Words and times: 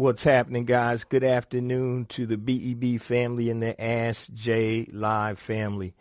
What's 0.00 0.22
happening, 0.22 0.64
guys? 0.64 1.02
Good 1.02 1.24
afternoon 1.24 2.04
to 2.10 2.24
the 2.24 2.36
BEB 2.36 3.00
family 3.00 3.50
and 3.50 3.60
the 3.60 3.74
Ask 3.82 4.32
Jay 4.32 4.86
Live 4.92 5.40
family. 5.40 5.92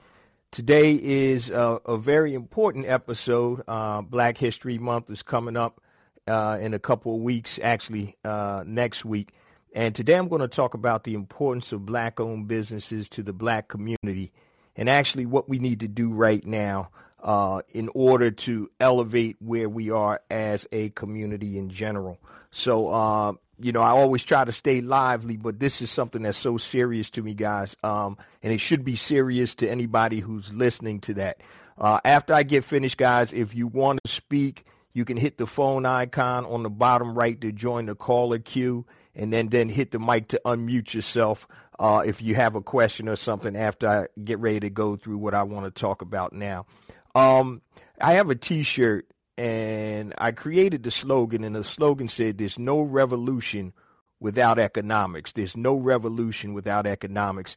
Today 0.52 0.94
is 1.02 1.50
a, 1.50 1.82
a 1.84 1.98
very 1.98 2.36
important 2.36 2.86
episode. 2.86 3.64
Uh, 3.68 4.04
Black 4.04 4.38
History 4.38 4.78
Month 4.78 5.10
is 5.10 5.24
coming 5.24 5.58
up 5.58 5.82
uh, 6.28 6.60
in 6.62 6.76
a 6.76 6.80
couple 6.80 7.16
of 7.16 7.22
weeks, 7.22 7.60
actually 7.64 8.16
uh, 8.24 8.64
next 8.68 9.04
week. 9.04 9.34
And 9.74 9.96
today 9.96 10.14
I'm 10.14 10.28
going 10.28 10.44
to 10.44 10.48
talk 10.48 10.76
about 10.76 11.04
the 11.04 11.16
importance 11.16 11.72
of 11.72 11.84
black 11.84 12.20
owned 12.20 12.48
businesses 12.48 13.10
to 13.10 13.24
the 13.24 13.34
black 13.34 13.68
community 13.68 14.32
and 14.76 14.92
actually 14.92 15.26
what 15.26 15.50
we 15.50 15.58
need 15.58 15.80
to 15.80 15.88
do 15.88 16.12
right 16.12 16.46
now 16.46 16.92
uh, 17.24 17.62
in 17.74 17.90
order 17.96 18.30
to 18.30 18.70
elevate 18.80 19.38
where 19.40 19.68
we 19.68 19.90
are 19.90 20.22
as 20.30 20.68
a 20.72 20.90
community 20.90 21.58
in 21.58 21.72
general. 21.72 22.20
So, 22.52 22.90
uh, 22.90 23.34
you 23.60 23.72
know, 23.72 23.82
I 23.82 23.90
always 23.90 24.24
try 24.24 24.46
to 24.46 24.52
stay 24.52 24.82
lively, 24.82 25.38
but 25.38 25.60
this 25.60 25.82
is 25.82 25.90
something 25.90 26.22
that's 26.22 26.38
so 26.38 26.58
serious 26.58 27.10
to 27.12 27.24
me, 27.24 27.34
guys. 27.34 27.76
Um, 27.84 28.18
and 28.44 28.54
it 28.54 28.60
should 28.60 28.84
be 28.84 28.96
serious 28.96 29.56
to 29.56 29.70
anybody 29.70 30.20
who's 30.20 30.54
listening 30.54 31.00
to 31.02 31.16
that. 31.16 31.42
Uh, 31.78 32.00
after 32.06 32.34
I 32.34 32.44
get 32.44 32.64
finished, 32.64 32.98
guys, 32.98 33.34
if 33.34 33.56
you 33.56 33.68
want 33.68 34.00
to 34.04 34.12
speak, 34.12 34.66
you 34.94 35.06
can 35.06 35.18
hit 35.18 35.38
the 35.38 35.46
phone 35.46 35.86
icon 35.86 36.46
on 36.46 36.64
the 36.64 36.70
bottom 36.70 37.14
right 37.14 37.40
to 37.42 37.52
join 37.52 37.86
the 37.86 37.96
caller 37.96 38.40
queue, 38.40 38.86
and 39.16 39.32
then 39.32 39.50
then 39.50 39.70
hit 39.70 39.92
the 39.92 40.00
mic 40.00 40.28
to 40.30 40.42
unmute 40.46 40.94
yourself 40.94 41.48
uh, 41.80 42.04
if 42.06 42.22
you 42.22 42.36
have 42.36 42.56
a 42.56 42.62
question 42.62 43.08
or 43.08 43.16
something 43.16 43.56
after 43.56 43.88
I 43.88 44.08
get 44.24 44.40
ready 44.40 44.60
to 44.62 44.70
go 44.70 44.96
through 44.96 45.18
what 45.18 45.34
I 45.34 45.44
want 45.44 45.66
to 45.66 45.72
talk 45.72 46.02
about 46.02 46.34
now. 46.34 46.66
Um, 47.14 47.62
I 48.02 48.14
have 48.14 48.30
a 48.30 48.36
T-shirt 48.36 49.08
and 49.38 50.14
I 50.18 50.32
created 50.32 50.84
the 50.84 50.92
slogan, 50.92 51.44
and 51.44 51.56
the 51.56 51.64
slogan 51.64 52.08
said, 52.08 52.38
"There's 52.38 52.60
no 52.60 52.82
revolution 52.82 53.74
without 54.20 54.60
economics. 54.60 55.34
There's 55.34 55.56
no 55.56 55.76
revolution 55.76 56.54
without 56.54 56.88
economics." 56.88 57.56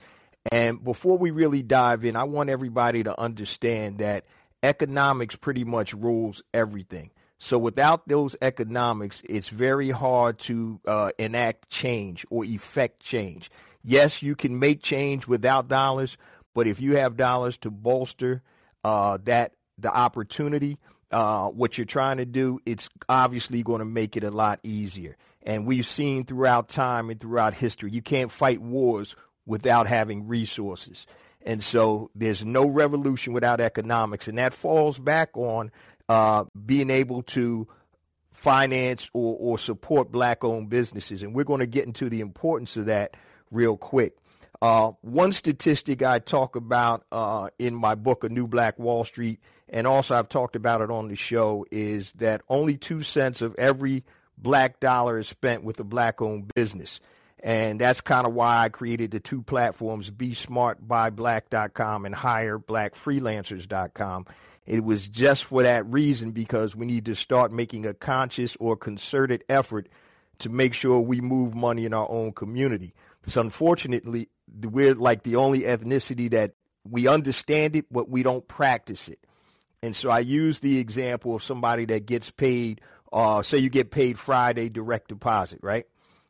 And 0.51 0.83
before 0.83 1.19
we 1.19 1.31
really 1.31 1.63
dive 1.63 2.05
in, 2.05 2.17
I 2.17 2.25
want 2.25 2.51
everybody 2.51 3.03
to 3.03 3.19
understand 3.21 3.99
that 3.99 4.25
economics 4.63 5.37
pretty 5.37 5.65
much 5.65 5.93
rules 5.93 6.43
everything. 6.55 7.11
So 7.39 7.59
without 7.59 8.07
those 8.07 8.37
economics, 8.43 9.23
it's 9.29 9.49
very 9.49 9.91
hard 9.91 10.39
to 10.41 10.81
uh, 10.87 11.11
enact 11.19 11.71
change 11.71 12.27
or 12.29 12.45
effect 12.45 13.01
change. 13.01 13.51
Yes, 13.83 14.23
you 14.23 14.37
can 14.37 14.59
make 14.59 14.83
change 14.83 15.27
without 15.27 15.67
dollars, 15.67 16.19
but 16.55 16.67
if 16.67 16.81
you 16.83 16.97
have 16.97 17.17
dollars 17.17 17.57
to 17.59 17.71
bolster 17.71 18.43
uh, 18.85 19.19
that 19.25 19.55
the 19.79 19.91
opportunity, 19.91 20.77
uh, 21.11 21.49
what 21.49 21.77
you're 21.77 21.85
trying 21.85 22.19
to 22.19 22.27
do, 22.27 22.61
it's 22.67 22.89
obviously 23.09 23.63
going 23.63 23.81
to 23.81 23.85
make 23.85 24.17
it 24.17 24.25
a 24.25 24.31
lot 24.31 24.61
easier. 24.63 25.17
And 25.43 25.67
we've 25.67 25.87
seen 25.87 26.25
throughout 26.25 26.69
time 26.69 27.11
and 27.11 27.21
throughout 27.21 27.55
history, 27.55 27.91
you 27.91 28.03
can't 28.03 28.31
fight 28.31 28.61
wars 28.61 29.17
without 29.47 29.87
having 29.87 30.29
resources. 30.29 31.07
And 31.43 31.65
so 31.65 32.11
there's 32.15 32.45
no 32.45 32.67
revolution 32.67 33.33
without 33.33 33.61
economics. 33.61 34.29
And 34.29 34.39
that 34.39 34.53
falls 34.53 34.99
back 34.99 35.37
on 35.37 35.73
uh, 36.09 36.45
being 36.67 36.91
able 36.91 37.23
to 37.23 37.67
finance 38.33 39.09
or, 39.13 39.37
or 39.39 39.59
support 39.59 40.13
black 40.13 40.45
owned 40.45 40.69
businesses. 40.69 41.23
And 41.23 41.35
we're 41.35 41.45
going 41.45 41.61
to 41.61 41.67
get 41.67 41.87
into 41.87 42.11
the 42.11 42.21
importance 42.21 42.77
of 42.77 42.87
that 42.87 43.17
real 43.51 43.77
quick. 43.77 44.15
Uh, 44.63 44.93
one 45.01 45.33
statistic 45.33 46.03
I 46.03 46.19
talk 46.19 46.55
about 46.55 47.07
uh, 47.11 47.49
in 47.59 47.75
my 47.75 47.95
book, 47.95 48.25
A 48.25 48.29
New 48.29 48.47
Black 48.47 48.79
Wall 48.79 49.05
Street, 49.05 49.41
and 49.69 49.87
also 49.87 50.15
I've 50.15 50.29
talked 50.29 50.55
about 50.55 50.83
it 50.83 50.91
on 50.91 51.09
the 51.09 51.17
show, 51.17 51.65
is 51.71 52.13
that 52.13 52.43
only 52.49 52.77
two 52.77 53.03
cents 53.03 53.41
of 53.41 53.55
every 53.57 54.05
black 54.37 54.79
dollar 54.81 55.19
is 55.19 55.29
spent 55.29 55.65
with 55.65 55.81
a 55.81 55.85
black 55.85 56.21
owned 56.21 56.53
business. 56.55 57.01
And 57.43 57.81
that's 57.81 58.03
kind 58.03 58.27
of 58.27 58.35
why 58.35 58.65
I 58.65 58.69
created 58.69 59.13
the 59.13 59.21
two 59.21 59.41
platforms, 59.43 60.11
BeSmartBuyBlack.com 60.11 62.05
and 62.05 62.15
HireBlackFreelancers.com. 62.15 64.27
It 64.67 64.85
was 64.85 65.09
just 65.09 65.47
for 65.47 65.63
that 65.63 65.87
reason 65.87 66.33
because 66.33 66.77
we 66.77 66.85
need 66.85 67.07
to 67.07 67.15
start 67.15 67.51
making 67.51 67.87
a 67.87 67.95
conscious 67.95 68.59
or 68.61 68.77
concerted 68.77 69.43
effort 69.49 69.89
to 70.41 70.51
make 70.51 70.75
sure 70.75 71.01
we 71.01 71.23
move 71.23 71.55
money 71.55 71.87
in 71.87 71.95
our 71.95 72.11
own 72.11 72.33
community. 72.33 72.93
So 73.27 73.41
unfortunately, 73.41 74.29
we're 74.63 74.95
like 74.95 75.23
the 75.23 75.37
only 75.37 75.61
ethnicity 75.61 76.31
that 76.31 76.53
we 76.89 77.09
understand 77.09 77.77
it, 77.77 77.87
but 77.91 78.09
we 78.09 78.23
don't 78.23 78.47
practice 78.47 79.09
it. 79.09 79.19
And 79.83 79.97
so 79.97 80.11
I 80.11 80.21
use 80.21 80.61
the 80.61 80.79
example 80.79 81.35
of 81.35 81.43
somebody 81.43 81.87
that 81.87 82.07
gets 82.07 82.31
paid, 82.31 82.81
uh, 83.13 83.43
say 83.43 83.59
you 83.59 83.71
get 83.71 83.91
paid 83.91 84.19
Friday 84.19 84.69
direct 84.69 85.09
deposit, 85.09 85.61
right? 85.63 85.87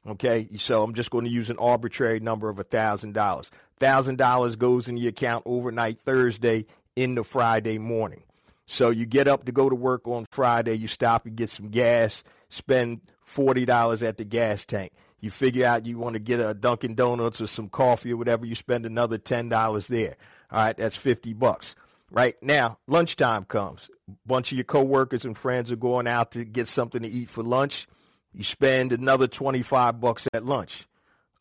Okay, 0.06 0.48
so 0.58 0.82
I'm 0.82 0.94
just 0.94 1.10
going 1.10 1.24
to 1.24 1.30
use 1.30 1.50
an 1.50 1.58
arbitrary 1.58 2.20
number 2.20 2.48
of 2.48 2.56
$1,000. 2.56 3.12
$1,000 3.12 4.58
goes 4.58 4.88
in 4.88 4.96
your 4.96 5.10
account 5.10 5.42
overnight 5.46 6.00
Thursday 6.00 6.66
into 6.96 7.22
Friday 7.22 7.78
morning. 7.78 8.22
So 8.66 8.90
you 8.90 9.04
get 9.04 9.28
up 9.28 9.44
to 9.46 9.52
go 9.52 9.68
to 9.68 9.74
work 9.74 10.06
on 10.06 10.26
Friday, 10.30 10.74
you 10.74 10.88
stop 10.88 11.26
and 11.26 11.36
get 11.36 11.50
some 11.50 11.68
gas, 11.68 12.22
spend 12.48 13.00
$40 13.26 14.06
at 14.06 14.16
the 14.16 14.24
gas 14.24 14.64
tank. 14.64 14.92
You 15.20 15.30
figure 15.30 15.66
out 15.66 15.86
you 15.86 15.98
want 15.98 16.14
to 16.14 16.20
get 16.20 16.40
a 16.40 16.54
Dunkin' 16.54 16.94
Donuts 16.94 17.40
or 17.40 17.46
some 17.46 17.68
coffee 17.68 18.12
or 18.12 18.16
whatever, 18.16 18.46
you 18.46 18.54
spend 18.54 18.86
another 18.86 19.18
$10 19.18 19.86
there. 19.88 20.16
All 20.50 20.64
right, 20.64 20.76
that's 20.76 20.96
50 20.96 21.34
bucks. 21.34 21.74
Right 22.10 22.36
now, 22.42 22.78
lunchtime 22.86 23.44
comes. 23.44 23.90
Bunch 24.26 24.50
of 24.50 24.58
your 24.58 24.64
coworkers 24.64 25.24
and 25.24 25.38
friends 25.38 25.70
are 25.70 25.76
going 25.76 26.06
out 26.06 26.32
to 26.32 26.44
get 26.44 26.66
something 26.66 27.02
to 27.02 27.08
eat 27.08 27.30
for 27.30 27.42
lunch. 27.42 27.86
You 28.32 28.42
spend 28.42 28.92
another 28.92 29.28
25 29.28 30.00
bucks 30.00 30.26
at 30.32 30.44
lunch. 30.44 30.86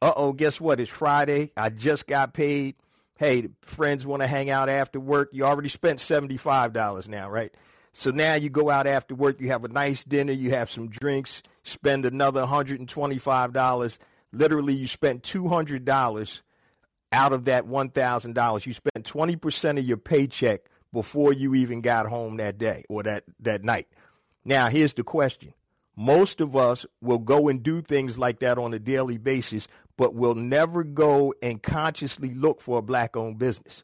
Uh-oh, 0.01 0.33
guess 0.33 0.61
what? 0.61 0.79
It's 0.79 0.91
Friday. 0.91 1.51
I 1.57 1.69
just 1.69 2.05
got 2.07 2.33
paid. 2.33 2.75
Hey, 3.17 3.49
friends 3.61 4.05
want 4.07 4.21
to 4.21 4.27
hang 4.27 4.49
out 4.49 4.69
after 4.69 4.99
work. 4.99 5.29
You 5.33 5.43
already 5.43 5.69
spent 5.69 5.99
$75 5.99 7.07
now, 7.07 7.29
right? 7.29 7.53
So 7.91 8.11
now 8.11 8.35
you 8.35 8.49
go 8.49 8.69
out 8.69 8.87
after 8.87 9.15
work, 9.15 9.41
you 9.41 9.49
have 9.49 9.65
a 9.65 9.67
nice 9.67 10.03
dinner, 10.03 10.31
you 10.31 10.51
have 10.51 10.69
some 10.71 10.89
drinks, 10.89 11.41
spend 11.69 12.05
another 12.05 12.43
$125. 12.45 13.97
Literally, 14.31 14.75
you 14.75 14.87
spent 14.87 15.23
$200 15.23 16.41
out 17.11 17.33
of 17.33 17.45
that 17.45 17.65
$1,000. 17.65 18.65
You 18.65 18.73
spent 18.73 19.05
20% 19.05 19.79
of 19.79 19.85
your 19.85 19.97
paycheck 19.97 20.61
before 20.91 21.33
you 21.33 21.55
even 21.55 21.81
got 21.81 22.07
home 22.07 22.37
that 22.37 22.57
day 22.57 22.83
or 22.89 23.03
that, 23.03 23.23
that 23.39 23.63
night. 23.63 23.87
Now, 24.45 24.67
here's 24.67 24.93
the 24.93 25.03
question. 25.03 25.53
Most 25.95 26.39
of 26.41 26.55
us 26.55 26.85
will 27.01 27.19
go 27.19 27.49
and 27.49 27.61
do 27.61 27.81
things 27.81 28.17
like 28.17 28.39
that 28.39 28.57
on 28.57 28.73
a 28.73 28.79
daily 28.79 29.17
basis, 29.17 29.67
but 29.97 30.15
will 30.15 30.35
never 30.35 30.83
go 30.83 31.33
and 31.41 31.61
consciously 31.61 32.33
look 32.33 32.61
for 32.61 32.79
a 32.79 32.81
black 32.81 33.17
owned 33.17 33.37
business. 33.37 33.83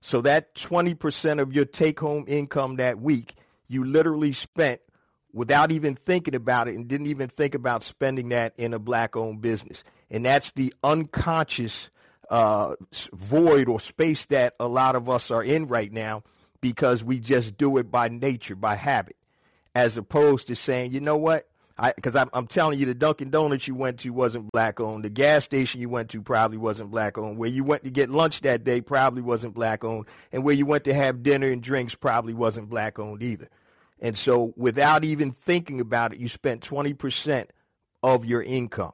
So 0.00 0.20
that 0.22 0.54
20% 0.54 1.40
of 1.40 1.52
your 1.52 1.64
take 1.64 2.00
home 2.00 2.24
income 2.26 2.76
that 2.76 3.00
week, 3.00 3.36
you 3.68 3.84
literally 3.84 4.32
spent 4.32 4.80
without 5.34 5.72
even 5.72 5.96
thinking 5.96 6.34
about 6.34 6.68
it 6.68 6.76
and 6.76 6.88
didn't 6.88 7.08
even 7.08 7.28
think 7.28 7.54
about 7.54 7.82
spending 7.82 8.30
that 8.30 8.54
in 8.56 8.72
a 8.72 8.78
black 8.78 9.16
owned 9.16 9.42
business. 9.42 9.82
And 10.10 10.24
that's 10.24 10.52
the 10.52 10.72
unconscious 10.82 11.90
uh, 12.30 12.76
void 13.12 13.68
or 13.68 13.80
space 13.80 14.24
that 14.26 14.54
a 14.60 14.68
lot 14.68 14.94
of 14.94 15.08
us 15.10 15.30
are 15.30 15.42
in 15.42 15.66
right 15.66 15.92
now 15.92 16.22
because 16.60 17.04
we 17.04 17.18
just 17.18 17.58
do 17.58 17.76
it 17.76 17.90
by 17.90 18.08
nature, 18.08 18.54
by 18.54 18.76
habit, 18.76 19.16
as 19.74 19.98
opposed 19.98 20.46
to 20.46 20.56
saying, 20.56 20.92
you 20.92 21.00
know 21.00 21.16
what? 21.16 21.46
because 21.96 22.14
I'm, 22.14 22.30
I'm 22.32 22.46
telling 22.46 22.78
you, 22.78 22.86
the 22.86 22.94
Dunkin' 22.94 23.30
Donuts 23.30 23.66
you 23.66 23.74
went 23.74 23.98
to 24.00 24.10
wasn't 24.10 24.50
black 24.52 24.78
owned. 24.78 25.04
The 25.04 25.10
gas 25.10 25.44
station 25.44 25.80
you 25.80 25.88
went 25.88 26.10
to 26.10 26.22
probably 26.22 26.56
wasn't 26.56 26.90
black 26.90 27.18
owned. 27.18 27.36
Where 27.36 27.50
you 27.50 27.64
went 27.64 27.82
to 27.84 27.90
get 27.90 28.10
lunch 28.10 28.42
that 28.42 28.62
day 28.62 28.80
probably 28.80 29.22
wasn't 29.22 29.54
black 29.54 29.82
owned, 29.82 30.06
and 30.32 30.44
where 30.44 30.54
you 30.54 30.66
went 30.66 30.84
to 30.84 30.94
have 30.94 31.22
dinner 31.22 31.48
and 31.48 31.62
drinks 31.62 31.94
probably 31.94 32.32
wasn't 32.32 32.68
black 32.68 32.98
owned 32.98 33.22
either. 33.22 33.48
And 34.04 34.18
so, 34.18 34.52
without 34.54 35.02
even 35.02 35.32
thinking 35.32 35.80
about 35.80 36.12
it, 36.12 36.18
you 36.20 36.28
spent 36.28 36.60
20% 36.60 37.46
of 38.02 38.26
your 38.26 38.42
income 38.42 38.92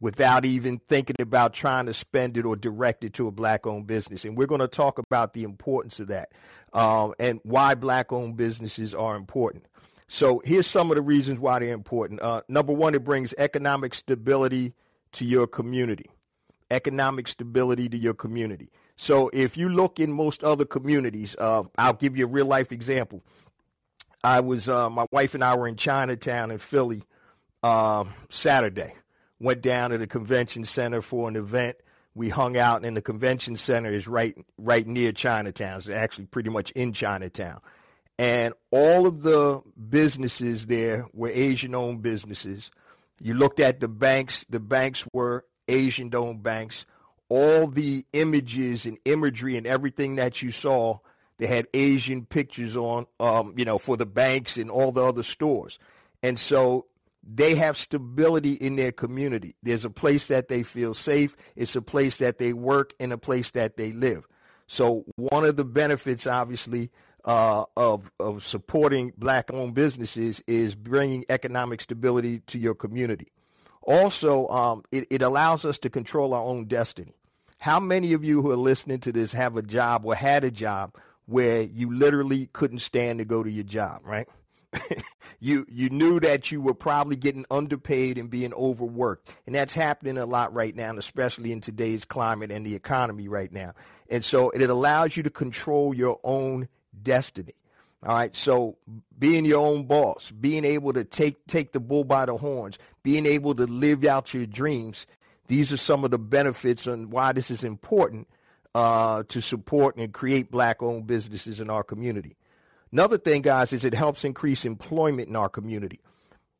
without 0.00 0.46
even 0.46 0.78
thinking 0.78 1.16
about 1.20 1.52
trying 1.52 1.84
to 1.84 1.92
spend 1.92 2.38
it 2.38 2.46
or 2.46 2.56
direct 2.56 3.04
it 3.04 3.12
to 3.12 3.28
a 3.28 3.30
black 3.30 3.66
owned 3.66 3.86
business. 3.86 4.24
And 4.24 4.34
we're 4.34 4.46
going 4.46 4.62
to 4.62 4.66
talk 4.66 4.98
about 4.98 5.34
the 5.34 5.42
importance 5.42 6.00
of 6.00 6.06
that 6.06 6.32
uh, 6.72 7.10
and 7.20 7.38
why 7.42 7.74
black 7.74 8.14
owned 8.14 8.38
businesses 8.38 8.94
are 8.94 9.14
important. 9.14 9.66
So 10.08 10.40
here's 10.42 10.66
some 10.66 10.90
of 10.90 10.96
the 10.96 11.02
reasons 11.02 11.38
why 11.38 11.58
they're 11.58 11.74
important. 11.74 12.22
Uh, 12.22 12.40
number 12.48 12.72
one, 12.72 12.94
it 12.94 13.04
brings 13.04 13.34
economic 13.36 13.92
stability 13.92 14.72
to 15.12 15.26
your 15.26 15.46
community. 15.46 16.06
Economic 16.70 17.28
stability 17.28 17.90
to 17.90 17.98
your 17.98 18.14
community. 18.14 18.70
So 18.96 19.30
if 19.34 19.58
you 19.58 19.68
look 19.68 20.00
in 20.00 20.10
most 20.10 20.42
other 20.42 20.64
communities, 20.64 21.36
uh, 21.38 21.64
I'll 21.76 21.92
give 21.92 22.16
you 22.16 22.24
a 22.24 22.28
real 22.28 22.46
life 22.46 22.72
example. 22.72 23.22
I 24.26 24.40
was, 24.40 24.68
uh, 24.68 24.90
my 24.90 25.06
wife 25.10 25.34
and 25.34 25.44
I 25.44 25.56
were 25.56 25.68
in 25.68 25.76
Chinatown 25.76 26.50
in 26.50 26.58
Philly 26.58 27.04
um, 27.62 28.12
Saturday. 28.28 28.94
Went 29.38 29.60
down 29.60 29.90
to 29.90 29.98
the 29.98 30.06
convention 30.06 30.64
center 30.64 31.02
for 31.02 31.28
an 31.28 31.36
event. 31.36 31.76
We 32.14 32.30
hung 32.30 32.56
out, 32.56 32.84
and 32.84 32.96
the 32.96 33.02
convention 33.02 33.58
center 33.58 33.92
is 33.92 34.08
right 34.08 34.34
right 34.56 34.86
near 34.86 35.12
Chinatown. 35.12 35.76
It's 35.76 35.88
actually 35.88 36.24
pretty 36.26 36.48
much 36.48 36.70
in 36.70 36.94
Chinatown 36.94 37.60
and 38.18 38.54
all 38.70 39.06
of 39.06 39.22
the 39.22 39.62
businesses 39.88 40.66
there 40.66 41.06
were 41.12 41.28
Asian 41.28 41.74
owned 41.74 42.02
businesses. 42.02 42.70
You 43.20 43.34
looked 43.34 43.60
at 43.60 43.80
the 43.80 43.88
banks. 43.88 44.44
The 44.48 44.60
banks 44.60 45.06
were 45.12 45.44
Asian-owned 45.68 46.42
banks. 46.42 46.86
All 47.28 47.66
the 47.66 48.04
images 48.12 48.86
and 48.86 48.98
imagery 49.04 49.56
and 49.56 49.66
everything 49.66 50.16
that 50.16 50.42
you 50.42 50.50
saw, 50.50 50.98
they 51.38 51.46
had 51.46 51.66
Asian 51.74 52.24
pictures 52.24 52.76
on, 52.76 53.06
um, 53.20 53.54
you 53.56 53.64
know, 53.64 53.78
for 53.78 53.96
the 53.96 54.06
banks 54.06 54.56
and 54.56 54.70
all 54.70 54.92
the 54.92 55.04
other 55.04 55.22
stores. 55.22 55.78
And 56.22 56.38
so 56.38 56.86
they 57.22 57.54
have 57.56 57.76
stability 57.76 58.54
in 58.54 58.76
their 58.76 58.92
community. 58.92 59.54
There's 59.62 59.84
a 59.84 59.90
place 59.90 60.28
that 60.28 60.48
they 60.48 60.62
feel 60.62 60.94
safe. 60.94 61.36
It's 61.56 61.76
a 61.76 61.82
place 61.82 62.18
that 62.18 62.38
they 62.38 62.52
work 62.52 62.94
and 63.00 63.12
a 63.12 63.18
place 63.18 63.50
that 63.52 63.76
they 63.76 63.92
live. 63.92 64.26
So 64.66 65.04
one 65.16 65.44
of 65.44 65.56
the 65.56 65.64
benefits, 65.64 66.26
obviously, 66.26 66.90
uh, 67.24 67.64
of 67.76 68.10
of 68.20 68.44
supporting 68.44 69.12
black-owned 69.18 69.74
businesses 69.74 70.42
is 70.46 70.74
bringing 70.74 71.24
economic 71.28 71.80
stability 71.80 72.40
to 72.46 72.58
your 72.58 72.74
community. 72.74 73.32
Also, 73.82 74.48
um, 74.48 74.82
it, 74.90 75.06
it 75.10 75.22
allows 75.22 75.64
us 75.64 75.78
to 75.78 75.90
control 75.90 76.34
our 76.34 76.42
own 76.42 76.66
destiny. 76.66 77.14
How 77.58 77.80
many 77.80 78.12
of 78.12 78.24
you 78.24 78.42
who 78.42 78.50
are 78.50 78.56
listening 78.56 79.00
to 79.00 79.12
this 79.12 79.32
have 79.32 79.56
a 79.56 79.62
job 79.62 80.04
or 80.04 80.14
had 80.14 80.44
a 80.44 80.50
job 80.50 80.94
where 81.26 81.62
you 81.62 81.92
literally 81.92 82.48
couldn't 82.52 82.78
stand 82.78 83.18
to 83.18 83.24
go 83.24 83.42
to 83.42 83.50
your 83.50 83.64
job, 83.64 84.00
right? 84.04 84.28
you 85.40 85.66
you 85.68 85.88
knew 85.90 86.20
that 86.20 86.50
you 86.50 86.60
were 86.60 86.74
probably 86.74 87.16
getting 87.16 87.44
underpaid 87.50 88.18
and 88.18 88.30
being 88.30 88.52
overworked. 88.54 89.30
And 89.46 89.54
that's 89.54 89.74
happening 89.74 90.18
a 90.18 90.26
lot 90.26 90.52
right 90.54 90.74
now, 90.74 90.96
especially 90.96 91.52
in 91.52 91.60
today's 91.60 92.04
climate 92.04 92.50
and 92.50 92.64
the 92.64 92.74
economy 92.74 93.28
right 93.28 93.52
now. 93.52 93.74
And 94.08 94.24
so 94.24 94.50
it 94.50 94.62
allows 94.62 95.16
you 95.16 95.22
to 95.24 95.30
control 95.30 95.94
your 95.94 96.20
own 96.24 96.68
destiny. 97.02 97.54
All 98.02 98.14
right. 98.14 98.36
So 98.36 98.76
being 99.18 99.44
your 99.44 99.66
own 99.66 99.84
boss, 99.86 100.30
being 100.30 100.64
able 100.64 100.92
to 100.92 101.04
take 101.04 101.46
take 101.46 101.72
the 101.72 101.80
bull 101.80 102.04
by 102.04 102.26
the 102.26 102.36
horns, 102.36 102.78
being 103.02 103.26
able 103.26 103.54
to 103.54 103.64
live 103.64 104.04
out 104.04 104.32
your 104.34 104.46
dreams, 104.46 105.06
these 105.48 105.72
are 105.72 105.76
some 105.76 106.04
of 106.04 106.10
the 106.10 106.18
benefits 106.18 106.86
and 106.86 107.10
why 107.10 107.32
this 107.32 107.50
is 107.50 107.64
important 107.64 108.28
uh, 108.76 109.22
to 109.28 109.40
support 109.40 109.96
and 109.96 110.12
create 110.12 110.50
black 110.50 110.82
owned 110.82 111.06
businesses 111.06 111.62
in 111.62 111.70
our 111.70 111.82
community. 111.82 112.36
Another 112.92 113.16
thing, 113.16 113.40
guys, 113.40 113.72
is 113.72 113.86
it 113.86 113.94
helps 113.94 114.22
increase 114.22 114.66
employment 114.66 115.30
in 115.30 115.34
our 115.34 115.48
community. 115.48 115.98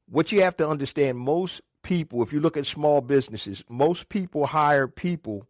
What 0.09 0.33
you 0.33 0.41
have 0.41 0.57
to 0.57 0.67
understand, 0.67 1.19
most 1.19 1.61
people, 1.83 2.23
if 2.23 2.33
you 2.33 2.41
look 2.41 2.57
at 2.57 2.65
small 2.65 3.03
businesses, 3.03 3.63
most 3.69 4.09
people 4.09 4.47
hire 4.47 4.89
people 4.89 5.47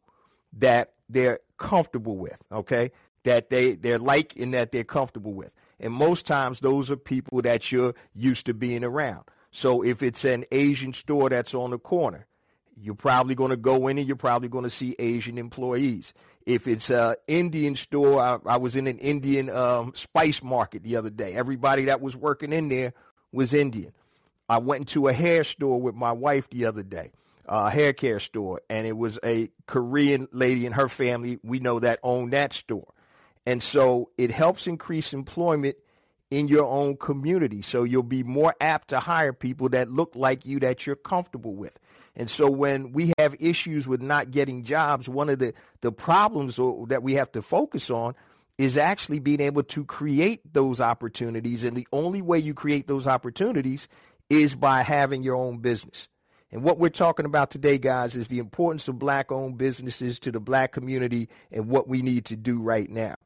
that 0.55 0.95
they're 1.09 1.39
comfortable 1.57 2.17
with, 2.17 2.37
okay? 2.51 2.91
That 3.23 3.49
they, 3.49 3.77
they're 3.77 4.01
like 4.01 4.35
and 4.37 4.53
that 4.53 4.73
they're 4.73 4.83
comfortable 4.83 5.35
with. 5.35 5.53
And 5.79 5.95
most 5.95 6.27
times 6.27 6.59
those 6.59 6.91
are 6.91 6.97
people 6.97 7.43
that 7.43 7.71
you're 7.71 7.95
used 8.13 8.45
to 8.47 8.55
being 8.55 8.83
around. 8.83 9.23
So 9.53 9.85
if 9.85 10.03
it's 10.03 10.25
an 10.25 10.45
Asian 10.51 10.95
store 10.95 11.31
that's 11.31 11.55
on 11.55 11.71
the 11.71 11.79
corner, 11.79 12.27
you're 12.77 12.95
probably 12.95 13.35
going 13.35 13.51
to 13.51 13.57
go 13.57 13.87
in 13.87 13.99
and 13.99 14.07
you're 14.07 14.17
probably 14.17 14.49
going 14.49 14.65
to 14.65 14.71
see 14.71 14.97
Asian 14.99 15.39
employees. 15.39 16.13
If 16.47 16.69
it's 16.69 16.91
an 16.91 17.17
Indian 17.27 17.75
store, 17.75 18.21
I, 18.21 18.39
I 18.47 18.57
was 18.57 18.77
in 18.77 18.87
an 18.87 18.99
Indian 18.99 19.51
um, 19.51 19.93
spice 19.95 20.43
market 20.43 20.85
the 20.85 20.97
other 20.97 21.11
day. 21.11 21.35
Everybody 21.35 21.87
that 21.87 22.01
was 22.01 22.17
working 22.17 22.53
in 22.53 22.69
there 22.69 22.93
was 23.33 23.53
Indian. 23.53 23.93
I 24.49 24.59
went 24.59 24.83
into 24.83 25.09
a 25.09 25.13
hair 25.13 25.43
store 25.43 25.81
with 25.81 25.97
my 25.97 26.13
wife 26.13 26.49
the 26.51 26.67
other 26.67 26.85
day, 26.85 27.11
a 27.47 27.69
hair 27.69 27.93
care 27.93 28.21
store, 28.21 28.61
and 28.71 28.87
it 28.87 28.97
was 28.97 29.19
a 29.25 29.51
Korean 29.67 30.29
lady 30.31 30.67
and 30.67 30.75
her 30.77 30.89
family. 30.89 31.41
We 31.43 31.59
know 31.59 31.81
that 31.81 31.99
owned 32.05 32.33
that 32.33 32.53
store. 32.53 32.87
And 33.45 33.63
so 33.63 34.11
it 34.17 34.31
helps 34.31 34.69
increase 34.69 35.13
employment 35.13 35.77
in 36.31 36.49
your 36.49 36.67
own 36.67 36.97
community. 36.97 37.63
So 37.63 37.85
you'll 37.85 38.03
be 38.03 38.23
more 38.23 38.55
apt 38.61 38.89
to 38.89 39.01
hire 39.01 39.33
people 39.33 39.69
that 39.71 39.91
look 39.91 40.13
like 40.15 40.47
you 40.47 40.61
that 40.61 40.87
you're 40.87 40.97
comfortable 40.97 41.55
with. 41.55 41.79
And 42.17 42.31
so 42.31 42.51
when 42.51 42.93
we 42.93 43.13
have 43.19 43.37
issues 43.39 43.87
with 43.87 44.01
not 44.01 44.31
getting 44.31 44.65
jobs, 44.65 45.09
one 45.09 45.29
of 45.29 45.39
the, 45.39 45.53
the 45.83 45.93
problems 45.93 46.57
that 46.89 47.03
we 47.03 47.15
have 47.15 47.31
to 47.33 47.43
focus 47.43 47.91
on 47.91 48.15
is 48.57 48.79
actually 48.79 49.19
being 49.19 49.41
able 49.41 49.63
to 49.63 49.85
create 49.85 50.41
those 50.55 50.81
opportunities. 50.81 51.63
And 51.63 51.77
the 51.77 51.87
only 51.93 52.23
way 52.23 52.39
you 52.39 52.55
create 52.55 52.87
those 52.87 53.07
opportunities 53.07 53.87
is 54.31 54.55
by 54.55 54.83
having 54.83 55.23
your 55.23 55.37
own 55.37 55.59
business. 55.59 56.09
And 56.51 56.63
what 56.63 56.79
we're 56.79 56.89
talking 56.89 57.27
about 57.27 57.51
today, 57.51 57.77
guys, 57.77 58.17
is 58.17 58.29
the 58.29 58.39
importance 58.39 58.89
of 58.89 58.99
black 58.99 59.31
owned 59.31 59.59
businesses 59.59 60.19
to 60.21 60.33
the 60.33 60.41
black 60.41 60.73
community 60.73 61.29
and 61.53 61.69
what 61.69 61.87
we 61.87 62.01
need 62.01 62.25
to 62.27 62.37
do 62.37 62.61
right 62.61 62.89
now. 62.89 63.17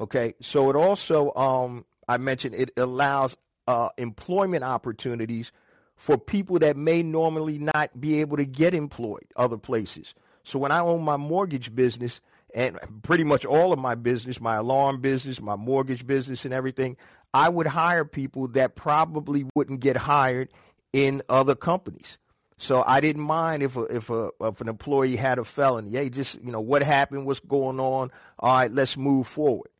Okay. 0.00 0.34
So 0.40 0.70
it 0.70 0.76
also, 0.76 1.34
um, 1.34 1.84
I 2.08 2.16
mentioned 2.16 2.54
it 2.54 2.70
allows 2.76 3.36
uh, 3.66 3.90
employment 3.98 4.64
opportunities 4.64 5.52
for 5.98 6.16
people 6.16 6.60
that 6.60 6.76
may 6.76 7.02
normally 7.02 7.58
not 7.58 8.00
be 8.00 8.20
able 8.20 8.36
to 8.36 8.46
get 8.46 8.72
employed 8.72 9.26
other 9.36 9.58
places. 9.58 10.14
So 10.44 10.58
when 10.58 10.72
I 10.72 10.78
own 10.78 11.02
my 11.02 11.16
mortgage 11.16 11.74
business 11.74 12.20
and 12.54 12.78
pretty 13.02 13.24
much 13.24 13.44
all 13.44 13.72
of 13.72 13.78
my 13.78 13.96
business, 13.96 14.40
my 14.40 14.54
alarm 14.54 15.00
business, 15.00 15.40
my 15.40 15.56
mortgage 15.56 16.06
business 16.06 16.44
and 16.44 16.54
everything, 16.54 16.96
I 17.34 17.48
would 17.48 17.66
hire 17.66 18.04
people 18.04 18.48
that 18.48 18.76
probably 18.76 19.44
wouldn't 19.54 19.80
get 19.80 19.96
hired 19.96 20.48
in 20.92 21.20
other 21.28 21.56
companies. 21.56 22.16
So 22.58 22.82
I 22.86 23.00
didn't 23.00 23.22
mind 23.22 23.62
if 23.62 23.76
a, 23.76 23.82
if 23.84 24.08
a 24.08 24.30
if 24.40 24.60
an 24.60 24.68
employee 24.68 25.16
had 25.16 25.38
a 25.38 25.44
felony. 25.44 25.90
Hey, 25.90 26.10
just 26.10 26.42
you 26.42 26.50
know 26.50 26.60
what 26.60 26.82
happened, 26.82 27.26
what's 27.26 27.40
going 27.40 27.78
on. 27.78 28.10
All 28.38 28.56
right, 28.56 28.72
let's 28.72 28.96
move 28.96 29.26
forward. 29.26 29.70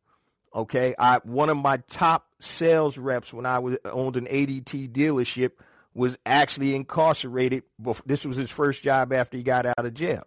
Okay, 0.53 0.95
I 0.99 1.19
one 1.23 1.49
of 1.49 1.57
my 1.57 1.77
top 1.87 2.27
sales 2.39 2.97
reps 2.97 3.33
when 3.33 3.45
I 3.45 3.59
was 3.59 3.77
owned 3.85 4.15
an 4.15 4.27
ADT 4.27 4.91
dealership 4.91 5.51
was 5.93 6.17
actually 6.25 6.75
incarcerated. 6.75 7.63
This 8.05 8.25
was 8.25 8.37
his 8.37 8.51
first 8.51 8.83
job 8.83 9.11
after 9.11 9.37
he 9.37 9.43
got 9.43 9.65
out 9.65 9.85
of 9.85 9.93
jail. 9.93 10.23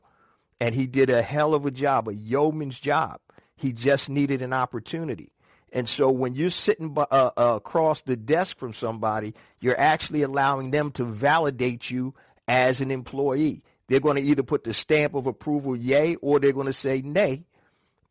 And 0.61 0.75
he 0.75 0.87
did 0.87 1.11
a 1.11 1.23
hell 1.23 1.55
of 1.55 1.67
a 1.67 1.71
job, 1.71 2.09
a 2.09 2.15
yeoman's 2.15 2.79
job. 2.79 3.21
He 3.57 3.73
just 3.73 4.09
needed 4.09 4.43
an 4.43 4.53
opportunity. 4.53 5.33
And 5.73 5.89
so 5.89 6.11
when 6.11 6.35
you're 6.35 6.51
sitting 6.51 6.95
uh, 6.97 7.07
uh, 7.11 7.31
across 7.37 8.03
the 8.03 8.17
desk 8.17 8.59
from 8.59 8.73
somebody, 8.73 9.35
you're 9.61 9.79
actually 9.79 10.23
allowing 10.23 10.71
them 10.71 10.91
to 10.93 11.05
validate 11.05 11.91
you 11.91 12.15
as 12.47 12.81
an 12.81 12.91
employee. 12.91 13.63
They're 13.89 14.01
going 14.01 14.17
to 14.17 14.23
either 14.23 14.43
put 14.43 14.65
the 14.65 14.75
stamp 14.75 15.15
of 15.15 15.27
approval, 15.27 15.77
yay, 15.77 16.17
or 16.17 16.39
they're 16.39 16.53
going 16.53 16.67
to 16.67 16.73
say 16.73 17.03
nay. 17.03 17.45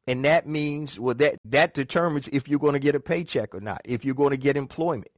And 0.08 0.26
that 0.26 0.48
means, 0.48 1.00
well, 1.00 1.16
that, 1.16 1.38
that 1.46 1.74
determines 1.74 2.28
if 2.30 2.48
you're 2.48 2.60
going 2.60 2.74
to 2.74 2.80
get 2.80 2.96
a 2.96 3.00
paycheck 3.00 3.54
or 3.54 3.62
not, 3.62 3.82
if 3.86 4.04
you're 4.04 4.16
going 4.16 4.32
to 4.32 4.38
get 4.38 4.58
employment. 4.58 5.12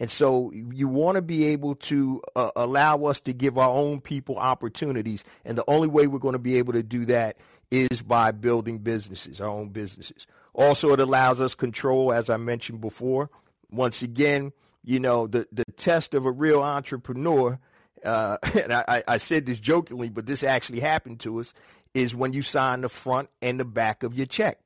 And 0.00 0.10
so 0.10 0.50
you 0.52 0.88
want 0.88 1.16
to 1.16 1.22
be 1.22 1.46
able 1.46 1.76
to 1.76 2.20
uh, 2.34 2.50
allow 2.56 3.04
us 3.04 3.20
to 3.20 3.32
give 3.32 3.58
our 3.58 3.70
own 3.70 4.00
people 4.00 4.36
opportunities. 4.38 5.22
And 5.44 5.56
the 5.56 5.64
only 5.68 5.88
way 5.88 6.06
we're 6.06 6.18
going 6.18 6.32
to 6.32 6.38
be 6.38 6.58
able 6.58 6.72
to 6.72 6.82
do 6.82 7.04
that 7.06 7.36
is 7.70 8.02
by 8.02 8.32
building 8.32 8.78
businesses, 8.78 9.40
our 9.40 9.48
own 9.48 9.68
businesses. 9.68 10.26
Also, 10.52 10.92
it 10.92 11.00
allows 11.00 11.40
us 11.40 11.54
control, 11.54 12.12
as 12.12 12.30
I 12.30 12.36
mentioned 12.36 12.80
before. 12.80 13.30
Once 13.70 14.02
again, 14.02 14.52
you 14.84 15.00
know, 15.00 15.26
the, 15.26 15.46
the 15.50 15.64
test 15.76 16.14
of 16.14 16.26
a 16.26 16.30
real 16.30 16.62
entrepreneur, 16.62 17.58
uh, 18.04 18.38
and 18.54 18.72
I, 18.72 19.02
I 19.06 19.16
said 19.18 19.46
this 19.46 19.58
jokingly, 19.58 20.10
but 20.10 20.26
this 20.26 20.42
actually 20.42 20.80
happened 20.80 21.20
to 21.20 21.40
us, 21.40 21.52
is 21.94 22.14
when 22.14 22.32
you 22.32 22.42
sign 22.42 22.82
the 22.82 22.88
front 22.88 23.30
and 23.40 23.58
the 23.58 23.64
back 23.64 24.02
of 24.02 24.14
your 24.14 24.26
check. 24.26 24.58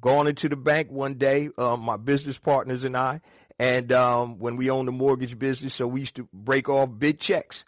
Going 0.00 0.26
into 0.28 0.48
the 0.50 0.56
bank 0.56 0.90
one 0.90 1.14
day, 1.14 1.48
uh, 1.56 1.76
my 1.76 1.96
business 1.96 2.38
partners 2.38 2.84
and 2.84 2.96
I, 2.96 3.22
and 3.58 3.92
um, 3.92 4.38
when 4.38 4.56
we 4.56 4.70
owned 4.70 4.88
the 4.88 4.92
mortgage 4.92 5.38
business, 5.38 5.74
so 5.74 5.86
we 5.86 6.00
used 6.00 6.16
to 6.16 6.28
break 6.32 6.68
off 6.68 6.90
big 6.98 7.20
checks. 7.20 7.64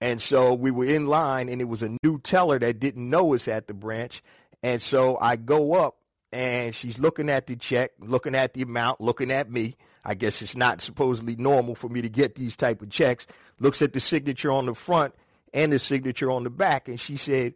And 0.00 0.20
so 0.20 0.52
we 0.52 0.70
were 0.70 0.84
in 0.84 1.06
line, 1.06 1.48
and 1.48 1.60
it 1.60 1.68
was 1.68 1.82
a 1.82 1.96
new 2.02 2.18
teller 2.20 2.58
that 2.58 2.80
didn't 2.80 3.08
know 3.08 3.34
us 3.34 3.48
at 3.48 3.66
the 3.66 3.74
branch. 3.74 4.22
And 4.62 4.82
so 4.82 5.16
I 5.18 5.36
go 5.36 5.74
up, 5.74 5.96
and 6.32 6.74
she's 6.74 6.98
looking 6.98 7.30
at 7.30 7.46
the 7.46 7.56
check, 7.56 7.92
looking 7.98 8.34
at 8.34 8.54
the 8.54 8.62
amount, 8.62 9.00
looking 9.00 9.30
at 9.30 9.50
me. 9.50 9.76
I 10.04 10.14
guess 10.14 10.42
it's 10.42 10.56
not 10.56 10.82
supposedly 10.82 11.34
normal 11.36 11.74
for 11.74 11.88
me 11.88 12.02
to 12.02 12.08
get 12.08 12.34
these 12.34 12.56
type 12.56 12.82
of 12.82 12.90
checks. 12.90 13.26
Looks 13.58 13.82
at 13.82 13.92
the 13.92 14.00
signature 14.00 14.52
on 14.52 14.66
the 14.66 14.74
front 14.74 15.14
and 15.52 15.72
the 15.72 15.78
signature 15.78 16.30
on 16.30 16.44
the 16.44 16.50
back, 16.50 16.88
and 16.88 17.00
she 17.00 17.16
said, 17.16 17.54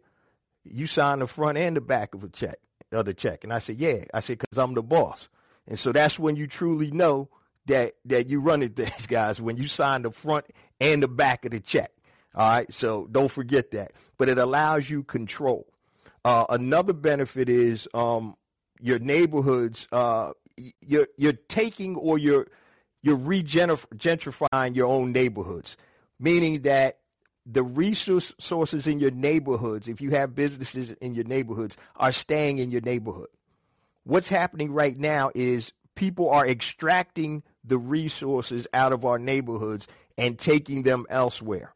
"You 0.63 0.87
signed 0.87 1.21
the 1.21 1.27
front 1.27 1.57
and 1.57 1.75
the 1.75 1.81
back 1.81 2.15
of 2.15 2.23
a 2.23 2.29
check, 2.29 2.57
of 2.91 3.05
the 3.05 3.13
check." 3.13 3.43
And 3.43 3.53
I 3.53 3.59
said, 3.59 3.77
"Yeah." 3.77 4.03
I 4.13 4.19
said, 4.19 4.39
"Cause 4.39 4.57
I'm 4.57 4.73
the 4.73 4.81
boss." 4.81 5.29
And 5.67 5.77
so 5.77 5.91
that's 5.91 6.17
when 6.17 6.35
you 6.35 6.47
truly 6.47 6.91
know 6.91 7.29
that 7.67 7.93
that 8.05 8.27
you 8.27 8.39
run 8.39 8.63
it 8.63 8.75
these 8.75 9.05
guys 9.07 9.41
when 9.41 9.57
you 9.57 9.67
sign 9.67 10.03
the 10.03 10.11
front 10.11 10.45
and 10.79 11.03
the 11.03 11.07
back 11.07 11.45
of 11.45 11.51
the 11.51 11.59
check. 11.59 11.91
All 12.33 12.49
right, 12.49 12.73
so 12.73 13.07
don't 13.11 13.29
forget 13.29 13.71
that. 13.71 13.91
But 14.17 14.29
it 14.29 14.37
allows 14.37 14.89
you 14.89 15.03
control. 15.03 15.67
Uh, 16.23 16.45
another 16.49 16.93
benefit 16.93 17.49
is 17.49 17.87
um, 17.93 18.35
your 18.79 18.99
neighborhoods. 18.99 19.87
Uh, 19.91 20.31
you're 20.81 21.07
you're 21.17 21.33
taking 21.33 21.95
or 21.95 22.17
you're 22.17 22.47
you're 23.01 23.17
regentrifying 23.17 24.75
your 24.75 24.87
own 24.87 25.11
neighborhoods, 25.11 25.75
meaning 26.19 26.61
that 26.61 26.99
the 27.45 27.63
resources 27.63 28.85
in 28.85 28.99
your 28.99 29.11
neighborhoods, 29.11 29.87
if 29.87 29.99
you 29.99 30.11
have 30.11 30.35
businesses 30.35 30.91
in 30.93 31.15
your 31.15 31.25
neighborhoods, 31.25 31.75
are 31.95 32.11
staying 32.11 32.59
in 32.59 32.69
your 32.69 32.81
neighborhood. 32.81 33.29
What's 34.03 34.29
happening 34.29 34.71
right 34.71 34.97
now 34.97 35.31
is 35.33 35.71
people 35.95 36.29
are 36.29 36.47
extracting 36.47 37.43
the 37.63 37.77
resources 37.77 38.67
out 38.73 38.93
of 38.93 39.05
our 39.05 39.19
neighborhoods 39.19 39.87
and 40.17 40.37
taking 40.37 40.83
them 40.83 41.05
elsewhere. 41.09 41.73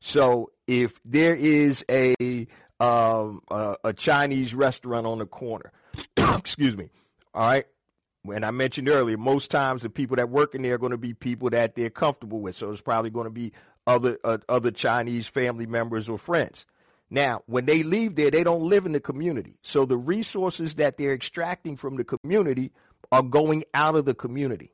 So 0.00 0.50
if 0.66 1.00
there 1.04 1.34
is 1.34 1.84
a 1.90 2.46
um, 2.78 3.40
a, 3.50 3.76
a 3.84 3.92
Chinese 3.92 4.54
restaurant 4.54 5.06
on 5.06 5.18
the 5.18 5.26
corner, 5.26 5.72
excuse 6.16 6.76
me, 6.76 6.90
all 7.34 7.46
right, 7.48 7.64
and 8.32 8.44
I 8.44 8.50
mentioned 8.50 8.88
earlier, 8.88 9.16
most 9.16 9.50
times 9.50 9.82
the 9.82 9.90
people 9.90 10.16
that 10.16 10.30
work 10.30 10.54
in 10.54 10.62
there 10.62 10.74
are 10.74 10.78
going 10.78 10.92
to 10.92 10.98
be 10.98 11.14
people 11.14 11.50
that 11.50 11.74
they're 11.74 11.90
comfortable 11.90 12.40
with. 12.40 12.56
So 12.56 12.70
it's 12.70 12.80
probably 12.80 13.10
going 13.10 13.24
to 13.26 13.30
be 13.30 13.52
other 13.86 14.18
uh, 14.24 14.38
other 14.48 14.70
Chinese 14.70 15.26
family 15.26 15.66
members 15.66 16.08
or 16.08 16.18
friends. 16.18 16.66
Now, 17.08 17.42
when 17.46 17.66
they 17.66 17.84
leave 17.84 18.16
there, 18.16 18.30
they 18.30 18.42
don't 18.42 18.68
live 18.68 18.84
in 18.84 18.92
the 18.92 19.00
community. 19.00 19.58
So 19.62 19.84
the 19.84 19.96
resources 19.96 20.74
that 20.74 20.96
they're 20.96 21.14
extracting 21.14 21.76
from 21.76 21.96
the 21.96 22.04
community 22.04 22.72
are 23.12 23.22
going 23.22 23.62
out 23.74 23.94
of 23.94 24.06
the 24.06 24.14
community. 24.14 24.72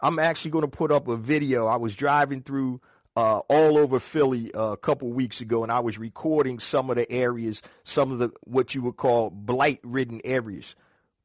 I'm 0.00 0.18
actually 0.18 0.50
going 0.52 0.64
to 0.64 0.68
put 0.68 0.92
up 0.92 1.08
a 1.08 1.16
video. 1.16 1.66
I 1.66 1.76
was 1.76 1.94
driving 1.94 2.42
through 2.42 2.80
uh, 3.16 3.38
all 3.48 3.78
over 3.78 3.98
Philly 3.98 4.52
uh, 4.54 4.72
a 4.72 4.76
couple 4.76 5.12
weeks 5.12 5.40
ago, 5.40 5.62
and 5.62 5.72
I 5.72 5.80
was 5.80 5.98
recording 5.98 6.58
some 6.58 6.90
of 6.90 6.96
the 6.96 7.10
areas, 7.10 7.62
some 7.84 8.10
of 8.10 8.18
the 8.18 8.30
what 8.42 8.74
you 8.74 8.82
would 8.82 8.96
call 8.96 9.30
blight-ridden 9.30 10.20
areas. 10.24 10.74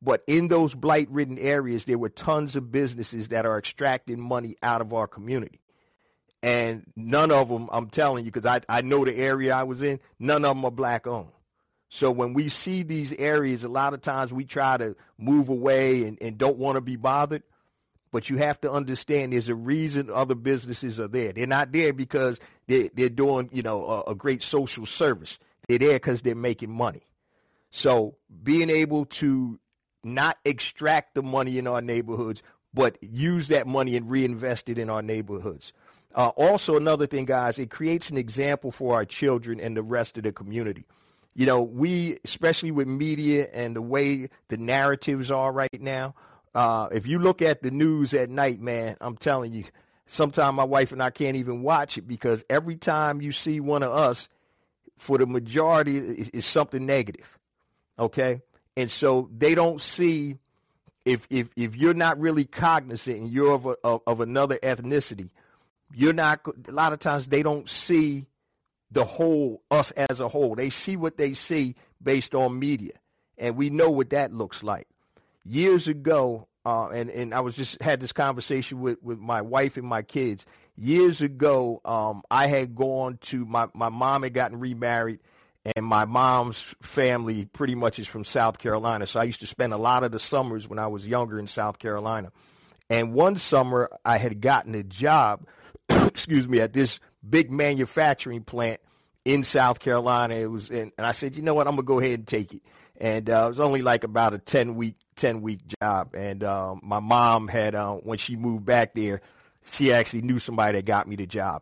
But 0.01 0.23
in 0.27 0.47
those 0.47 0.75
blight-ridden 0.75 1.37
areas, 1.39 1.85
there 1.85 1.97
were 1.97 2.09
tons 2.09 2.55
of 2.55 2.71
businesses 2.71 3.29
that 3.29 3.45
are 3.45 3.57
extracting 3.57 4.19
money 4.19 4.55
out 4.63 4.81
of 4.81 4.93
our 4.93 5.07
community 5.07 5.59
and 6.41 6.83
none 6.95 7.31
of 7.31 7.49
them, 7.49 7.69
I'm 7.71 7.89
telling 7.89 8.25
you, 8.25 8.31
because 8.31 8.45
I, 8.45 8.61
I 8.69 8.81
know 8.81 9.03
the 9.03 9.15
area 9.17 9.53
I 9.53 9.63
was 9.63 9.81
in, 9.81 9.99
none 10.19 10.45
of 10.45 10.55
them 10.55 10.65
are 10.65 10.71
black 10.71 11.05
owned. 11.05 11.31
So 11.89 12.11
when 12.11 12.33
we 12.33 12.49
see 12.49 12.83
these 12.83 13.11
areas, 13.13 13.63
a 13.63 13.69
lot 13.69 13.93
of 13.93 14.01
times 14.01 14.31
we 14.31 14.45
try 14.45 14.77
to 14.77 14.95
move 15.17 15.49
away 15.49 16.03
and, 16.03 16.17
and 16.21 16.37
don't 16.37 16.57
want 16.57 16.75
to 16.75 16.81
be 16.81 16.95
bothered. 16.95 17.43
But 18.11 18.29
you 18.29 18.37
have 18.37 18.59
to 18.61 18.71
understand 18.71 19.33
there's 19.33 19.49
a 19.49 19.55
reason 19.55 20.09
other 20.09 20.35
businesses 20.35 20.99
are 20.99 21.07
there. 21.07 21.31
They're 21.31 21.45
not 21.45 21.71
there 21.71 21.93
because 21.93 22.39
they're, 22.67 22.89
they're 22.93 23.09
doing, 23.09 23.49
you 23.51 23.61
know, 23.61 23.85
a, 23.85 24.11
a 24.11 24.15
great 24.15 24.41
social 24.41 24.85
service. 24.85 25.37
They're 25.67 25.77
there 25.77 25.93
because 25.93 26.23
they're 26.23 26.35
making 26.35 26.71
money. 26.71 27.03
So 27.71 28.15
being 28.43 28.69
able 28.69 29.05
to 29.05 29.59
not 30.03 30.37
extract 30.43 31.13
the 31.13 31.21
money 31.21 31.57
in 31.57 31.67
our 31.67 31.81
neighborhoods, 31.81 32.41
but 32.73 32.97
use 33.01 33.47
that 33.49 33.67
money 33.67 33.95
and 33.95 34.09
reinvest 34.09 34.69
it 34.69 34.77
in 34.77 34.89
our 34.89 35.01
neighborhoods. 35.01 35.73
Uh, 36.15 36.29
also, 36.29 36.75
another 36.75 37.05
thing, 37.05 37.25
guys, 37.25 37.59
it 37.59 37.69
creates 37.69 38.09
an 38.09 38.17
example 38.17 38.71
for 38.71 38.95
our 38.95 39.05
children 39.05 39.59
and 39.59 39.77
the 39.77 39.83
rest 39.83 40.17
of 40.17 40.23
the 40.23 40.31
community. 40.31 40.85
You 41.35 41.45
know, 41.45 41.61
we, 41.61 42.17
especially 42.25 42.71
with 42.71 42.87
media 42.87 43.47
and 43.53 43.75
the 43.75 43.81
way 43.81 44.29
the 44.47 44.57
narratives 44.57 45.29
are 45.29 45.51
right 45.51 45.69
now, 45.79 46.15
uh, 46.55 46.89
if 46.91 47.07
you 47.07 47.19
look 47.19 47.41
at 47.41 47.61
the 47.61 47.71
news 47.71 48.13
at 48.13 48.29
night, 48.29 48.59
man, 48.59 48.95
I'm 49.01 49.17
telling 49.17 49.53
you, 49.53 49.63
sometimes 50.07 50.55
my 50.55 50.63
wife 50.63 50.91
and 50.91 51.01
I 51.01 51.09
can't 51.09 51.37
even 51.37 51.61
watch 51.63 51.97
it 51.97 52.07
because 52.07 52.43
every 52.49 52.75
time 52.75 53.21
you 53.21 53.31
see 53.31 53.59
one 53.59 53.83
of 53.83 53.91
us, 53.91 54.27
for 54.97 55.17
the 55.17 55.25
majority, 55.25 55.97
is 56.33 56.45
something 56.45 56.85
negative. 56.85 57.37
Okay, 57.97 58.41
and 58.75 58.89
so 58.91 59.29
they 59.35 59.55
don't 59.55 59.79
see 59.79 60.37
if 61.05 61.25
if 61.29 61.49
if 61.55 61.75
you're 61.75 61.93
not 61.93 62.19
really 62.19 62.45
cognizant 62.45 63.17
and 63.17 63.29
you're 63.31 63.53
of 63.53 63.65
a, 63.65 63.75
of, 63.83 64.01
of 64.05 64.19
another 64.21 64.57
ethnicity 64.57 65.29
you're 65.93 66.13
not 66.13 66.41
a 66.67 66.71
lot 66.71 66.93
of 66.93 66.99
times 66.99 67.27
they 67.27 67.43
don't 67.43 67.67
see 67.67 68.27
the 68.91 69.03
whole 69.03 69.61
us 69.69 69.91
as 69.91 70.19
a 70.19 70.27
whole. 70.27 70.55
They 70.55 70.69
see 70.69 70.95
what 70.97 71.17
they 71.17 71.33
see 71.33 71.75
based 72.01 72.33
on 72.33 72.57
media. 72.57 72.93
And 73.37 73.55
we 73.55 73.69
know 73.69 73.89
what 73.89 74.09
that 74.09 74.31
looks 74.31 74.63
like 74.63 74.87
years 75.49 75.87
ago 75.87 76.47
uh, 76.65 76.89
and 76.89 77.09
and 77.09 77.33
I 77.33 77.39
was 77.39 77.55
just 77.55 77.81
had 77.81 77.99
this 77.99 78.13
conversation 78.13 78.79
with 78.81 79.01
with 79.01 79.19
my 79.19 79.41
wife 79.41 79.77
and 79.77 79.87
my 79.87 80.01
kids 80.01 80.45
years 80.75 81.21
ago 81.21 81.81
um, 81.85 82.23
I 82.29 82.47
had 82.47 82.75
gone 82.75 83.17
to 83.21 83.45
my 83.45 83.67
my 83.73 83.89
mom 83.89 84.23
had 84.23 84.33
gotten 84.33 84.59
remarried 84.59 85.19
and 85.75 85.85
my 85.85 86.05
mom's 86.05 86.61
family 86.81 87.45
pretty 87.45 87.75
much 87.75 87.99
is 87.99 88.07
from 88.07 88.25
South 88.25 88.59
Carolina 88.59 89.07
so 89.07 89.19
I 89.19 89.23
used 89.23 89.39
to 89.41 89.47
spend 89.47 89.73
a 89.73 89.77
lot 89.77 90.03
of 90.03 90.11
the 90.11 90.19
summers 90.19 90.67
when 90.67 90.79
I 90.79 90.87
was 90.87 91.07
younger 91.07 91.39
in 91.39 91.47
South 91.47 91.79
Carolina 91.79 92.31
and 92.89 93.13
one 93.13 93.37
summer 93.37 93.89
I 94.05 94.17
had 94.17 94.41
gotten 94.41 94.75
a 94.75 94.83
job 94.83 95.45
excuse 95.89 96.47
me, 96.47 96.59
at 96.59 96.73
this 96.73 96.99
big 97.27 97.51
manufacturing 97.51 98.43
plant 98.43 98.79
in 99.25 99.43
South 99.43 99.79
Carolina. 99.79 100.35
It 100.35 100.49
was, 100.49 100.69
and 100.69 100.91
I 100.97 101.11
said, 101.11 101.35
you 101.35 101.41
know 101.41 101.53
what, 101.53 101.67
I'm 101.67 101.75
gonna 101.75 101.83
go 101.83 101.99
ahead 101.99 102.19
and 102.19 102.27
take 102.27 102.53
it. 102.53 102.61
And 103.01 103.29
uh, 103.29 103.45
it 103.45 103.47
was 103.49 103.59
only 103.59 103.81
like 103.81 104.03
about 104.03 104.33
a 104.33 104.39
ten 104.39 104.75
week, 104.75 104.95
ten 105.19 105.41
week 105.41 105.59
job. 105.81 106.15
And 106.15 106.43
um, 106.43 106.79
my 106.83 106.99
mom 106.99 107.47
had, 107.47 107.75
uh, 107.75 107.95
when 107.95 108.17
she 108.17 108.35
moved 108.35 108.65
back 108.65 108.93
there, 108.95 109.21
she 109.71 109.93
actually 109.93 110.23
knew 110.23 110.39
somebody 110.39 110.77
that 110.77 110.85
got 110.85 111.07
me 111.07 111.15
the 111.15 111.27
job. 111.27 111.61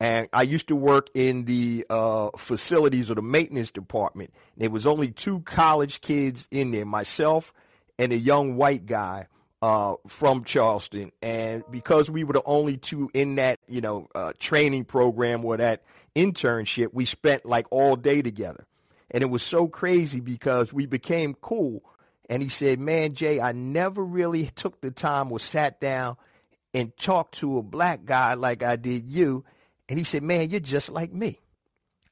And 0.00 0.28
I 0.32 0.42
used 0.42 0.68
to 0.68 0.76
work 0.76 1.08
in 1.14 1.44
the 1.46 1.84
uh, 1.90 2.30
facilities 2.36 3.10
or 3.10 3.14
the 3.14 3.22
maintenance 3.22 3.72
department. 3.72 4.32
There 4.56 4.70
was 4.70 4.86
only 4.86 5.10
two 5.10 5.40
college 5.40 6.00
kids 6.00 6.46
in 6.50 6.70
there, 6.70 6.84
myself 6.84 7.52
and 7.98 8.12
a 8.12 8.16
young 8.16 8.56
white 8.56 8.86
guy 8.86 9.26
uh, 9.60 9.94
from 10.06 10.44
Charleston, 10.44 11.10
and 11.20 11.64
because 11.68 12.08
we 12.08 12.22
were 12.22 12.34
the 12.34 12.44
only 12.44 12.76
two 12.76 13.10
in 13.12 13.34
that, 13.36 13.58
you 13.66 13.80
know, 13.80 14.06
uh, 14.14 14.32
training 14.38 14.84
program 14.84 15.44
or 15.44 15.56
that 15.56 15.82
internship, 16.14 16.90
we 16.92 17.04
spent 17.04 17.44
like 17.44 17.66
all 17.72 17.96
day 17.96 18.22
together, 18.22 18.64
and 19.10 19.22
it 19.24 19.26
was 19.26 19.42
so 19.42 19.66
crazy 19.66 20.20
because 20.20 20.72
we 20.72 20.86
became 20.86 21.34
cool. 21.40 21.82
And 22.28 22.42
he 22.42 22.48
said, 22.48 22.78
"Man, 22.78 23.14
Jay, 23.14 23.40
I 23.40 23.52
never 23.52 24.04
really 24.04 24.46
took 24.46 24.80
the 24.80 24.90
time 24.90 25.32
or 25.32 25.38
sat 25.38 25.80
down 25.80 26.16
and 26.74 26.96
talked 26.96 27.38
to 27.38 27.58
a 27.58 27.62
black 27.62 28.04
guy 28.04 28.34
like 28.34 28.62
I 28.62 28.76
did 28.76 29.06
you." 29.06 29.44
And 29.88 29.98
he 29.98 30.04
said, 30.04 30.22
"Man, 30.22 30.50
you're 30.50 30.60
just 30.60 30.90
like 30.90 31.12
me." 31.12 31.40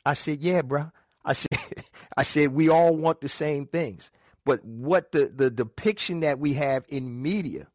I 0.05 0.15
said, 0.15 0.41
"Yeah, 0.41 0.63
bro." 0.63 0.91
I 1.25 1.35
said, 1.35 1.59
"I 2.17 2.23
said 2.23 2.53
we 2.53 2.69
all 2.69 2.97
want 2.97 3.21
the 3.21 3.29
same 3.29 3.67
things." 3.67 4.11
But 4.47 4.65
what 4.65 5.11
the, 5.11 5.27
the 5.27 5.51
depiction 5.51 6.21
that 6.21 6.39
we 6.39 6.55
have 6.55 6.87
in 6.89 7.21
media 7.21 7.67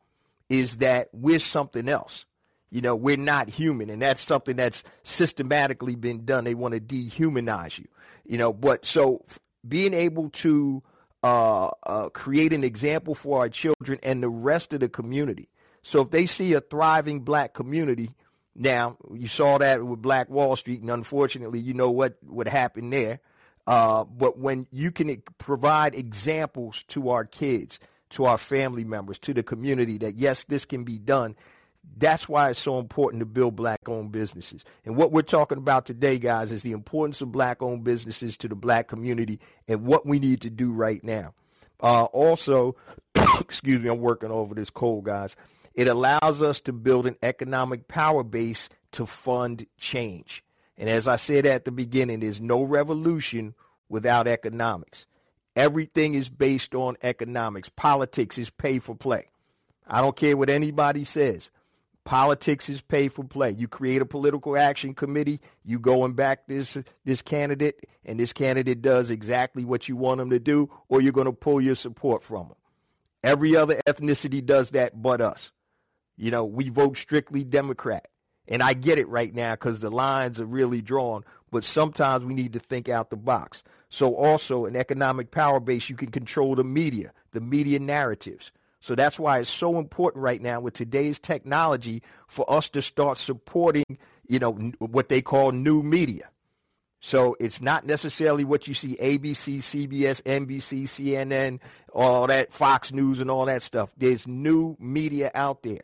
is 0.50 0.78
that 0.78 1.10
we're 1.12 1.40
something 1.40 1.90
else. 1.90 2.26
You 2.72 2.80
know, 2.82 2.96
we're 2.96 3.18
not 3.18 3.50
human, 3.50 3.90
and 3.90 4.02
that's 4.02 4.22
something 4.22 4.56
that's 4.56 4.82
systematically 5.04 5.96
been 5.96 6.24
done. 6.24 6.46
They 6.46 6.56
want 6.56 6.74
to 6.74 6.80
dehumanize 6.80 7.78
you. 7.78 7.88
You 8.26 8.38
know, 8.38 8.54
but 8.54 8.86
so 8.86 9.26
being 9.68 9.94
able 9.94 10.30
to 10.30 10.82
uh, 11.24 11.70
uh, 11.86 12.10
create 12.10 12.54
an 12.54 12.64
example 12.64 13.16
for 13.16 13.40
our 13.40 13.50
children 13.50 14.00
and 14.04 14.24
the 14.24 14.30
rest 14.30 14.74
of 14.74 14.80
the 14.80 14.90
community. 14.90 15.50
So 15.84 16.02
if 16.02 16.12
they 16.12 16.26
see 16.26 16.54
a 16.54 16.62
thriving 16.62 17.22
black 17.22 17.54
community, 17.54 18.12
now 18.56 18.98
you 19.14 19.28
saw 19.28 19.58
that 19.58 19.84
with 19.84 20.02
Black 20.02 20.30
Wall 20.30 20.56
Street, 20.56 20.82
and 20.82 20.90
unfortunately, 20.92 21.60
you 21.60 21.74
know 21.74 21.90
what 21.90 22.18
what 22.22 22.48
happened 22.48 22.92
there. 22.92 23.20
Uh, 23.68 24.04
but 24.04 24.38
when 24.38 24.68
you 24.72 24.92
can 24.92 25.22
provide 25.38 25.96
examples 25.96 26.84
to 26.90 27.10
our 27.10 27.26
kids, 27.26 27.80
to 28.10 28.26
our 28.26 28.38
family 28.38 28.84
members, 28.84 29.18
to 29.20 29.34
the 29.34 29.44
community 29.44 29.98
that 30.00 30.16
yes, 30.16 30.44
this 30.46 30.66
can 30.66 30.84
be 30.84 30.98
done, 30.98 31.36
that's 31.98 32.28
why 32.28 32.50
it's 32.50 32.60
so 32.60 32.80
important 32.80 33.22
to 33.22 33.26
build 33.26 33.56
black 33.56 33.88
owned 33.88 34.12
businesses. 34.12 34.64
And 34.86 34.96
what 34.96 35.12
we're 35.12 35.22
talking 35.22 35.58
about 35.58 35.86
today, 35.86 36.18
guys, 36.18 36.52
is 36.52 36.64
the 36.64 36.72
importance 36.72 37.22
of 37.22 37.32
black 37.32 37.62
owned 37.62 37.84
businesses 37.84 38.38
to 38.38 38.48
the 38.48 38.56
black 38.56 38.88
community 38.88 39.40
and 39.68 39.86
what 39.86 40.06
we 40.06 40.20
need 40.20 40.42
to 40.42 40.50
do 40.50 40.72
right 40.72 41.04
now. 41.04 41.34
Uh, 41.80 42.06
also, 42.06 42.76
excuse 43.40 43.80
me, 43.80 43.90
I'm 43.90 44.00
working 44.00 44.32
over 44.32 44.56
this 44.56 44.70
cold, 44.70 45.06
guys. 45.06 45.36
It 45.74 45.88
allows 45.88 46.42
us 46.42 46.60
to 46.62 46.74
build 46.74 47.08
an 47.08 47.18
economic 47.24 47.88
power 47.88 48.24
base 48.24 48.70
to 48.94 49.06
fund 49.06 49.66
change. 49.78 50.44
And 50.78 50.90
as 50.90 51.08
I 51.08 51.16
said 51.16 51.46
at 51.46 51.66
the 51.66 51.72
beginning, 51.72 52.20
there's 52.20 52.42
no 52.42 52.64
revolution 52.64 53.54
without 53.90 54.28
economics. 54.28 55.06
Everything 55.56 56.16
is 56.16 56.30
based 56.30 56.74
on 56.76 56.98
economics. 57.04 57.70
Politics 57.70 58.38
is 58.38 58.50
pay 58.50 58.80
for 58.80 58.96
play. 58.96 59.28
I 59.88 60.02
don't 60.02 60.16
care 60.16 60.38
what 60.38 60.50
anybody 60.50 61.04
says. 61.04 61.52
Politics 62.04 62.68
is 62.68 62.82
pay 62.82 63.08
for 63.08 63.24
play. 63.24 63.52
You 63.52 63.68
create 63.68 64.02
a 64.02 64.06
political 64.06 64.58
action 64.58 64.94
committee, 64.94 65.40
you 65.64 65.80
go 65.80 66.04
and 66.04 66.16
back 66.16 66.48
this 66.48 66.78
this 67.06 67.22
candidate, 67.22 67.86
and 68.06 68.20
this 68.20 68.34
candidate 68.34 68.82
does 68.82 69.12
exactly 69.12 69.64
what 69.64 69.88
you 69.88 69.96
want 69.96 70.18
them 70.18 70.32
to 70.32 70.40
do, 70.40 70.70
or 70.90 71.02
you're 71.02 71.14
going 71.14 71.26
to 71.26 71.32
pull 71.32 71.62
your 71.62 71.76
support 71.76 72.24
from 72.24 72.48
them. 72.48 72.58
Every 73.24 73.56
other 73.56 73.80
ethnicity 73.88 74.44
does 74.44 74.72
that 74.72 75.00
but 75.02 75.22
us. 75.22 75.52
You 76.18 76.32
know, 76.32 76.44
we 76.44 76.70
vote 76.70 76.98
strictly 76.98 77.44
Democrat. 77.44 78.08
And 78.48 78.62
I 78.62 78.74
get 78.74 78.98
it 78.98 79.08
right 79.08 79.34
now 79.34 79.54
because 79.54 79.80
the 79.80 79.92
lines 79.92 80.42
are 80.42 80.46
really 80.46 80.82
drawn, 80.82 81.24
but 81.52 81.64
sometimes 81.64 82.26
we 82.26 82.34
need 82.34 82.54
to 82.54 82.60
think 82.60 82.90
out 82.90 83.10
the 83.10 83.16
box. 83.16 83.64
So 83.90 84.16
also 84.16 84.66
an 84.66 84.76
economic 84.76 85.32
power 85.32 85.60
base, 85.60 85.90
you 85.90 85.96
can 85.96 86.12
control 86.12 86.56
the 86.56 86.64
media, 86.64 87.14
the 87.32 87.42
media 87.42 87.80
narratives. 87.80 88.52
So 88.82 88.96
that's 88.96 89.20
why 89.20 89.40
it's 89.40 89.50
so 89.50 89.78
important 89.78 90.24
right 90.24 90.42
now 90.42 90.60
with 90.60 90.74
today's 90.74 91.20
technology 91.20 92.02
for 92.28 92.52
us 92.52 92.68
to 92.70 92.82
start 92.82 93.20
supporting, 93.20 93.86
you 94.28 94.40
know, 94.40 94.54
what 94.80 95.08
they 95.08 95.22
call 95.22 95.52
new 95.52 95.84
media. 95.84 96.28
So 97.00 97.36
it's 97.40 97.62
not 97.62 97.86
necessarily 97.86 98.44
what 98.44 98.68
you 98.68 98.74
see 98.74 98.96
ABC, 98.96 99.60
CBS, 99.60 100.22
NBC, 100.24 100.84
CNN, 100.84 101.60
all 101.94 102.28
that 102.28 102.54
Fox 102.54 102.92
News 102.92 103.22
and 103.22 103.32
all 103.32 103.46
that 103.46 103.64
stuff. 103.64 103.92
There's 103.98 104.28
new 104.28 104.76
media 104.80 105.32
out 105.34 105.64
there. 105.64 105.82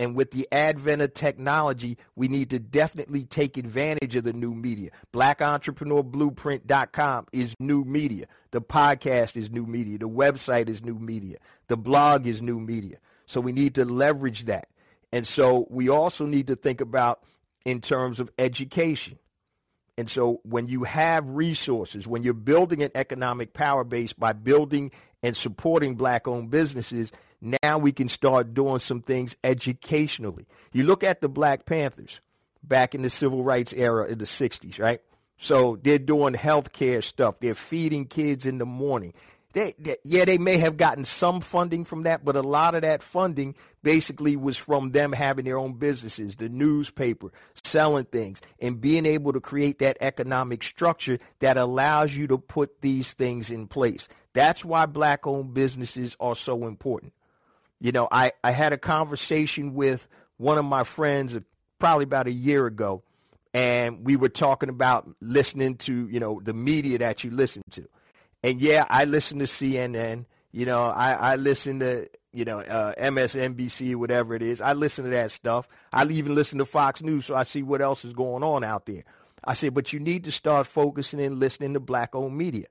And 0.00 0.16
with 0.16 0.30
the 0.30 0.48
advent 0.50 1.02
of 1.02 1.12
technology, 1.12 1.98
we 2.16 2.26
need 2.26 2.48
to 2.50 2.58
definitely 2.58 3.26
take 3.26 3.58
advantage 3.58 4.16
of 4.16 4.24
the 4.24 4.32
new 4.32 4.54
media. 4.54 4.88
BlackEntrepreneurBlueprint.com 5.12 7.26
is 7.34 7.54
new 7.60 7.84
media. 7.84 8.24
The 8.50 8.62
podcast 8.62 9.36
is 9.36 9.50
new 9.50 9.66
media. 9.66 9.98
The 9.98 10.08
website 10.08 10.70
is 10.70 10.82
new 10.82 10.94
media. 10.94 11.36
The 11.68 11.76
blog 11.76 12.26
is 12.26 12.40
new 12.40 12.58
media. 12.58 12.96
So 13.26 13.42
we 13.42 13.52
need 13.52 13.74
to 13.74 13.84
leverage 13.84 14.46
that. 14.46 14.68
And 15.12 15.26
so 15.26 15.66
we 15.68 15.90
also 15.90 16.24
need 16.24 16.46
to 16.46 16.56
think 16.56 16.80
about 16.80 17.22
in 17.66 17.82
terms 17.82 18.20
of 18.20 18.30
education. 18.38 19.18
And 19.98 20.08
so 20.08 20.40
when 20.44 20.66
you 20.66 20.84
have 20.84 21.28
resources, 21.28 22.06
when 22.06 22.22
you're 22.22 22.32
building 22.32 22.82
an 22.82 22.90
economic 22.94 23.52
power 23.52 23.84
base 23.84 24.14
by 24.14 24.32
building 24.32 24.92
and 25.22 25.36
supporting 25.36 25.94
black 25.94 26.26
owned 26.26 26.48
businesses, 26.48 27.12
now 27.40 27.78
we 27.78 27.92
can 27.92 28.08
start 28.08 28.54
doing 28.54 28.78
some 28.78 29.02
things 29.02 29.36
educationally. 29.42 30.46
You 30.72 30.84
look 30.84 31.02
at 31.02 31.20
the 31.20 31.28
Black 31.28 31.66
Panthers 31.66 32.20
back 32.62 32.94
in 32.94 33.02
the 33.02 33.10
civil 33.10 33.42
rights 33.42 33.72
era 33.72 34.06
in 34.06 34.18
the 34.18 34.24
60s, 34.24 34.78
right? 34.78 35.00
So 35.38 35.78
they're 35.82 35.98
doing 35.98 36.34
healthcare 36.34 37.02
stuff. 37.02 37.40
They're 37.40 37.54
feeding 37.54 38.04
kids 38.06 38.44
in 38.44 38.58
the 38.58 38.66
morning. 38.66 39.14
They, 39.52 39.74
they, 39.78 39.96
yeah, 40.04 40.26
they 40.26 40.38
may 40.38 40.58
have 40.58 40.76
gotten 40.76 41.04
some 41.04 41.40
funding 41.40 41.84
from 41.84 42.04
that, 42.04 42.24
but 42.24 42.36
a 42.36 42.42
lot 42.42 42.76
of 42.76 42.82
that 42.82 43.02
funding 43.02 43.56
basically 43.82 44.36
was 44.36 44.56
from 44.56 44.92
them 44.92 45.12
having 45.12 45.44
their 45.44 45.58
own 45.58 45.72
businesses, 45.72 46.36
the 46.36 46.48
newspaper, 46.48 47.32
selling 47.64 48.04
things, 48.04 48.40
and 48.60 48.80
being 48.80 49.06
able 49.06 49.32
to 49.32 49.40
create 49.40 49.80
that 49.80 49.96
economic 50.00 50.62
structure 50.62 51.18
that 51.40 51.56
allows 51.56 52.14
you 52.14 52.28
to 52.28 52.38
put 52.38 52.80
these 52.80 53.12
things 53.14 53.50
in 53.50 53.66
place. 53.66 54.08
That's 54.34 54.64
why 54.64 54.86
black 54.86 55.26
owned 55.26 55.52
businesses 55.52 56.16
are 56.20 56.36
so 56.36 56.66
important. 56.66 57.12
You 57.80 57.92
know, 57.92 58.08
I, 58.10 58.32
I 58.44 58.50
had 58.52 58.72
a 58.72 58.78
conversation 58.78 59.74
with 59.74 60.06
one 60.36 60.58
of 60.58 60.64
my 60.64 60.84
friends 60.84 61.38
probably 61.78 62.04
about 62.04 62.26
a 62.26 62.32
year 62.32 62.66
ago, 62.66 63.02
and 63.54 64.04
we 64.04 64.16
were 64.16 64.28
talking 64.28 64.68
about 64.68 65.08
listening 65.20 65.76
to, 65.78 66.08
you 66.08 66.20
know, 66.20 66.40
the 66.42 66.52
media 66.52 66.98
that 66.98 67.24
you 67.24 67.30
listen 67.30 67.62
to. 67.70 67.88
And 68.42 68.60
yeah, 68.60 68.84
I 68.88 69.04
listen 69.04 69.38
to 69.38 69.46
CNN. 69.46 70.26
You 70.52 70.66
know, 70.66 70.82
I, 70.82 71.12
I 71.12 71.36
listen 71.36 71.80
to, 71.80 72.06
you 72.32 72.44
know, 72.44 72.60
uh, 72.60 72.94
MSNBC, 72.94 73.96
whatever 73.96 74.34
it 74.34 74.42
is. 74.42 74.60
I 74.60 74.72
listen 74.72 75.04
to 75.04 75.10
that 75.10 75.30
stuff. 75.30 75.66
I 75.92 76.04
even 76.04 76.34
listen 76.34 76.58
to 76.58 76.64
Fox 76.64 77.02
News 77.02 77.26
so 77.26 77.34
I 77.34 77.44
see 77.44 77.62
what 77.62 77.80
else 77.80 78.04
is 78.04 78.12
going 78.12 78.42
on 78.42 78.64
out 78.64 78.86
there. 78.86 79.04
I 79.44 79.54
said, 79.54 79.74
but 79.74 79.92
you 79.92 80.00
need 80.00 80.24
to 80.24 80.32
start 80.32 80.66
focusing 80.66 81.20
and 81.20 81.38
listening 81.38 81.74
to 81.74 81.80
black 81.80 82.14
owned 82.14 82.36
media. 82.36 82.66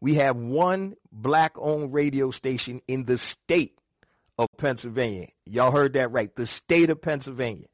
We 0.00 0.14
have 0.14 0.36
one 0.36 0.96
black 1.10 1.52
owned 1.56 1.92
radio 1.92 2.30
station 2.30 2.80
in 2.86 3.04
the 3.04 3.18
state 3.18 3.78
of 4.42 4.58
Pennsylvania. 4.58 5.28
Y'all 5.46 5.70
heard 5.70 5.92
that 5.94 6.12
right. 6.12 6.34
The 6.34 6.46
state 6.46 6.90
of 6.90 7.00
Pennsylvania 7.00 7.66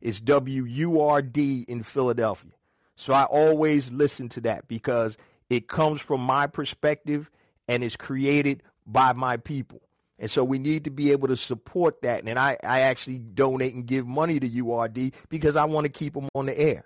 is 0.00 0.20
WURD 0.20 1.36
in 1.36 1.82
Philadelphia. 1.82 2.52
So 2.96 3.12
I 3.12 3.24
always 3.24 3.92
listen 3.92 4.28
to 4.30 4.40
that 4.42 4.68
because 4.68 5.16
it 5.50 5.68
comes 5.68 6.00
from 6.00 6.20
my 6.20 6.46
perspective 6.46 7.30
and 7.68 7.82
is 7.82 7.96
created 7.96 8.62
by 8.86 9.12
my 9.12 9.36
people. 9.36 9.80
And 10.18 10.30
so 10.30 10.44
we 10.44 10.58
need 10.58 10.84
to 10.84 10.90
be 10.90 11.10
able 11.10 11.28
to 11.28 11.36
support 11.36 12.02
that. 12.02 12.24
And 12.26 12.38
I, 12.38 12.56
I 12.62 12.80
actually 12.80 13.18
donate 13.18 13.74
and 13.74 13.86
give 13.86 14.06
money 14.06 14.38
to 14.38 14.46
URD 14.46 15.14
because 15.28 15.56
I 15.56 15.64
want 15.64 15.84
to 15.84 15.92
keep 15.92 16.14
them 16.14 16.28
on 16.34 16.46
the 16.46 16.58
air. 16.58 16.84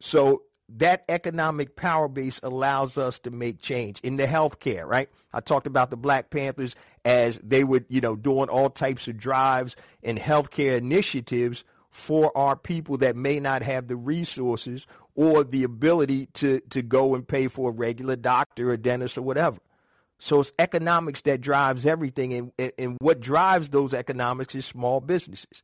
So 0.00 0.42
that 0.68 1.04
economic 1.08 1.76
power 1.76 2.08
base 2.08 2.40
allows 2.42 2.98
us 2.98 3.18
to 3.20 3.30
make 3.30 3.60
change 3.60 4.00
in 4.00 4.16
the 4.16 4.24
healthcare, 4.24 4.84
right? 4.84 5.08
I 5.32 5.40
talked 5.40 5.66
about 5.66 5.90
the 5.90 5.96
Black 5.96 6.30
Panthers 6.30 6.74
as 7.06 7.38
they 7.38 7.62
were, 7.62 7.84
you 7.88 8.00
know, 8.00 8.16
doing 8.16 8.48
all 8.48 8.68
types 8.68 9.06
of 9.06 9.16
drives 9.16 9.76
and 10.02 10.18
healthcare 10.18 10.76
initiatives 10.76 11.64
for 11.90 12.36
our 12.36 12.56
people 12.56 12.98
that 12.98 13.14
may 13.14 13.38
not 13.38 13.62
have 13.62 13.86
the 13.86 13.96
resources 13.96 14.86
or 15.14 15.44
the 15.44 15.62
ability 15.62 16.26
to, 16.34 16.60
to 16.68 16.82
go 16.82 17.14
and 17.14 17.26
pay 17.26 17.46
for 17.46 17.70
a 17.70 17.72
regular 17.72 18.16
doctor 18.16 18.70
or 18.70 18.76
dentist 18.76 19.16
or 19.16 19.22
whatever. 19.22 19.58
So 20.18 20.40
it's 20.40 20.50
economics 20.58 21.22
that 21.22 21.40
drives 21.40 21.86
everything. 21.86 22.34
And, 22.58 22.72
and 22.76 22.96
what 23.00 23.20
drives 23.20 23.68
those 23.70 23.94
economics 23.94 24.56
is 24.56 24.66
small 24.66 25.00
businesses. 25.00 25.62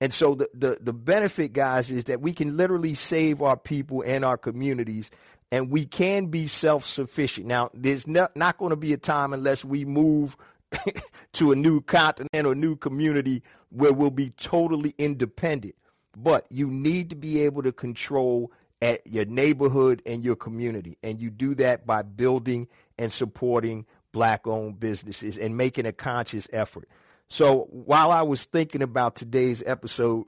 And 0.00 0.14
so 0.14 0.36
the, 0.36 0.48
the, 0.54 0.78
the 0.80 0.92
benefit, 0.92 1.52
guys, 1.52 1.90
is 1.90 2.04
that 2.04 2.20
we 2.20 2.32
can 2.32 2.56
literally 2.56 2.94
save 2.94 3.42
our 3.42 3.56
people 3.56 4.02
and 4.06 4.24
our 4.24 4.36
communities, 4.36 5.10
and 5.50 5.70
we 5.70 5.84
can 5.84 6.26
be 6.26 6.46
self-sufficient. 6.46 7.46
Now, 7.46 7.70
there's 7.74 8.06
not, 8.06 8.36
not 8.36 8.58
going 8.58 8.70
to 8.70 8.76
be 8.76 8.92
a 8.92 8.98
time 8.98 9.32
unless 9.32 9.64
we 9.64 9.84
move 9.84 10.36
to 11.32 11.52
a 11.52 11.56
new 11.56 11.80
continent 11.80 12.46
or 12.46 12.54
new 12.54 12.76
community 12.76 13.42
where 13.70 13.92
we'll 13.92 14.10
be 14.10 14.30
totally 14.30 14.94
independent. 14.98 15.74
But 16.16 16.46
you 16.50 16.68
need 16.68 17.10
to 17.10 17.16
be 17.16 17.42
able 17.42 17.62
to 17.62 17.72
control 17.72 18.52
at 18.80 19.06
your 19.06 19.24
neighborhood 19.24 20.02
and 20.06 20.24
your 20.24 20.36
community. 20.36 20.96
And 21.02 21.20
you 21.20 21.30
do 21.30 21.54
that 21.56 21.86
by 21.86 22.02
building 22.02 22.68
and 22.98 23.12
supporting 23.12 23.86
black 24.12 24.46
owned 24.46 24.80
businesses 24.80 25.36
and 25.36 25.56
making 25.56 25.86
a 25.86 25.92
conscious 25.92 26.48
effort. 26.52 26.88
So 27.28 27.68
while 27.70 28.10
I 28.10 28.22
was 28.22 28.44
thinking 28.44 28.82
about 28.82 29.16
today's 29.16 29.62
episode, 29.66 30.24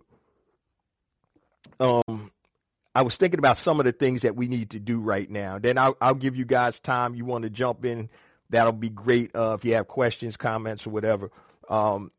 um, 1.81 2.31
I 2.95 3.03
was 3.03 3.17
thinking 3.17 3.39
about 3.39 3.57
some 3.57 3.79
of 3.79 3.87
the 3.87 3.93
things 3.93 4.23
that 4.23 4.35
we 4.35 4.49
need 4.49 4.71
to 4.71 4.81
do 4.81 5.01
right 5.01 5.31
now. 5.31 5.59
Then 5.59 5.79
I'll, 5.79 5.97
I'll 6.01 6.15
give 6.15 6.37
you 6.37 6.45
guys 6.45 6.81
time. 6.81 7.15
You 7.15 7.25
want 7.25 7.45
to 7.45 7.51
jump 7.51 7.85
in? 7.85 8.09
That'll 8.51 8.73
be 8.73 8.91
great. 8.91 9.35
Uh, 9.35 9.57
if 9.59 9.65
you 9.65 9.75
have 9.75 9.89
questions, 9.89 10.37
comments, 10.37 10.87
or 10.87 10.91
whatever. 10.91 11.31
Um, 11.69 12.11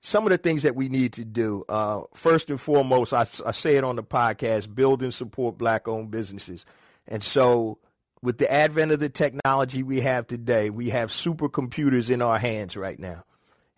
some 0.00 0.24
of 0.24 0.30
the 0.30 0.38
things 0.38 0.62
that 0.64 0.76
we 0.76 0.88
need 0.88 1.14
to 1.14 1.24
do. 1.24 1.64
Uh, 1.68 2.02
first 2.14 2.50
and 2.50 2.60
foremost, 2.60 3.12
I, 3.12 3.26
I 3.44 3.52
say 3.52 3.76
it 3.76 3.84
on 3.84 3.96
the 3.96 4.02
podcast: 4.02 4.74
build 4.74 5.02
and 5.02 5.12
support 5.12 5.58
black-owned 5.58 6.10
businesses. 6.10 6.64
And 7.06 7.22
so, 7.22 7.78
with 8.22 8.38
the 8.38 8.50
advent 8.50 8.92
of 8.92 9.00
the 9.00 9.08
technology 9.08 9.82
we 9.82 10.00
have 10.00 10.26
today, 10.26 10.70
we 10.70 10.90
have 10.90 11.10
supercomputers 11.10 12.10
in 12.10 12.22
our 12.22 12.38
hands 12.38 12.76
right 12.76 12.98
now. 12.98 13.24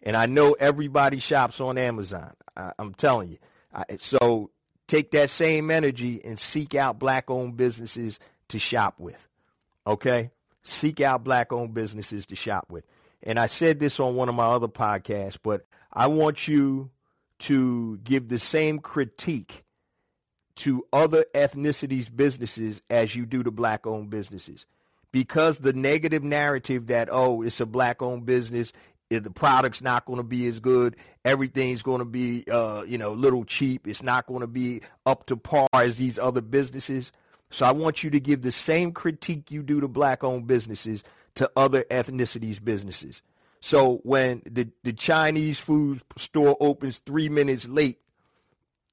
And 0.02 0.16
I 0.16 0.26
know 0.26 0.52
everybody 0.52 1.18
shops 1.18 1.60
on 1.60 1.78
Amazon. 1.78 2.32
I, 2.56 2.72
am 2.78 2.94
telling 2.94 3.30
you. 3.30 3.38
I, 3.74 3.84
so 3.98 4.50
take 4.86 5.10
that 5.10 5.30
same 5.30 5.70
energy 5.70 6.20
and 6.24 6.38
seek 6.38 6.74
out 6.74 6.98
black 6.98 7.28
owned 7.28 7.56
businesses 7.56 8.20
to 8.48 8.58
shop 8.58 9.00
with. 9.00 9.26
Okay? 9.86 10.30
Seek 10.66 11.00
out 11.00 11.24
black 11.24 11.52
owned 11.52 11.74
businesses 11.74 12.26
to 12.26 12.36
shop 12.36 12.66
with. 12.70 12.84
And 13.22 13.38
I 13.38 13.46
said 13.46 13.80
this 13.80 13.98
on 13.98 14.16
one 14.16 14.28
of 14.28 14.34
my 14.34 14.46
other 14.46 14.68
podcasts, 14.68 15.38
but 15.42 15.66
I 15.92 16.06
want 16.06 16.48
you 16.48 16.90
to 17.40 17.98
give 17.98 18.28
the 18.28 18.38
same 18.38 18.78
critique 18.78 19.64
to 20.56 20.86
other 20.92 21.24
ethnicities 21.34 22.14
businesses 22.14 22.80
as 22.88 23.14
you 23.14 23.26
do 23.26 23.42
to 23.42 23.50
black 23.50 23.86
owned 23.86 24.08
businesses 24.08 24.64
because 25.12 25.58
the 25.58 25.74
negative 25.74 26.24
narrative 26.24 26.86
that 26.86 27.10
oh 27.12 27.42
it's 27.42 27.60
a 27.60 27.66
black 27.66 28.00
owned 28.00 28.24
business 28.24 28.72
the 29.08 29.30
product's 29.30 29.82
not 29.82 30.04
going 30.04 30.16
to 30.16 30.24
be 30.24 30.46
as 30.46 30.60
good. 30.60 30.96
Everything's 31.24 31.82
going 31.82 32.00
to 32.00 32.04
be, 32.04 32.44
uh, 32.50 32.82
you 32.86 32.98
know, 32.98 33.12
a 33.12 33.14
little 33.14 33.44
cheap. 33.44 33.86
It's 33.86 34.02
not 34.02 34.26
going 34.26 34.40
to 34.40 34.46
be 34.46 34.82
up 35.04 35.26
to 35.26 35.36
par 35.36 35.68
as 35.72 35.96
these 35.96 36.18
other 36.18 36.40
businesses. 36.40 37.12
So 37.50 37.64
I 37.66 37.72
want 37.72 38.02
you 38.02 38.10
to 38.10 38.20
give 38.20 38.42
the 38.42 38.52
same 38.52 38.92
critique 38.92 39.50
you 39.50 39.62
do 39.62 39.80
to 39.80 39.88
black-owned 39.88 40.46
businesses 40.46 41.04
to 41.36 41.50
other 41.56 41.84
ethnicities 41.84 42.62
businesses. 42.62 43.22
So 43.60 44.00
when 44.04 44.42
the, 44.44 44.68
the 44.84 44.92
Chinese 44.92 45.58
food 45.58 46.02
store 46.16 46.56
opens 46.60 46.98
three 46.98 47.28
minutes 47.28 47.68
late, 47.68 47.98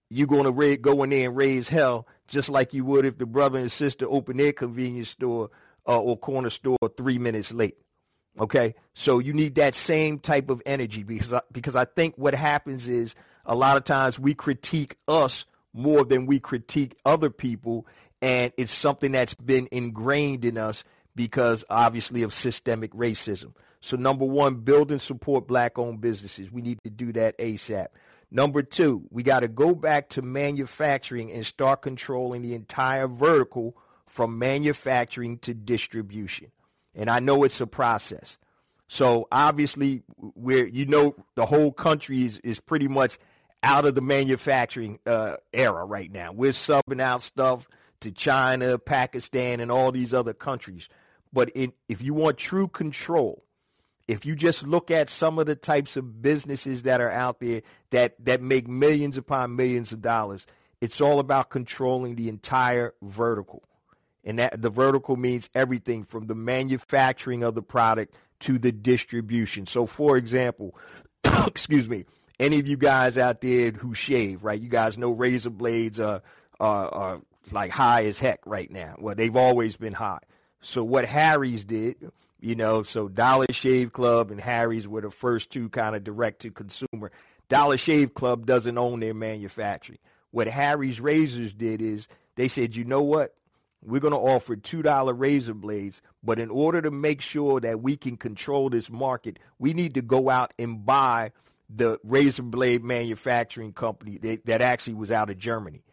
you're 0.10 0.28
going 0.28 0.44
to 0.44 0.52
ra- 0.52 0.78
go 0.80 1.04
in 1.04 1.10
there 1.10 1.30
and 1.30 1.38
raise 1.38 1.70
hell 1.70 2.08
just 2.28 2.50
like 2.50 2.74
you 2.74 2.86
would 2.86 3.06
if 3.06 3.18
the 3.18 3.26
brother 3.26 3.60
and 3.60 3.72
sister 3.72 4.06
open 4.10 4.38
their 4.38 4.54
convenience 4.54 5.10
store 5.10 5.50
uh, 5.88 6.00
or 6.00 6.18
corner 6.18 6.50
store 6.50 6.78
three 6.98 7.18
minutes 7.18 7.52
late. 7.52 7.78
Okay, 8.40 8.74
so 8.96 9.20
you 9.20 9.32
need 9.32 9.56
that 9.56 9.76
same 9.76 10.18
type 10.18 10.50
of 10.50 10.62
energy 10.66 11.04
because 11.04 11.34
I, 11.34 11.42
because 11.52 11.76
I 11.76 11.86
think 11.86 12.16
what 12.18 12.34
happens 12.34 12.88
is 12.88 13.14
a 13.46 13.54
lot 13.54 13.78
of 13.78 13.84
times 13.84 14.20
we 14.20 14.34
critique 14.34 14.96
us 15.08 15.46
more 15.72 16.04
than 16.04 16.26
we 16.26 16.40
critique 16.40 16.96
other 17.06 17.30
people, 17.30 17.86
and 18.24 18.54
it's 18.56 18.72
something 18.72 19.12
that's 19.12 19.34
been 19.34 19.68
ingrained 19.74 20.46
in 20.46 20.58
us 20.58 20.86
because 21.14 21.66
obviously 21.70 22.24
of 22.24 22.34
systemic 22.34 22.94
racism. 22.94 23.54
So 23.82 23.98
number 23.98 24.24
one, 24.24 24.56
build 24.56 24.92
and 24.92 25.02
support 25.02 25.46
black-owned 25.46 26.00
businesses. 26.00 26.50
We 26.50 26.62
need 26.62 26.80
to 26.86 26.90
do 26.90 27.12
that 27.14 27.38
ASAP. 27.38 27.88
Number 28.32 28.64
two, 28.64 29.04
we 29.12 29.24
got 29.24 29.42
to 29.42 29.50
go 29.50 29.76
back 29.76 30.08
to 30.12 30.22
manufacturing 30.22 31.34
and 31.34 31.46
start 31.46 31.82
controlling 31.82 32.44
the 32.44 32.56
entire 32.56 33.10
vertical 33.10 33.76
from 34.06 34.40
manufacturing 34.40 35.38
to 35.40 35.54
distribution. 35.54 36.50
And 36.96 37.10
I 37.10 37.20
know 37.20 37.44
it's 37.44 37.60
a 37.60 37.68
process. 37.68 38.38
So 38.88 39.28
obviously, 39.34 40.04
where 40.18 40.66
you 40.66 40.86
know 40.86 41.16
the 41.36 41.46
whole 41.46 41.74
country 41.74 42.24
is, 42.24 42.40
is 42.40 42.62
pretty 42.62 42.88
much 42.88 43.18
out 43.64 43.86
of 43.86 43.96
the 43.96 44.02
manufacturing 44.02 45.00
uh, 45.06 45.36
era 45.52 45.84
right 45.84 46.12
now. 46.12 46.32
We're 46.32 46.52
subbing 46.52 47.02
out 47.02 47.22
stuff 47.22 47.68
to 48.04 48.12
China, 48.12 48.78
Pakistan, 48.78 49.60
and 49.60 49.72
all 49.72 49.92
these 49.92 50.14
other 50.14 50.34
countries. 50.34 50.88
But 51.34 51.52
if 51.56 52.02
you 52.02 52.14
want 52.14 52.38
true 52.38 52.68
control, 52.68 53.44
If 54.08 54.26
you 54.26 54.36
just 54.36 54.68
look 54.68 54.92
at 54.92 55.10
some 55.10 55.40
of 55.40 55.46
the 55.46 55.56
types 55.56 55.96
of 55.96 56.22
businesses 56.22 56.84
that 56.84 57.00
are 57.00 57.10
out 57.10 57.40
there 57.40 57.62
that, 57.92 58.16
that 58.26 58.42
make 58.42 58.68
millions 58.68 59.18
upon 59.18 59.56
millions 59.56 59.94
of 59.94 60.02
dollars, 60.02 60.46
it's 60.82 61.00
all 61.00 61.20
about 61.20 61.50
controlling 61.50 62.16
the 62.16 62.28
entire 62.28 62.94
vertical. 63.02 63.64
And 64.26 64.40
that 64.40 64.62
the 64.62 64.70
vertical 64.70 65.16
means 65.16 65.50
everything 65.56 66.04
from 66.04 66.28
the 66.28 66.36
manufacturing 66.36 67.44
of 67.44 67.56
the 67.56 67.62
product 67.62 68.16
to 68.42 68.58
the 68.60 68.72
distribution. 68.72 69.68
So 69.68 69.86
for 69.86 70.18
example, 70.18 70.76
excuse 71.48 71.88
me, 71.88 72.06
any 72.40 72.60
of 72.60 72.68
you 72.68 72.76
guys 72.78 73.18
out 73.18 73.40
there 73.40 73.72
who 73.72 73.94
shave, 73.94 74.44
right? 74.44 74.60
You 74.60 74.70
guys 74.70 74.98
know 74.98 75.12
razor 75.12 75.50
blades 75.50 76.00
are, 76.00 76.22
are, 76.60 76.90
are 76.90 77.22
like 77.52 77.72
high 77.72 78.06
as 78.06 78.20
heck 78.20 78.40
right 78.46 78.72
now. 78.72 78.96
Well, 79.00 79.16
they've 79.16 79.36
always 79.36 79.76
been 79.76 79.94
high. 79.94 80.20
So 80.62 80.84
what 80.84 81.06
Harry's 81.06 81.66
did, 81.66 82.12
you 82.40 82.56
know, 82.56 82.84
so 82.84 83.08
Dollar 83.08 83.48
Shave 83.52 83.92
Club 83.92 84.32
and 84.32 84.40
Harry's 84.40 84.88
were 84.88 85.02
the 85.02 85.12
first 85.12 85.50
two 85.50 85.70
kind 85.70 85.96
of 85.96 86.04
direct 86.04 86.42
to 86.42 86.52
consumer. 86.52 87.12
Dollar 87.50 87.78
Shave 87.78 88.14
Club 88.14 88.46
doesn't 88.46 88.78
own 88.78 89.02
their 89.02 89.14
manufacturing. 89.14 90.00
What 90.32 90.48
Harry's 90.48 91.00
Razors 91.00 91.54
did 91.54 91.82
is 91.82 92.08
they 92.36 92.48
said, 92.48 92.76
you 92.76 92.86
know 92.86 93.02
what? 93.02 93.36
We're 93.86 94.00
going 94.00 94.14
to 94.14 94.18
offer 94.18 94.56
$2 94.56 95.14
razor 95.20 95.54
blades, 95.54 96.02
but 96.24 96.40
in 96.40 96.50
order 96.50 96.82
to 96.82 96.90
make 96.90 97.22
sure 97.22 97.60
that 97.60 97.82
we 97.82 97.98
can 97.98 98.16
control 98.16 98.70
this 98.70 98.90
market, 98.90 99.40
we 99.60 99.74
need 99.74 99.96
to 99.96 100.02
go 100.02 100.30
out 100.30 100.54
and 100.58 100.86
buy 100.86 101.34
the 101.70 102.00
razor 102.04 102.44
blade 102.44 102.84
manufacturing 102.84 103.74
company 103.74 104.18
that, 104.20 104.46
that 104.46 104.62
actually 104.62 104.94
was 104.94 105.12
out 105.12 105.30
of 105.30 105.38
Germany. 105.38 105.84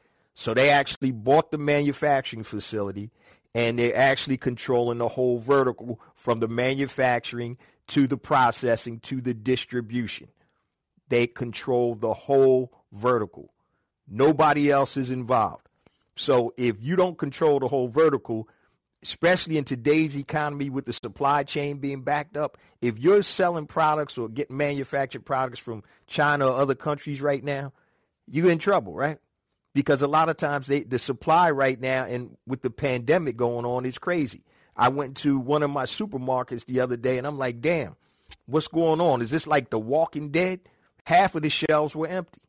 So 0.40 0.54
they 0.54 0.70
actually 0.70 1.12
bought 1.12 1.50
the 1.50 1.58
manufacturing 1.58 2.44
facility 2.44 3.10
and 3.54 3.78
they're 3.78 3.94
actually 3.94 4.38
controlling 4.38 4.96
the 4.96 5.06
whole 5.06 5.38
vertical 5.38 6.00
from 6.14 6.40
the 6.40 6.48
manufacturing 6.48 7.58
to 7.88 8.06
the 8.06 8.16
processing 8.16 9.00
to 9.00 9.20
the 9.20 9.34
distribution. 9.34 10.28
They 11.10 11.26
control 11.26 11.94
the 11.94 12.14
whole 12.14 12.72
vertical. 12.90 13.52
Nobody 14.08 14.70
else 14.70 14.96
is 14.96 15.10
involved. 15.10 15.68
So 16.16 16.54
if 16.56 16.76
you 16.80 16.96
don't 16.96 17.18
control 17.18 17.60
the 17.60 17.68
whole 17.68 17.88
vertical, 17.88 18.48
especially 19.02 19.58
in 19.58 19.64
today's 19.64 20.16
economy 20.16 20.70
with 20.70 20.86
the 20.86 20.94
supply 20.94 21.42
chain 21.42 21.80
being 21.80 22.00
backed 22.00 22.38
up, 22.38 22.56
if 22.80 22.98
you're 22.98 23.22
selling 23.22 23.66
products 23.66 24.16
or 24.16 24.30
getting 24.30 24.56
manufactured 24.56 25.26
products 25.26 25.60
from 25.60 25.82
China 26.06 26.46
or 26.46 26.58
other 26.58 26.74
countries 26.74 27.20
right 27.20 27.44
now, 27.44 27.74
you're 28.26 28.50
in 28.50 28.58
trouble, 28.58 28.94
right? 28.94 29.18
Because 29.72 30.02
a 30.02 30.08
lot 30.08 30.28
of 30.28 30.36
times 30.36 30.66
they, 30.66 30.82
the 30.82 30.98
supply 30.98 31.50
right 31.50 31.80
now 31.80 32.04
and 32.04 32.36
with 32.46 32.62
the 32.62 32.70
pandemic 32.70 33.36
going 33.36 33.64
on 33.64 33.86
is 33.86 33.98
crazy. 33.98 34.42
I 34.76 34.88
went 34.88 35.16
to 35.18 35.38
one 35.38 35.62
of 35.62 35.70
my 35.70 35.84
supermarkets 35.84 36.64
the 36.66 36.80
other 36.80 36.96
day 36.96 37.18
and 37.18 37.26
I'm 37.26 37.38
like, 37.38 37.60
damn, 37.60 37.96
what's 38.46 38.68
going 38.68 39.00
on? 39.00 39.22
Is 39.22 39.30
this 39.30 39.46
like 39.46 39.70
the 39.70 39.78
walking 39.78 40.30
dead? 40.30 40.60
Half 41.06 41.34
of 41.34 41.42
the 41.42 41.50
shelves 41.50 41.94
were 41.94 42.08
empty, 42.08 42.40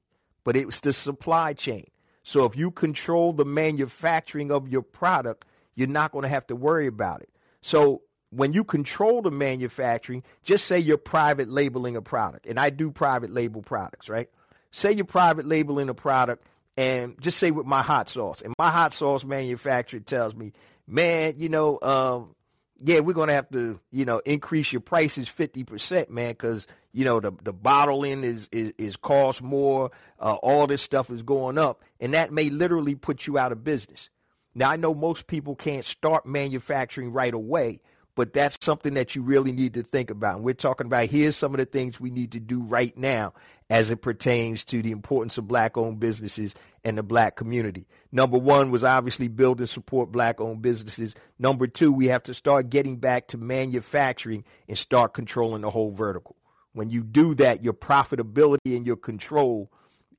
but 0.43 0.57
it 0.57 0.65
was 0.65 0.79
the 0.79 0.93
supply 0.93 1.53
chain. 1.53 1.85
So 2.23 2.45
if 2.45 2.55
you 2.55 2.71
control 2.71 3.33
the 3.33 3.45
manufacturing 3.45 4.51
of 4.51 4.67
your 4.67 4.81
product, 4.81 5.45
you're 5.75 5.87
not 5.87 6.11
going 6.11 6.23
to 6.23 6.29
have 6.29 6.47
to 6.47 6.55
worry 6.55 6.87
about 6.87 7.21
it. 7.21 7.29
So 7.61 8.01
when 8.29 8.53
you 8.53 8.63
control 8.63 9.21
the 9.21 9.31
manufacturing, 9.31 10.23
just 10.43 10.65
say 10.65 10.79
you're 10.79 10.97
private 10.97 11.49
labeling 11.49 11.95
a 11.95 12.01
product, 12.01 12.45
and 12.45 12.59
I 12.59 12.69
do 12.69 12.91
private 12.91 13.31
label 13.31 13.61
products, 13.61 14.09
right? 14.09 14.29
Say 14.71 14.93
you're 14.93 15.05
private 15.05 15.45
labeling 15.45 15.89
a 15.89 15.93
product, 15.93 16.45
and 16.77 17.19
just 17.21 17.37
say 17.37 17.51
with 17.51 17.65
my 17.65 17.81
hot 17.81 18.09
sauce, 18.09 18.41
and 18.41 18.53
my 18.57 18.71
hot 18.71 18.93
sauce 18.93 19.23
manufacturer 19.23 19.99
tells 19.99 20.35
me, 20.35 20.53
man, 20.87 21.33
you 21.37 21.49
know, 21.49 21.79
um, 21.81 22.35
yeah, 22.83 22.99
we're 22.99 23.13
to 23.27 23.33
have 23.33 23.49
to, 23.51 23.79
you 23.91 24.05
know, 24.05 24.21
increase 24.25 24.73
your 24.73 24.81
prices 24.81 25.27
50%, 25.27 26.09
man, 26.09 26.31
because, 26.31 26.65
you 26.93 27.05
know, 27.05 27.19
the, 27.19 27.31
the 27.43 27.53
bottling 27.53 28.23
is, 28.23 28.49
is, 28.51 28.73
is 28.77 28.95
cost 28.95 29.41
more. 29.41 29.91
Uh, 30.19 30.35
all 30.41 30.67
this 30.67 30.81
stuff 30.81 31.11
is 31.11 31.21
going 31.21 31.57
up. 31.57 31.83
And 31.99 32.13
that 32.13 32.31
may 32.31 32.49
literally 32.49 32.95
put 32.95 33.27
you 33.27 33.37
out 33.37 33.51
of 33.51 33.63
business. 33.63 34.09
Now, 34.55 34.71
I 34.71 34.77
know 34.77 34.93
most 34.93 35.27
people 35.27 35.55
can't 35.55 35.85
start 35.85 36.25
manufacturing 36.25 37.13
right 37.13 37.33
away, 37.33 37.81
but 38.21 38.33
that's 38.33 38.63
something 38.63 38.93
that 38.93 39.15
you 39.15 39.23
really 39.23 39.51
need 39.51 39.73
to 39.73 39.81
think 39.81 40.11
about. 40.11 40.35
And 40.35 40.45
we're 40.45 40.53
talking 40.53 40.85
about 40.85 41.07
here's 41.07 41.35
some 41.35 41.55
of 41.55 41.57
the 41.57 41.65
things 41.65 41.99
we 41.99 42.11
need 42.11 42.33
to 42.33 42.39
do 42.39 42.61
right 42.61 42.95
now 42.95 43.33
as 43.67 43.89
it 43.89 44.03
pertains 44.03 44.63
to 44.65 44.83
the 44.83 44.91
importance 44.91 45.39
of 45.39 45.47
black 45.47 45.75
owned 45.75 45.99
businesses 45.99 46.53
and 46.83 46.95
the 46.95 47.01
black 47.01 47.35
community. 47.35 47.87
Number 48.11 48.37
one 48.37 48.69
was 48.69 48.83
obviously 48.83 49.27
build 49.27 49.57
and 49.57 49.67
support 49.67 50.11
black 50.11 50.39
owned 50.39 50.61
businesses. 50.61 51.15
Number 51.39 51.65
two, 51.65 51.91
we 51.91 52.09
have 52.09 52.21
to 52.21 52.35
start 52.35 52.69
getting 52.69 52.97
back 52.97 53.27
to 53.29 53.39
manufacturing 53.39 54.43
and 54.67 54.77
start 54.77 55.15
controlling 55.15 55.63
the 55.63 55.71
whole 55.71 55.89
vertical. 55.89 56.35
When 56.73 56.91
you 56.91 57.01
do 57.01 57.33
that, 57.33 57.63
your 57.63 57.73
profitability 57.73 58.77
and 58.77 58.85
your 58.85 58.97
control 58.97 59.71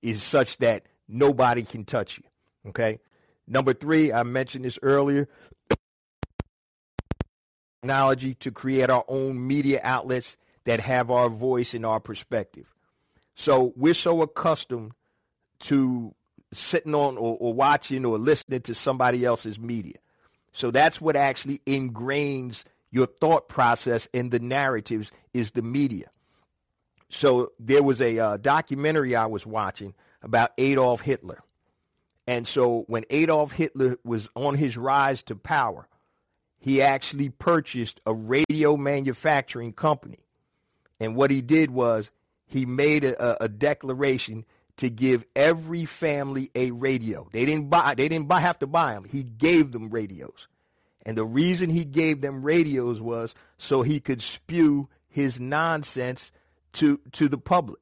is 0.03 0.25
such 0.25 0.59
that 0.59 0.87
nobody 1.07 1.62
can 1.62 1.85
touch 1.85 2.19
you. 2.19 2.25
Okay. 2.71 2.99
Number 3.47 3.73
three, 3.73 4.12
I 4.12 4.25
mentioned 4.25 4.65
this 4.65 4.81
earlier. 4.83 5.29
Technology 7.83 8.35
to 8.35 8.53
create 8.53 8.90
our 8.90 9.05
own 9.09 9.45
media 9.45 9.81
outlets 9.83 10.37
that 10.62 10.79
have 10.79 11.11
our 11.11 11.29
voice 11.29 11.75
and 11.75 11.85
our 11.85 11.99
perspective. 11.99 12.73
So 13.35 13.73
we're 13.75 13.92
so 13.95 14.23
accustomed 14.23 14.92
to 15.61 16.14
sitting 16.53 16.95
on 16.95 17.18
or, 17.18 17.37
or 17.40 17.53
watching 17.53 18.05
or 18.05 18.18
listening 18.18 18.61
to 18.61 18.75
somebody 18.77 19.25
else's 19.25 19.59
media. 19.59 19.97
So 20.53 20.71
that's 20.71 21.01
what 21.01 21.16
actually 21.16 21.59
ingrains 21.66 22.62
your 22.92 23.07
thought 23.07 23.49
process 23.49 24.07
in 24.12 24.31
the 24.31 24.38
narratives 24.38 25.11
is 25.35 25.51
the 25.51 25.62
media. 25.62 26.07
So 27.09 27.51
there 27.59 27.83
was 27.83 28.01
a 28.01 28.16
uh, 28.16 28.37
documentary 28.37 29.16
I 29.16 29.27
was 29.27 29.45
watching 29.45 29.95
about 30.23 30.53
Adolf 30.57 31.01
Hitler. 31.01 31.42
And 32.29 32.47
so 32.47 32.85
when 32.87 33.05
Adolf 33.11 33.51
Hitler 33.51 33.97
was 34.05 34.29
on 34.37 34.55
his 34.55 34.77
rise 34.77 35.25
to 35.25 35.35
power, 35.35 35.88
he 36.62 36.81
actually 36.81 37.29
purchased 37.29 38.01
a 38.07 38.14
radio 38.14 38.77
manufacturing 38.77 39.72
company. 39.72 40.20
And 41.01 41.16
what 41.16 41.33
he 41.33 41.42
did 41.42 41.72
was 41.72 42.12
he 42.46 42.64
made 42.66 43.05
a, 43.05 43.42
a 43.42 43.48
declaration 43.48 44.44
to 44.77 44.88
give 44.88 45.25
every 45.35 45.85
family 45.85 46.53
a 46.55 46.70
radio. 46.70 47.29
They 47.33 47.44
didn't 47.44 47.68
buy 47.68 47.94
they 47.96 48.09
didn't 48.09 48.29
buy, 48.29 48.38
have 48.38 48.61
to 48.61 48.68
buy 48.68 48.94
them. 48.94 49.05
He 49.05 49.25
gave 49.25 49.72
them 49.72 49.90
radios. 49.90 50.46
And 51.05 51.18
the 51.18 51.25
reason 51.25 51.68
he 51.68 51.85
gave 51.85 52.20
them 52.20 52.44
radios 52.44 53.03
was 53.03 53.35
so 53.59 53.83
he 53.83 53.98
could 53.98 54.22
spew 54.22 54.88
his 55.09 55.40
nonsense 55.40 56.31
to 56.75 57.01
to 57.11 57.29
the 57.29 57.38
public. 57.38 57.81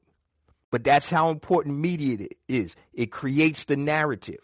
But 0.70 0.84
that's 0.84 1.10
how 1.10 1.28
important 1.28 1.76
media 1.78 2.28
is. 2.48 2.76
It 2.94 3.12
creates 3.12 3.64
the 3.64 3.76
narrative. 3.76 4.40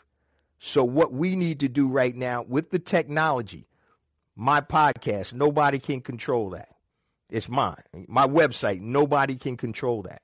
So 0.59 0.85
what 0.85 1.12
we 1.12 1.37
need 1.37 1.61
to 1.61 1.68
do 1.70 1.88
right 1.88 2.14
now 2.14 2.44
with 2.46 2.70
the 2.70 2.79
technology, 2.79 3.66
my 4.37 4.61
podcast, 4.61 5.33
nobody 5.33 5.79
can 5.79 6.03
control 6.03 6.51
that. 6.51 6.68
It's 7.31 7.49
mine. 7.49 7.83
My 8.07 8.27
website, 8.27 8.81
nobody 8.81 9.35
can 9.35 9.57
control 9.57 10.03
that. 10.03 10.20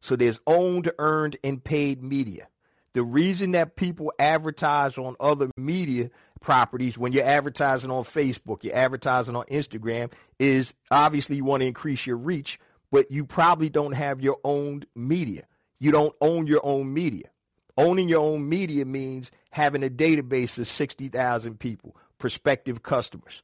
So 0.00 0.16
there's 0.16 0.38
owned, 0.46 0.92
earned, 0.98 1.38
and 1.42 1.64
paid 1.64 2.02
media. 2.02 2.46
The 2.92 3.02
reason 3.02 3.52
that 3.52 3.74
people 3.74 4.12
advertise 4.18 4.98
on 4.98 5.16
other 5.18 5.50
media 5.56 6.10
properties 6.40 6.98
when 6.98 7.12
you're 7.12 7.24
advertising 7.24 7.90
on 7.90 8.04
Facebook, 8.04 8.62
you're 8.62 8.76
advertising 8.76 9.34
on 9.34 9.46
Instagram 9.46 10.12
is 10.38 10.74
obviously 10.90 11.36
you 11.36 11.44
want 11.44 11.62
to 11.62 11.66
increase 11.66 12.06
your 12.06 12.18
reach, 12.18 12.60
but 12.92 13.10
you 13.10 13.24
probably 13.24 13.70
don't 13.70 13.92
have 13.92 14.20
your 14.20 14.38
own 14.44 14.84
media. 14.94 15.44
You 15.80 15.90
don't 15.90 16.14
own 16.20 16.46
your 16.46 16.60
own 16.62 16.92
media. 16.92 17.30
Owning 17.76 18.08
your 18.08 18.20
own 18.20 18.48
media 18.48 18.84
means 18.84 19.32
having 19.50 19.82
a 19.82 19.88
database 19.88 20.58
of 20.58 20.68
60,000 20.68 21.58
people, 21.58 21.96
prospective 22.18 22.82
customers 22.82 23.42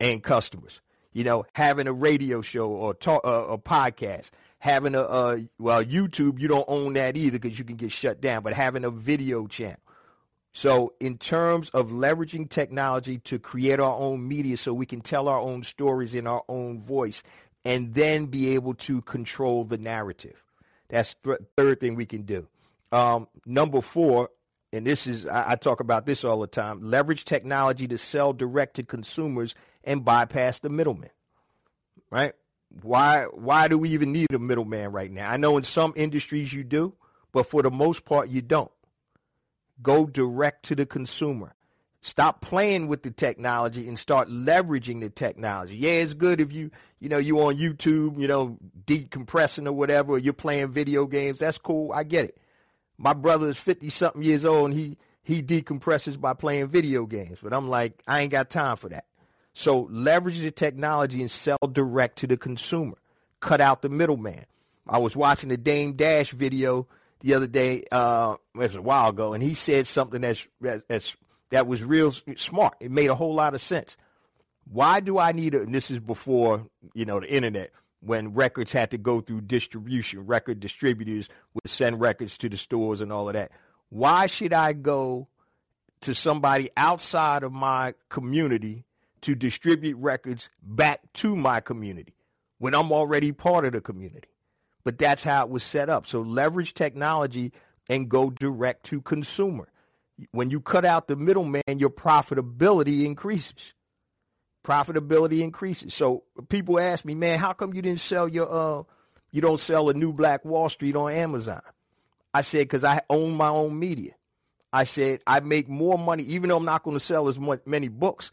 and 0.00 0.22
customers. 0.22 0.80
You 1.12 1.24
know, 1.24 1.44
having 1.54 1.88
a 1.88 1.92
radio 1.92 2.40
show 2.40 2.70
or 2.70 2.94
talk, 2.94 3.22
uh, 3.24 3.46
a 3.48 3.58
podcast, 3.58 4.30
having 4.60 4.94
a, 4.94 5.02
uh, 5.02 5.38
well, 5.58 5.82
YouTube, 5.84 6.38
you 6.38 6.46
don't 6.46 6.64
own 6.68 6.92
that 6.92 7.16
either 7.16 7.38
because 7.38 7.58
you 7.58 7.64
can 7.64 7.76
get 7.76 7.90
shut 7.90 8.20
down, 8.20 8.42
but 8.42 8.52
having 8.52 8.84
a 8.84 8.90
video 8.90 9.46
channel. 9.46 9.80
So 10.52 10.94
in 11.00 11.18
terms 11.18 11.70
of 11.70 11.90
leveraging 11.90 12.48
technology 12.48 13.18
to 13.18 13.38
create 13.38 13.80
our 13.80 13.96
own 13.96 14.26
media 14.26 14.56
so 14.56 14.72
we 14.72 14.86
can 14.86 15.00
tell 15.00 15.28
our 15.28 15.38
own 15.38 15.62
stories 15.62 16.14
in 16.14 16.26
our 16.26 16.42
own 16.48 16.80
voice, 16.82 17.22
and 17.64 17.94
then 17.94 18.26
be 18.26 18.54
able 18.54 18.74
to 18.74 19.02
control 19.02 19.64
the 19.64 19.78
narrative. 19.78 20.42
That's 20.88 21.14
the 21.22 21.36
th- 21.36 21.48
third 21.56 21.80
thing 21.80 21.94
we 21.94 22.06
can 22.06 22.22
do. 22.22 22.48
Um, 22.90 23.28
number 23.44 23.80
four, 23.80 24.30
and 24.72 24.86
this 24.86 25.06
is 25.06 25.26
I, 25.26 25.52
I 25.52 25.56
talk 25.56 25.80
about 25.80 26.06
this 26.06 26.24
all 26.24 26.40
the 26.40 26.46
time: 26.46 26.80
leverage 26.82 27.24
technology 27.24 27.88
to 27.88 27.98
sell 27.98 28.32
direct 28.32 28.76
to 28.76 28.82
consumers 28.82 29.54
and 29.84 30.04
bypass 30.04 30.60
the 30.60 30.68
middleman. 30.68 31.10
Right? 32.10 32.34
Why? 32.82 33.24
Why 33.24 33.68
do 33.68 33.78
we 33.78 33.90
even 33.90 34.12
need 34.12 34.32
a 34.32 34.38
middleman 34.38 34.92
right 34.92 35.10
now? 35.10 35.30
I 35.30 35.36
know 35.36 35.56
in 35.56 35.64
some 35.64 35.92
industries 35.96 36.52
you 36.52 36.64
do, 36.64 36.94
but 37.32 37.46
for 37.46 37.62
the 37.62 37.70
most 37.70 38.04
part 38.04 38.28
you 38.28 38.42
don't. 38.42 38.70
Go 39.82 40.06
direct 40.06 40.64
to 40.66 40.74
the 40.74 40.86
consumer. 40.86 41.54
Stop 42.02 42.40
playing 42.40 42.88
with 42.88 43.02
the 43.02 43.10
technology 43.10 43.86
and 43.86 43.98
start 43.98 44.28
leveraging 44.28 45.00
the 45.00 45.10
technology. 45.10 45.76
Yeah, 45.76 45.90
it's 45.90 46.14
good 46.14 46.40
if 46.40 46.50
you, 46.50 46.70
you 46.98 47.10
know, 47.10 47.18
you 47.18 47.38
on 47.40 47.56
YouTube, 47.56 48.18
you 48.18 48.26
know, 48.26 48.56
decompressing 48.86 49.66
or 49.66 49.72
whatever, 49.72 50.12
or 50.12 50.18
you're 50.18 50.32
playing 50.32 50.68
video 50.68 51.06
games. 51.06 51.40
That's 51.40 51.58
cool. 51.58 51.92
I 51.92 52.04
get 52.04 52.24
it. 52.24 52.38
My 53.02 53.14
brother 53.14 53.48
is 53.48 53.56
50 53.56 53.88
something 53.88 54.22
years 54.22 54.44
old 54.44 54.70
and 54.70 54.78
he, 54.78 54.98
he 55.22 55.42
decompresses 55.42 56.20
by 56.20 56.34
playing 56.34 56.68
video 56.68 57.06
games. 57.06 57.38
But 57.42 57.54
I'm 57.54 57.68
like, 57.68 58.02
I 58.06 58.20
ain't 58.20 58.30
got 58.30 58.50
time 58.50 58.76
for 58.76 58.90
that. 58.90 59.06
So 59.54 59.88
leverage 59.90 60.38
the 60.38 60.50
technology 60.50 61.22
and 61.22 61.30
sell 61.30 61.56
direct 61.72 62.18
to 62.18 62.26
the 62.26 62.36
consumer. 62.36 62.98
Cut 63.40 63.62
out 63.62 63.80
the 63.80 63.88
middleman. 63.88 64.44
I 64.86 64.98
was 64.98 65.16
watching 65.16 65.48
the 65.48 65.56
Dame 65.56 65.94
Dash 65.94 66.30
video 66.30 66.86
the 67.20 67.34
other 67.34 67.46
day, 67.46 67.84
uh, 67.90 68.36
it 68.54 68.58
was 68.58 68.74
a 68.74 68.82
while 68.82 69.10
ago, 69.10 69.32
and 69.32 69.42
he 69.42 69.54
said 69.54 69.86
something 69.86 70.20
that's, 70.20 70.46
that's 70.60 71.16
that 71.50 71.66
was 71.66 71.82
real 71.82 72.12
smart. 72.12 72.76
It 72.80 72.90
made 72.90 73.10
a 73.10 73.14
whole 73.14 73.34
lot 73.34 73.54
of 73.54 73.60
sense. 73.60 73.96
Why 74.70 75.00
do 75.00 75.18
I 75.18 75.32
need 75.32 75.54
a, 75.54 75.66
this 75.66 75.90
is 75.90 75.98
before, 75.98 76.66
you 76.94 77.04
know, 77.04 77.20
the 77.20 77.30
internet, 77.30 77.72
when 78.00 78.32
records 78.34 78.72
had 78.72 78.90
to 78.90 78.98
go 78.98 79.20
through 79.20 79.42
distribution, 79.42 80.26
record 80.26 80.60
distributors 80.60 81.28
would 81.54 81.68
send 81.68 82.00
records 82.00 82.38
to 82.38 82.48
the 82.48 82.56
stores 82.56 83.00
and 83.00 83.12
all 83.12 83.28
of 83.28 83.34
that. 83.34 83.52
Why 83.90 84.26
should 84.26 84.52
I 84.52 84.72
go 84.72 85.28
to 86.02 86.14
somebody 86.14 86.70
outside 86.76 87.42
of 87.42 87.52
my 87.52 87.94
community 88.08 88.84
to 89.22 89.34
distribute 89.34 89.96
records 89.96 90.48
back 90.62 91.00
to 91.14 91.36
my 91.36 91.60
community 91.60 92.14
when 92.58 92.74
I'm 92.74 92.92
already 92.92 93.32
part 93.32 93.64
of 93.64 93.72
the 93.72 93.80
community? 93.80 94.28
But 94.82 94.98
that's 94.98 95.24
how 95.24 95.44
it 95.44 95.50
was 95.50 95.62
set 95.62 95.90
up. 95.90 96.06
So 96.06 96.22
leverage 96.22 96.72
technology 96.72 97.52
and 97.90 98.08
go 98.08 98.30
direct 98.30 98.84
to 98.84 99.02
consumer 99.02 99.68
when 100.32 100.50
you 100.50 100.60
cut 100.60 100.84
out 100.84 101.08
the 101.08 101.16
middleman, 101.16 101.62
your 101.66 101.90
profitability 101.90 103.04
increases. 103.04 103.74
Profitability 104.62 105.40
increases. 105.40 105.94
So 105.94 106.24
people 106.48 106.78
ask 106.78 107.04
me, 107.04 107.14
man, 107.14 107.38
how 107.38 107.52
come 107.52 107.72
you 107.72 107.82
didn't 107.82 108.00
sell 108.00 108.28
your 108.28 108.50
uh 108.50 108.82
you 109.32 109.40
don't 109.40 109.60
sell 109.60 109.88
a 109.88 109.94
new 109.94 110.12
Black 110.12 110.44
Wall 110.44 110.68
Street 110.68 110.96
on 110.96 111.12
Amazon? 111.12 111.62
I 112.34 112.42
said 112.42 112.60
because 112.60 112.84
I 112.84 113.00
own 113.08 113.34
my 113.34 113.48
own 113.48 113.78
media. 113.78 114.12
I 114.72 114.84
said 114.84 115.20
I 115.26 115.40
make 115.40 115.68
more 115.68 115.98
money, 115.98 116.22
even 116.24 116.48
though 116.48 116.58
I'm 116.58 116.64
not 116.64 116.82
going 116.82 116.96
to 116.96 117.04
sell 117.04 117.28
as 117.28 117.38
much, 117.38 117.62
many 117.66 117.88
books. 117.88 118.30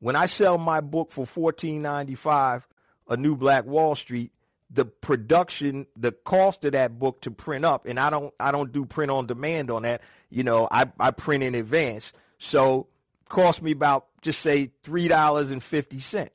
When 0.00 0.16
I 0.16 0.26
sell 0.26 0.58
my 0.58 0.80
book 0.80 1.12
for 1.12 1.26
fourteen 1.26 1.82
ninety 1.82 2.14
five, 2.14 2.66
a 3.08 3.16
new 3.16 3.36
Black 3.36 3.64
Wall 3.64 3.94
Street, 3.94 4.32
the 4.70 4.84
production, 4.84 5.86
the 5.96 6.12
cost 6.12 6.64
of 6.64 6.72
that 6.72 6.98
book 6.98 7.20
to 7.22 7.30
print 7.30 7.64
up, 7.64 7.86
and 7.86 8.00
I 8.00 8.10
don't 8.10 8.34
I 8.40 8.52
don't 8.52 8.72
do 8.72 8.84
print 8.84 9.10
on 9.10 9.26
demand 9.26 9.70
on 9.70 9.82
that. 9.82 10.00
You 10.30 10.44
know, 10.44 10.66
I, 10.70 10.90
I 10.98 11.10
print 11.10 11.44
in 11.44 11.54
advance. 11.54 12.12
So 12.38 12.86
cost 13.28 13.62
me 13.62 13.72
about 13.72 14.07
just 14.22 14.40
say 14.40 14.72
three 14.82 15.08
dollars 15.08 15.50
and 15.50 15.62
fifty 15.62 16.00
cent. 16.00 16.30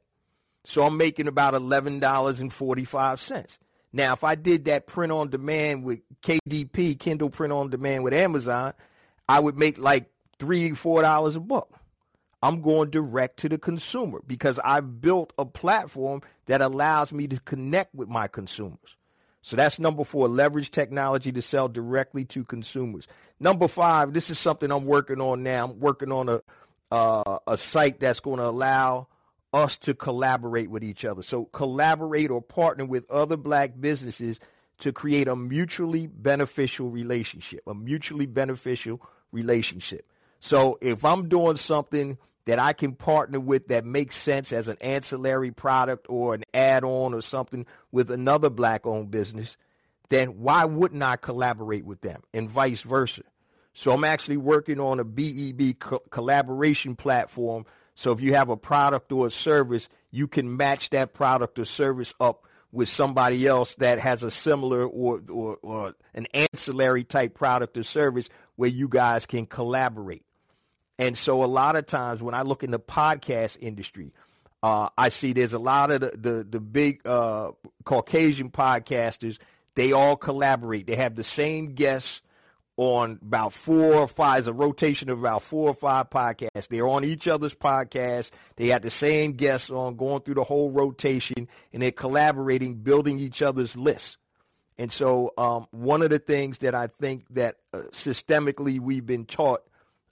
So 0.66 0.84
I'm 0.84 0.98
making 0.98 1.28
about 1.28 1.54
eleven 1.54 2.00
dollars 2.00 2.40
and 2.40 2.52
forty 2.52 2.86
five 2.86 3.20
cents. 3.20 3.60
Now, 3.92 4.14
if 4.14 4.24
I 4.24 4.36
did 4.36 4.66
that 4.66 4.88
print 4.88 5.12
on 5.12 5.30
demand 5.30 5.84
with 5.84 6.00
KDP, 6.22 7.00
Kindle 7.00 7.30
print 7.30 7.54
on 7.54 7.70
demand 7.70 8.04
with 8.04 8.14
Amazon, 8.14 8.74
I 9.30 9.40
would 9.40 9.58
make 9.58 9.78
like 9.78 10.10
three, 10.40 10.72
four 10.74 11.02
dollars 11.02 11.36
a 11.36 11.40
book. 11.40 11.74
I'm 12.42 12.62
going 12.62 12.90
direct 12.90 13.38
to 13.38 13.50
the 13.50 13.58
consumer 13.58 14.22
because 14.28 14.60
I've 14.60 15.00
built 15.00 15.32
a 15.38 15.46
platform 15.46 16.22
that 16.48 16.62
allows 16.62 17.14
me 17.14 17.28
to 17.28 17.40
connect 17.40 17.96
with 17.96 18.10
my 18.10 18.28
consumers. 18.28 18.98
So 19.42 19.56
that's 19.56 19.80
number 19.80 20.04
four, 20.04 20.28
leverage 20.28 20.72
technology 20.72 21.32
to 21.32 21.42
sell 21.42 21.70
directly 21.70 22.26
to 22.26 22.44
consumers. 22.44 23.08
Number 23.40 23.68
five, 23.68 24.14
this 24.14 24.30
is 24.30 24.40
something 24.40 24.72
I'm 24.72 24.86
working 24.86 25.22
on 25.22 25.44
now. 25.44 25.66
I'm 25.66 25.80
working 25.80 26.12
on 26.12 26.30
a 26.30 26.42
uh, 26.94 27.40
a 27.48 27.58
site 27.58 28.00
that's 28.00 28.20
going 28.20 28.38
to 28.38 28.46
allow 28.46 29.08
us 29.52 29.78
to 29.80 29.96
collaborate 29.96 30.70
with 30.70 30.84
each 30.84 31.06
other. 31.06 31.24
So 31.24 31.46
collaborate 31.46 32.30
or 32.30 32.40
partner 32.40 32.86
with 32.86 33.10
other 33.10 33.36
black 33.36 33.74
businesses 33.80 34.40
to 34.78 34.94
create 34.94 35.28
a 35.28 35.36
mutually 35.36 36.06
beneficial 36.06 36.92
relationship, 36.92 37.62
a 37.66 37.74
mutually 37.74 38.28
beneficial 38.28 39.02
relationship. 39.32 40.08
So 40.40 40.78
if 40.82 41.04
I'm 41.04 41.30
doing 41.30 41.58
something 41.58 42.20
that 42.46 42.60
I 42.60 42.74
can 42.74 42.94
partner 42.94 43.40
with 43.40 43.70
that 43.70 43.86
makes 43.86 44.16
sense 44.16 44.54
as 44.54 44.68
an 44.68 44.78
ancillary 44.80 45.50
product 45.50 46.06
or 46.10 46.36
an 46.36 46.44
add-on 46.54 47.16
or 47.16 47.22
something 47.22 47.66
with 47.92 48.12
another 48.12 48.52
black-owned 48.52 49.10
business, 49.10 49.58
then 50.10 50.42
why 50.42 50.66
wouldn't 50.66 51.02
I 51.02 51.16
collaborate 51.16 51.86
with 51.86 52.02
them 52.02 52.22
and 52.36 52.48
vice 52.48 52.84
versa? 52.84 53.24
So 53.74 53.92
I'm 53.92 54.04
actually 54.04 54.38
working 54.38 54.80
on 54.80 55.00
a 55.00 55.04
BEB 55.04 55.80
co- 55.80 56.04
collaboration 56.10 56.96
platform. 56.96 57.66
So 57.96 58.12
if 58.12 58.22
you 58.22 58.34
have 58.34 58.50
a 58.50 58.58
product 58.58 59.12
or 59.12 59.28
a 59.28 59.32
service, 59.32 59.90
you 60.12 60.28
can 60.28 60.56
match 60.58 60.92
that 60.92 61.14
product 61.14 61.60
or 61.60 61.66
service 61.66 62.14
up 62.20 62.46
with 62.72 62.90
somebody 62.90 63.46
else 63.48 63.76
that 63.76 64.00
has 64.00 64.24
a 64.24 64.32
similar 64.32 64.84
or, 64.86 65.22
or, 65.30 65.58
or 65.62 65.96
an 66.14 66.28
ancillary 66.34 67.04
type 67.04 67.36
product 67.36 67.78
or 67.78 67.84
service 67.84 68.30
where 68.56 68.70
you 68.70 68.88
guys 68.88 69.26
can 69.26 69.46
collaborate. 69.46 70.24
And 71.00 71.18
so 71.18 71.44
a 71.44 71.46
lot 71.46 71.76
of 71.76 71.86
times 71.86 72.22
when 72.22 72.34
I 72.34 72.44
look 72.44 72.64
in 72.64 72.72
the 72.72 72.80
podcast 72.80 73.58
industry, 73.60 74.14
uh, 74.62 74.90
I 74.98 75.10
see 75.10 75.34
there's 75.34 75.54
a 75.54 75.60
lot 75.60 75.92
of 75.92 76.02
the 76.02 76.12
the, 76.18 76.48
the 76.50 76.60
big 76.60 77.06
uh, 77.06 77.52
Caucasian 77.84 78.50
podcasters. 78.50 79.38
They 79.76 79.92
all 79.92 80.16
collaborate. 80.16 80.88
They 80.88 80.96
have 80.96 81.16
the 81.16 81.24
same 81.24 81.74
guests 81.74 82.22
on 82.78 83.20
about 83.22 83.54
four 83.54 83.94
or 83.94 84.08
five, 84.08 84.40
it's 84.40 84.48
a 84.48 84.54
rotation 84.54 85.10
of 85.10 85.20
about 85.20 85.44
four 85.44 85.70
or 85.70 85.74
five 85.74 86.10
podcasts. 86.10 86.68
They're 86.68 86.88
on 86.88 87.04
each 87.04 87.28
other's 87.28 87.54
podcasts. 87.54 88.32
They 88.56 88.70
have 88.70 88.82
the 88.82 88.90
same 88.90 89.34
guests 89.34 89.70
on, 89.70 89.96
going 89.96 90.22
through 90.22 90.36
the 90.36 90.44
whole 90.44 90.72
rotation, 90.72 91.48
and 91.72 91.82
they're 91.82 91.92
collaborating, 91.92 92.76
building 92.76 93.20
each 93.20 93.42
other's 93.42 93.76
lists. 93.76 94.18
And 94.78 94.92
so, 94.92 95.34
um, 95.38 95.68
one 95.70 96.02
of 96.02 96.10
the 96.10 96.18
things 96.18 96.60
that 96.60 96.74
I 96.74 96.88
think 96.88 97.26
that 97.32 97.58
uh, 97.74 97.84
systemically 97.92 98.80
we've 98.80 99.06
been 99.06 99.26
taught 99.26 99.62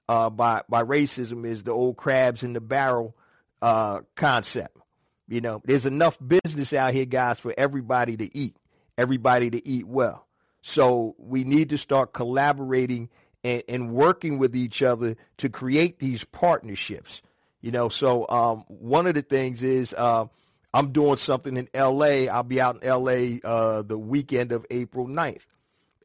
uh, 0.08 0.30
by 0.30 0.62
by 0.70 0.84
racism 0.84 1.46
is 1.46 1.64
the 1.64 1.72
old 1.72 1.98
crabs 1.98 2.44
in 2.44 2.54
the 2.54 2.62
barrel 2.62 3.16
uh, 3.62 4.02
concept. 4.16 4.78
You 5.28 5.42
know, 5.42 5.62
there's 5.66 5.86
enough 5.86 6.18
business 6.26 6.74
out 6.74 6.94
here, 6.94 7.06
guys, 7.06 7.40
for 7.40 7.54
everybody 7.58 8.18
to 8.18 8.38
eat, 8.38 8.56
everybody 8.98 9.50
to 9.50 9.68
eat 9.68 9.88
well. 9.88 10.28
So 10.62 11.16
we 11.18 11.44
need 11.44 11.70
to 11.70 11.78
start 11.78 12.14
collaborating 12.14 13.10
and, 13.44 13.64
and 13.68 13.92
working 13.92 14.38
with 14.38 14.56
each 14.56 14.84
other 14.84 15.16
to 15.38 15.50
create 15.50 16.00
these 16.00 16.24
partnerships. 16.24 17.22
You 17.62 17.72
know, 17.72 17.90
so 17.90 18.28
um, 18.30 18.64
one 18.68 19.08
of 19.08 19.16
the 19.16 19.22
things 19.22 19.64
is 19.64 19.94
uh, 19.98 20.26
I'm 20.74 20.92
doing 20.92 21.18
something 21.18 21.58
in 21.58 21.68
L.A. 21.74 22.30
I'll 22.30 22.44
be 22.44 22.62
out 22.62 22.78
in 22.78 22.88
L.A. 22.88 23.40
Uh, 23.44 23.82
the 23.82 23.98
weekend 23.98 24.52
of 24.52 24.66
April 24.72 25.08
9th. 25.08 25.46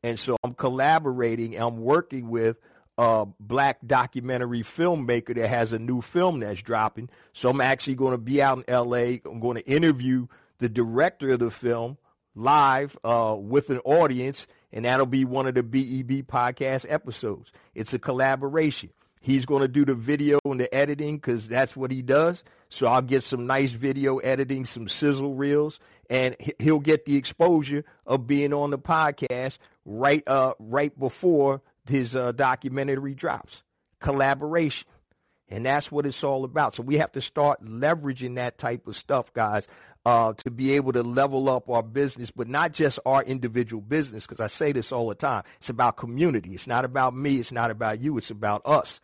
And 0.03 0.19
so 0.19 0.37
I'm 0.45 0.55
collaborating. 0.55 1.59
I'm 1.59 1.79
working 1.79 2.29
with 2.29 2.59
a 2.99 3.27
black 3.40 3.79
documentary 3.87 4.62
filmmaker 4.62 5.35
that 5.35 5.49
has 5.49 5.73
a 5.73 5.79
new 5.79 6.01
film 6.01 6.40
that's 6.40 6.62
dropping. 6.62 7.11
So 7.33 7.51
I'm 7.51 7.61
actually 7.61 7.97
going 7.97 8.12
to 8.12 8.19
be 8.19 8.40
out 8.40 8.64
in 8.66 8.75
LA. 8.75 9.19
I'm 9.27 9.40
going 9.40 9.57
to 9.57 9.66
interview 9.66 10.27
the 10.59 10.69
director 10.69 11.31
of 11.31 11.40
the 11.40 11.51
film 11.51 11.99
live 12.37 12.96
uh, 13.03 13.35
with 13.37 13.70
an 13.70 13.81
audience, 13.85 14.46
and 14.72 14.85
that'll 14.85 15.07
be 15.07 15.25
one 15.25 15.49
of 15.49 15.55
the 15.55 15.62
BEB 15.62 16.27
podcast 16.29 16.87
episodes. 16.88 17.51
It's 17.75 17.92
a 17.94 17.99
collaboration. 17.99 18.90
He's 19.20 19.46
going 19.46 19.62
to 19.62 19.68
do 19.68 19.85
the 19.85 19.94
video 19.94 20.38
and 20.44 20.61
the 20.61 20.72
editing 20.72 21.16
because 21.16 21.49
that's 21.49 21.75
what 21.75 21.90
he 21.90 22.01
does. 22.01 22.44
So 22.68 22.87
I'll 22.87 23.03
get 23.03 23.25
some 23.25 23.46
nice 23.49 23.72
video 23.72 24.18
editing, 24.18 24.64
some 24.64 24.88
sizzle 24.88 25.35
reels, 25.35 25.81
and 26.09 26.37
he'll 26.61 26.79
get 26.79 27.07
the 27.07 27.16
exposure 27.16 27.85
of 28.07 28.29
being 28.29 28.53
on 28.53 28.70
the 28.70 28.79
podcast 28.79 29.59
right 29.85 30.22
uh, 30.29 30.55
right 30.61 30.96
before 30.96 31.61
his 31.88 32.14
uh, 32.14 32.33
documentary 32.33 33.14
drops. 33.14 33.62
Collaboration. 33.99 34.87
And 35.49 35.64
that's 35.64 35.90
what 35.92 36.07
it's 36.07 36.25
all 36.25 36.44
about. 36.44 36.75
So 36.75 36.83
we 36.83 36.99
have 36.99 37.12
to 37.12 37.20
start 37.20 37.62
leveraging 37.62 38.35
that 38.37 38.59
type 38.59 38.87
of 38.88 38.96
stuff, 38.96 39.33
guys, 39.33 39.68
uh, 40.07 40.33
to 40.45 40.51
be 40.51 40.73
able 40.73 40.92
to 40.92 41.03
level 41.03 41.51
up 41.51 41.69
our 41.69 41.83
business, 41.83 42.31
but 42.31 42.49
not 42.49 42.73
just 42.73 42.99
our 43.05 43.23
individual 43.25 43.83
business, 43.83 44.25
because 44.27 44.40
I 44.40 44.47
say 44.47 44.73
this 44.73 44.92
all 44.92 45.09
the 45.09 45.14
time. 45.14 45.42
It's 45.59 45.69
about 45.69 45.99
community. 45.99 46.53
It's 46.53 46.66
not 46.66 46.87
about 46.87 47.14
me. 47.14 47.37
It's 47.37 47.53
not 47.53 47.71
about 47.71 48.01
you. 48.01 48.16
It's 48.16 48.31
about 48.31 48.62
us. 48.64 49.01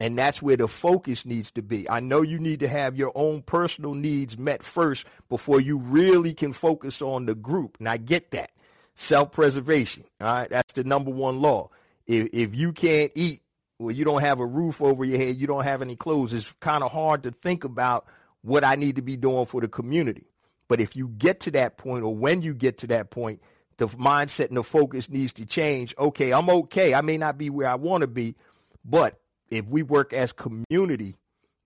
And 0.00 0.18
that's 0.18 0.42
where 0.42 0.56
the 0.56 0.66
focus 0.66 1.24
needs 1.24 1.52
to 1.52 1.62
be. 1.62 1.88
I 1.88 2.00
know 2.00 2.22
you 2.22 2.40
need 2.40 2.60
to 2.60 2.68
have 2.68 2.96
your 2.96 3.12
own 3.14 3.42
personal 3.42 3.94
needs 3.94 4.36
met 4.36 4.62
first 4.62 5.06
before 5.28 5.60
you 5.60 5.78
really 5.78 6.34
can 6.34 6.52
focus 6.52 7.00
on 7.00 7.26
the 7.26 7.36
group. 7.36 7.76
And 7.78 7.88
I 7.88 7.98
get 7.98 8.32
that. 8.32 8.50
Self 8.96 9.30
preservation. 9.30 10.04
All 10.20 10.26
right. 10.26 10.48
That's 10.48 10.72
the 10.72 10.84
number 10.84 11.10
one 11.10 11.40
law 11.40 11.68
if, 12.06 12.28
if 12.32 12.54
you 12.54 12.72
can't 12.72 13.12
eat 13.14 13.42
or 13.78 13.90
you 13.90 14.04
don't 14.04 14.20
have 14.20 14.40
a 14.40 14.46
roof 14.46 14.80
over 14.80 15.04
your 15.04 15.18
head, 15.18 15.36
you 15.36 15.46
don't 15.46 15.64
have 15.64 15.82
any 15.82 15.96
clothes, 15.96 16.32
it's 16.32 16.52
kind 16.60 16.82
of 16.84 16.92
hard 16.92 17.22
to 17.24 17.30
think 17.30 17.64
about 17.64 18.06
what 18.44 18.62
I 18.62 18.76
need 18.76 18.96
to 18.96 19.02
be 19.02 19.16
doing 19.16 19.46
for 19.46 19.60
the 19.60 19.68
community. 19.68 20.26
But 20.68 20.80
if 20.80 20.94
you 20.94 21.08
get 21.08 21.40
to 21.40 21.50
that 21.52 21.78
point 21.78 22.04
or 22.04 22.14
when 22.14 22.42
you 22.42 22.54
get 22.54 22.78
to 22.78 22.86
that 22.88 23.10
point, 23.10 23.40
the 23.78 23.88
mindset 23.88 24.48
and 24.48 24.56
the 24.56 24.62
focus 24.62 25.08
needs 25.08 25.32
to 25.34 25.46
change. 25.46 25.94
Okay, 25.98 26.32
I'm 26.32 26.48
okay. 26.48 26.94
I 26.94 27.00
may 27.00 27.16
not 27.16 27.38
be 27.38 27.50
where 27.50 27.68
I 27.68 27.74
want 27.74 28.02
to 28.02 28.06
be, 28.06 28.36
but 28.84 29.18
if 29.50 29.66
we 29.66 29.82
work 29.82 30.12
as 30.12 30.32
community, 30.32 31.16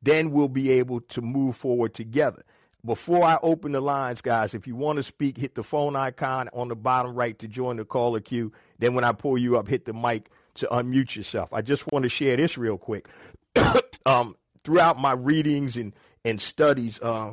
then 0.03 0.31
we'll 0.31 0.49
be 0.49 0.71
able 0.71 1.01
to 1.01 1.21
move 1.21 1.57
forward 1.57 1.95
together. 1.95 2.43
Before 2.85 3.25
I 3.25 3.39
open 3.43 3.73
the 3.73 3.81
lines, 3.81 4.21
guys, 4.21 4.55
if 4.55 4.67
you 4.67 4.77
want 4.77 4.99
to 4.99 5.03
speak, 5.03 5.37
hit 5.37 5.57
the 5.57 5.65
phone 5.65 5.97
icon 5.97 6.49
on 6.53 6.69
the 6.69 6.77
bottom 6.77 7.15
right 7.15 7.37
to 7.41 7.49
join 7.49 7.77
the 7.77 7.85
caller 7.85 8.21
queue. 8.21 8.53
Then 8.79 8.95
when 8.95 9.03
I 9.03 9.13
pull 9.13 9.37
you 9.37 9.59
up, 9.59 9.67
hit 9.67 9.85
the 9.85 9.93
mic 9.93 10.31
to 10.55 10.69
unmute 10.69 11.17
yourself. 11.17 11.53
I 11.53 11.61
just 11.61 11.91
want 11.93 12.05
to 12.05 12.09
share 12.09 12.37
this 12.37 12.57
real 12.57 12.79
quick. 12.79 13.09
um, 14.07 14.37
throughout 14.65 14.99
my 14.99 15.13
readings 15.13 15.77
and, 15.77 15.93
and 16.29 16.41
studies, 16.41 17.01
uh, 17.01 17.33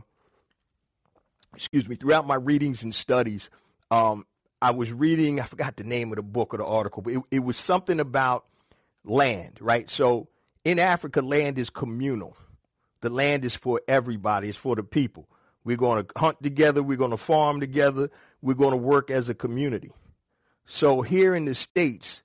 excuse 1.54 1.88
me, 1.88 1.96
throughout 1.96 2.26
my 2.26 2.36
readings 2.36 2.84
and 2.84 2.94
studies, 2.94 3.50
um, 3.92 4.26
I 4.62 4.72
was 4.72 4.92
reading, 4.92 5.40
I 5.40 5.46
forgot 5.46 5.76
the 5.76 5.84
name 5.84 6.12
of 6.12 6.16
the 6.16 6.24
book 6.24 6.54
or 6.54 6.58
the 6.58 6.66
article, 6.66 7.02
but 7.02 7.14
it, 7.14 7.22
it 7.32 7.40
was 7.40 7.58
something 7.58 8.00
about 8.00 8.46
land, 9.04 9.58
right? 9.62 9.90
So 9.90 10.28
in 10.64 10.80
Africa, 10.80 11.22
land 11.22 11.60
is 11.60 11.70
communal. 11.70 12.36
The 13.02 13.10
land 13.10 13.46
is 13.46 13.56
for 13.56 13.82
everybody, 13.88 14.50
it's 14.50 14.58
for 14.58 14.76
the 14.76 14.84
people. 14.84 15.30
We're 15.64 15.78
going 15.78 16.06
to 16.06 16.20
hunt 16.20 16.42
together, 16.42 16.82
we're 16.82 16.98
going 16.98 17.12
to 17.12 17.18
farm 17.18 17.60
together, 17.60 18.10
we're 18.42 18.56
going 18.56 18.72
to 18.72 18.78
work 18.78 19.12
as 19.12 19.30
a 19.30 19.36
community. 19.36 19.92
So 20.66 21.02
here 21.02 21.36
in 21.36 21.46
the 21.46 21.56
States, 21.56 22.24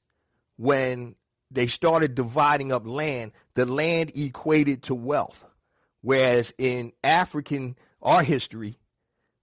when 0.57 1.17
they 1.51 1.67
started 1.67 2.15
dividing 2.15 2.73
up 2.73 2.87
land, 2.87 3.33
the 3.55 3.67
land 3.67 4.13
equated 4.15 4.85
to 4.85 4.95
wealth. 4.95 5.45
Whereas 6.03 6.55
in 6.59 6.93
African, 7.05 7.77
our 8.03 8.23
history, 8.23 8.79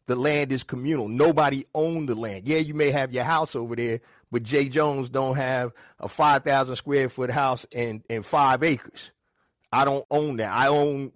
the 0.07 0.15
land 0.15 0.51
is 0.51 0.63
communal. 0.63 1.07
Nobody 1.07 1.65
owned 1.75 2.09
the 2.09 2.15
land. 2.15 2.47
Yeah, 2.47 2.57
you 2.57 2.73
may 2.73 2.91
have 2.91 3.13
your 3.13 3.25
house 3.25 3.55
over 3.55 3.75
there, 3.75 3.99
but 4.31 4.43
Jay 4.43 4.69
Jones 4.69 5.09
don't 5.09 5.35
have 5.35 5.73
a 5.99 6.07
5,000 6.07 6.75
square 6.75 7.09
foot 7.09 7.29
house 7.29 7.65
and, 7.75 8.03
and 8.09 8.25
five 8.25 8.63
acres. 8.63 9.11
I 9.71 9.85
don't 9.85 10.05
own 10.09 10.37
that. 10.37 10.51
I 10.51 10.67
own 10.67 11.11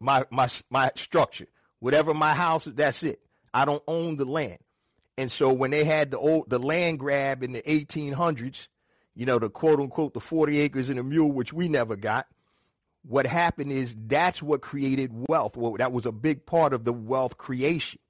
my, 0.00 0.24
my, 0.30 0.48
my 0.68 0.90
structure. 0.96 1.46
Whatever 1.78 2.12
my 2.12 2.34
house 2.34 2.66
is, 2.66 2.74
that's 2.74 3.02
it. 3.02 3.20
I 3.52 3.64
don't 3.64 3.82
own 3.86 4.16
the 4.16 4.24
land. 4.24 4.58
And 5.16 5.30
so 5.30 5.52
when 5.52 5.70
they 5.70 5.84
had 5.84 6.10
the 6.10 6.18
old, 6.18 6.50
the 6.50 6.58
land 6.58 6.98
grab 6.98 7.44
in 7.44 7.52
the 7.52 7.62
1800s, 7.62 8.66
you 9.14 9.26
know, 9.26 9.38
the 9.38 9.48
quote 9.48 9.78
unquote, 9.78 10.12
the 10.12 10.20
40 10.20 10.58
acres 10.58 10.88
and 10.88 10.98
a 10.98 11.04
mule, 11.04 11.30
which 11.30 11.52
we 11.52 11.68
never 11.68 11.94
got, 11.94 12.26
what 13.06 13.26
happened 13.26 13.70
is 13.70 13.94
that's 14.06 14.42
what 14.42 14.62
created 14.62 15.10
wealth. 15.28 15.56
Well, 15.56 15.74
that 15.74 15.92
was 15.92 16.06
a 16.06 16.12
big 16.12 16.46
part 16.46 16.72
of 16.72 16.84
the 16.84 16.92
wealth 16.92 17.36
creation. 17.36 18.00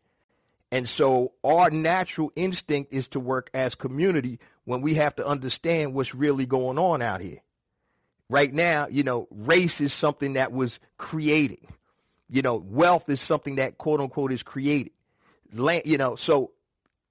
And 0.70 0.88
so 0.88 1.32
our 1.42 1.70
natural 1.70 2.32
instinct 2.36 2.92
is 2.92 3.08
to 3.08 3.20
work 3.20 3.50
as 3.54 3.74
community 3.74 4.38
when 4.64 4.80
we 4.80 4.94
have 4.94 5.14
to 5.16 5.26
understand 5.26 5.94
what's 5.94 6.14
really 6.14 6.46
going 6.46 6.78
on 6.78 7.02
out 7.02 7.20
here. 7.20 7.38
Right 8.30 8.52
now, 8.52 8.86
you 8.88 9.02
know, 9.02 9.28
race 9.30 9.80
is 9.80 9.92
something 9.92 10.32
that 10.32 10.52
was 10.52 10.80
created. 10.96 11.58
You 12.28 12.42
know, 12.42 12.56
wealth 12.56 13.08
is 13.08 13.20
something 13.20 13.56
that 13.56 13.78
quote 13.78 14.00
unquote 14.00 14.32
is 14.32 14.42
created. 14.42 14.92
Land, 15.52 15.82
you 15.84 15.98
know, 15.98 16.16
so 16.16 16.52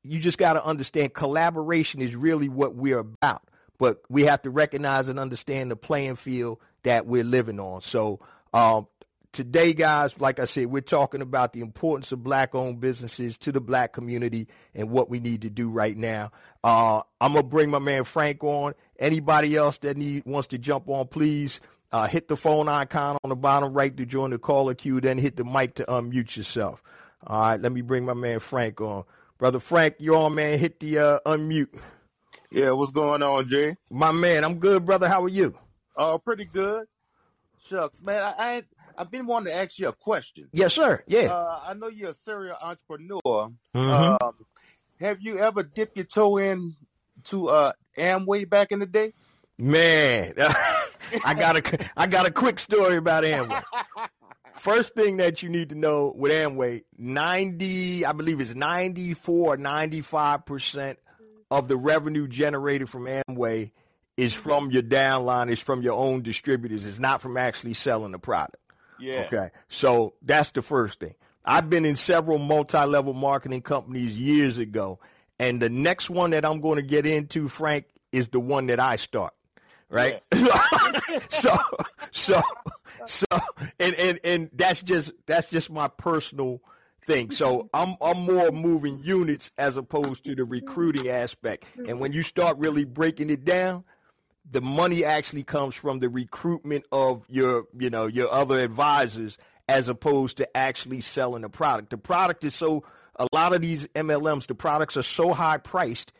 you 0.02 0.19
just 0.19 0.38
got 0.38 0.54
to 0.54 0.65
understand 0.65 1.13
collaboration 1.13 2.02
is 2.02 2.15
really 2.15 2.50
what 2.50 2.76
we're 2.76 3.00
about. 3.00 3.43
But 3.78 4.02
we 4.10 4.24
have 4.24 4.41
to 4.43 4.50
recognize 4.50 5.08
and 5.08 5.19
understand 5.19 5.72
the 5.72 5.76
playing 5.76 6.15
field 6.15 6.60
that 6.84 7.06
we're 7.06 7.24
living 7.24 7.60
on. 7.60 7.82
So 7.82 8.19
um, 8.54 8.88
today, 9.32 9.74
guys, 9.74 10.19
like 10.19 10.39
I 10.39 10.46
said, 10.46 10.67
we're 10.67 10.82
talking 10.82 11.22
about 11.22 11.54
the 11.54 11.62
importance 11.62 12.12
of 12.12 12.24
black-owned 12.24 12.80
businesses 12.80 13.38
to 13.39 13.52
the 13.52 13.62
black 13.62 13.93
community 13.93 14.48
and 14.74 14.89
what 14.89 15.10
we 15.10 15.19
need 15.19 15.41
to 15.41 15.50
do 15.50 15.69
right 15.69 15.98
now. 15.98 16.32
Uh, 16.63 17.02
I'm 17.19 17.34
gonna 17.34 17.43
bring 17.43 17.69
my 17.69 17.80
man 17.80 18.04
Frank 18.04 18.43
on. 18.43 18.74
Anybody 19.00 19.56
else 19.56 19.80
that 19.80 19.98
need 19.98 20.24
wants 20.26 20.48
to 20.50 20.58
jump 20.58 20.88
on, 20.88 21.08
please 21.08 21.60
uh, 21.91 22.08
hit 22.08 22.28
the 22.28 22.38
phone 22.38 22.67
icon 22.67 23.17
on 23.24 23.30
the 23.30 23.36
bottom 23.36 23.74
right 23.74 23.96
to 23.98 24.06
join 24.06 24.30
the 24.30 24.39
caller 24.39 24.76
queue. 24.76 25.02
Then 25.02 25.17
hit 25.17 25.36
the 25.36 25.43
mic 25.43 25.76
to 25.76 25.86
unmute 25.86 26.38
yourself. 26.38 26.82
All 27.26 27.41
right, 27.41 27.60
let 27.62 27.72
me 27.72 27.82
bring 27.82 28.06
my 28.06 28.13
man 28.13 28.39
Frank 28.39 28.82
on. 28.82 29.04
Brother 29.38 29.60
Frank, 29.60 29.96
you're 30.00 30.15
on, 30.15 30.36
man. 30.36 30.60
Hit 30.60 30.80
the 30.80 31.00
uh, 31.00 31.19
unmute. 31.26 31.69
Yeah, 32.52 32.72
what's 32.72 32.91
going 32.91 33.24
on, 33.24 33.48
Jay? 33.48 33.76
My 33.89 34.12
man, 34.12 34.43
I'm 34.43 34.60
good, 34.60 34.86
brother. 34.86 35.08
How 35.08 35.24
are 35.24 35.30
you? 35.30 35.58
Oh, 35.95 36.15
uh, 36.15 36.17
pretty 36.17 36.45
good. 36.45 36.88
Shucks, 37.65 38.01
man. 38.01 38.23
I, 38.23 38.34
I 38.38 38.63
I've 38.97 39.12
been 39.12 39.25
wanting 39.25 39.53
to 39.53 39.60
ask 39.60 39.79
you 39.79 39.88
a 39.88 39.93
question. 39.93 40.49
Yes, 40.51 40.73
sir. 40.73 41.03
Yeah. 41.08 41.34
Uh, 41.34 41.60
I 41.67 41.73
know 41.73 41.88
you're 41.88 42.12
a 42.12 42.13
serial 42.13 42.58
entrepreneur. 42.62 43.21
Mm-hmm. 43.23 44.23
Um, 44.23 44.34
have 44.99 45.21
you 45.21 45.39
ever 45.39 45.63
dipped 45.63 45.97
your 45.97 46.06
toe 46.06 46.38
in 46.38 46.75
to 47.25 47.47
uh, 47.47 47.71
Amway 47.97 48.49
back 48.49 48.71
in 48.71 48.79
the 48.79 48.86
day? 48.86 49.13
Man, 49.58 50.34
I 51.25 51.34
got 51.38 51.58
a 51.58 51.89
I 51.95 52.08
got 52.08 52.27
a 52.27 52.32
quick 52.32 52.60
story 52.60 52.97
about 52.97 53.23
Amway. 53.23 53.63
First 54.56 54.93
thing 54.95 55.17
that 55.17 55.43
you 55.43 55.49
need 55.49 55.69
to 55.69 55.75
know 55.75 56.13
with 56.15 56.32
Amway, 56.32 56.84
90, 56.97 58.06
I 58.06 58.12
believe 58.13 58.39
it's 58.39 58.56
94 58.56 59.58
95% 59.58 60.95
of 61.51 61.67
the 61.67 61.75
revenue 61.75 62.27
generated 62.29 62.89
from 62.89 63.06
Amway 63.06 63.71
is 64.17 64.34
from 64.34 64.71
your 64.71 64.84
downline, 64.84 65.49
is 65.49 65.60
from 65.60 65.82
your 65.82 65.97
own 65.97 66.21
distributors. 66.21 66.86
It's 66.86 66.99
not 66.99 67.21
from 67.21 67.38
actually 67.38 67.73
selling 67.73 68.12
the 68.12 68.19
product. 68.19 68.58
Yeah. 68.99 69.26
Okay. 69.28 69.49
So 69.69 70.13
that's 70.21 70.52
the 70.52 70.62
first 70.62 70.99
thing. 70.99 71.15
I've 71.45 71.69
been 71.69 71.86
in 71.86 71.95
several 71.95 72.38
multi-level 72.38 73.13
marketing 73.13 73.62
companies 73.62 74.17
years 74.17 74.58
ago, 74.58 74.99
and 75.39 75.62
the 75.62 75.69
next 75.69 76.10
one 76.10 76.30
that 76.30 76.45
I'm 76.45 76.62
going 76.62 76.78
to 76.78 76.84
get 76.84 77.06
into, 77.06 77.47
Frank, 77.47 77.86
is 78.12 78.30
the 78.30 78.39
one 78.39 78.67
that 78.67 78.80
I 78.80 78.95
start. 78.95 79.34
Right. 79.89 80.21
Yeah. 80.34 80.99
so, 81.30 81.56
so, 82.12 82.41
so, 83.06 83.26
and 83.80 83.93
and 83.95 84.19
and 84.23 84.49
that's 84.54 84.82
just 84.82 85.12
that's 85.26 85.49
just 85.49 85.69
my 85.69 85.88
personal 85.88 86.62
thing. 87.06 87.30
So 87.32 87.69
I'm 87.73 87.95
I'm 88.02 88.21
more 88.21 88.52
moving 88.52 88.99
units 89.04 89.52
as 89.58 89.78
opposed 89.78 90.23
to 90.26 90.36
the 90.36 90.45
recruiting 90.45 91.10
aspect. 91.10 91.65
And 91.88 91.99
when 91.99 92.13
you 92.13 92.23
start 92.23 92.58
really 92.58 92.86
breaking 92.86 93.30
it 93.30 93.45
down, 93.45 93.84
the 94.49 94.62
money 94.62 95.03
actually 95.06 95.43
comes 95.43 95.75
from 95.75 95.99
the 95.99 96.10
recruitment 96.10 96.86
of 96.91 97.23
your 97.29 97.65
you 97.77 97.89
know 97.89 98.08
your 98.08 98.32
other 98.32 98.60
advisors 98.60 99.38
as 99.69 99.88
opposed 99.88 100.38
to 100.38 100.58
actually 100.58 101.01
selling 101.01 101.41
the 101.41 101.49
product. 101.49 101.89
The 101.89 101.97
product 101.97 102.43
is 102.43 102.53
so 102.53 102.84
a 103.15 103.27
lot 103.34 103.53
of 103.53 103.62
these 103.62 103.88
MLMs, 103.88 104.47
the 104.47 104.56
products 104.56 104.97
are 104.97 105.03
so 105.03 105.34
high 105.34 105.58
priced 105.58 106.13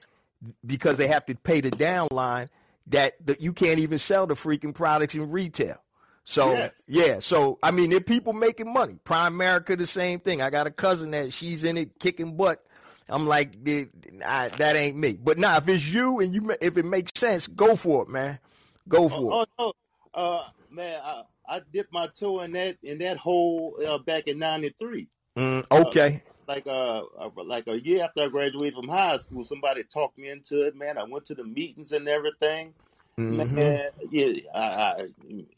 because 0.66 0.98
they 0.98 1.08
have 1.08 1.26
to 1.26 1.36
pay 1.36 1.62
the 1.62 1.72
downline 1.72 2.50
that, 2.88 3.14
that 3.26 3.42
you 3.42 3.54
can't 3.54 3.80
even 3.80 3.98
sell 4.00 4.28
the 4.28 4.36
freaking 4.36 4.74
products 4.74 5.16
in 5.16 5.30
retail. 5.32 5.78
So 6.26 6.54
yeah. 6.54 6.70
yeah. 6.88 7.20
so 7.20 7.60
I 7.62 7.72
mean, 7.72 7.90
there 7.90 8.00
people 8.00 8.34
making 8.34 8.72
money. 8.72 8.98
Primerica 9.04 9.78
the 9.78 9.88
same 9.88 10.20
thing. 10.20 10.42
I 10.42 10.50
got 10.50 10.68
a 10.68 10.72
cousin 10.72 11.12
that 11.12 11.34
she's 11.34 11.64
in 11.64 11.78
it 11.78 12.00
kicking 12.00 12.38
butt. 12.38 12.64
I'm 13.10 13.28
like, 13.28 13.56
I, 14.26 14.48
that 14.50 14.76
ain't 14.76 14.98
me. 14.98 15.14
But 15.22 15.38
now, 15.38 15.58
if 15.58 15.68
it's 15.68 15.88
you 15.92 16.20
and 16.20 16.34
you, 16.34 16.52
if 16.62 16.78
it 16.78 16.86
makes 16.86 17.20
sense, 17.20 17.48
go 17.48 17.76
for 17.76 18.04
it, 18.04 18.10
man. 18.10 18.40
Go 18.88 19.10
for 19.10 19.34
oh, 19.34 19.42
it. 19.42 19.50
Oh, 19.58 19.74
no, 20.16 20.22
uh, 20.22 20.44
man, 20.72 21.00
I, 21.04 21.24
I, 21.48 21.62
dipped 21.74 21.94
my 21.94 22.08
toe 22.08 22.42
in 22.42 22.52
that 22.54 22.78
in 22.84 23.00
that 23.00 23.18
hole 23.18 23.76
uh, 23.86 23.98
back 23.98 24.28
in 24.28 24.40
'93. 24.40 25.08
Mm, 25.38 25.66
okay. 25.72 26.24
Uh, 26.26 26.30
like 26.48 26.68
uh, 26.68 27.04
like 27.46 27.68
a 27.68 27.80
year 27.80 28.04
after 28.04 28.24
I 28.24 28.28
graduated 28.28 28.76
from 28.76 28.88
high 28.88 29.18
school, 29.18 29.44
somebody 29.44 29.84
talked 29.84 30.18
me 30.18 30.30
into 30.30 30.66
it. 30.66 30.76
Man, 30.76 30.98
I 30.98 31.04
went 31.04 31.26
to 31.26 31.36
the 31.36 31.44
meetings 31.44 31.92
and 31.92 32.08
everything. 32.08 32.74
Mm-hmm. 33.18 33.56
Man, 33.56 33.90
yeah, 34.12 34.34
I, 34.56 34.60
I, 34.60 35.08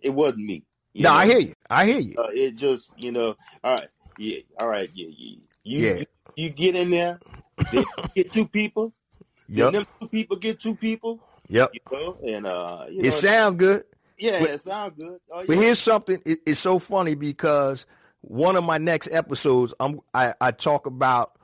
it 0.01 0.09
wasn't 0.09 0.45
me. 0.45 0.63
No, 0.93 1.09
know? 1.09 1.15
I 1.15 1.25
hear 1.25 1.39
you. 1.39 1.53
I 1.69 1.85
hear 1.85 1.99
you. 1.99 2.15
Uh, 2.17 2.29
it 2.33 2.55
just, 2.55 3.01
you 3.01 3.11
know, 3.11 3.35
all 3.63 3.77
right, 3.77 3.89
yeah, 4.17 4.39
all 4.61 4.67
right, 4.67 4.89
yeah, 4.93 5.07
yeah. 5.09 5.37
You, 5.63 5.79
yeah. 5.79 5.95
you, 5.95 6.05
you 6.35 6.49
get 6.49 6.75
in 6.75 6.89
there, 6.89 7.19
get 8.15 8.31
two 8.31 8.47
people. 8.47 8.93
Yep. 9.47 9.73
Then 9.73 9.87
two 9.99 10.07
people 10.07 10.37
get 10.37 10.59
two 10.59 10.75
people. 10.75 11.21
Yep. 11.47 11.71
You 11.73 11.79
know, 11.91 12.17
and 12.25 12.47
uh, 12.47 12.85
you 12.89 13.01
it 13.03 13.11
sound 13.13 13.59
good. 13.59 13.83
Yeah, 14.17 14.39
but, 14.39 14.49
it 14.49 14.61
sound 14.61 14.95
good. 14.97 15.19
Oh, 15.31 15.39
yeah. 15.41 15.45
But 15.47 15.57
here's 15.57 15.79
something. 15.79 16.21
It, 16.25 16.39
it's 16.45 16.59
so 16.59 16.79
funny 16.79 17.15
because 17.15 17.85
one 18.21 18.55
of 18.55 18.63
my 18.63 18.77
next 18.77 19.09
episodes, 19.11 19.73
I'm, 19.79 19.99
I, 20.13 20.33
I 20.41 20.51
talk 20.51 20.87
about 20.87 21.37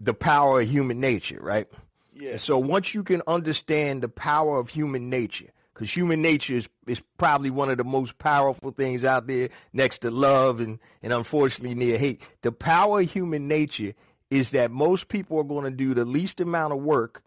the 0.00 0.14
power 0.14 0.60
of 0.60 0.68
human 0.68 1.00
nature, 1.00 1.38
right? 1.40 1.66
Yeah. 2.14 2.36
so 2.36 2.58
once 2.58 2.94
you 2.94 3.02
can 3.02 3.22
understand 3.26 4.02
the 4.02 4.08
power 4.08 4.58
of 4.58 4.68
human 4.68 5.10
nature, 5.10 5.50
because 5.74 5.94
human 5.94 6.22
nature 6.22 6.54
is, 6.54 6.68
is 6.86 7.02
probably 7.18 7.50
one 7.50 7.70
of 7.70 7.78
the 7.78 7.84
most 7.84 8.18
powerful 8.18 8.70
things 8.70 9.04
out 9.04 9.26
there 9.26 9.48
next 9.72 9.98
to 10.00 10.10
love 10.12 10.60
and, 10.60 10.78
and 11.02 11.12
unfortunately 11.12 11.74
near 11.74 11.98
hate. 11.98 12.22
The 12.42 12.52
power 12.52 13.00
of 13.00 13.12
human 13.12 13.48
nature 13.48 13.92
is 14.34 14.50
that 14.50 14.70
most 14.70 15.08
people 15.08 15.38
are 15.38 15.44
going 15.44 15.64
to 15.64 15.70
do 15.70 15.94
the 15.94 16.04
least 16.04 16.40
amount 16.40 16.72
of 16.72 16.80
work 16.80 17.22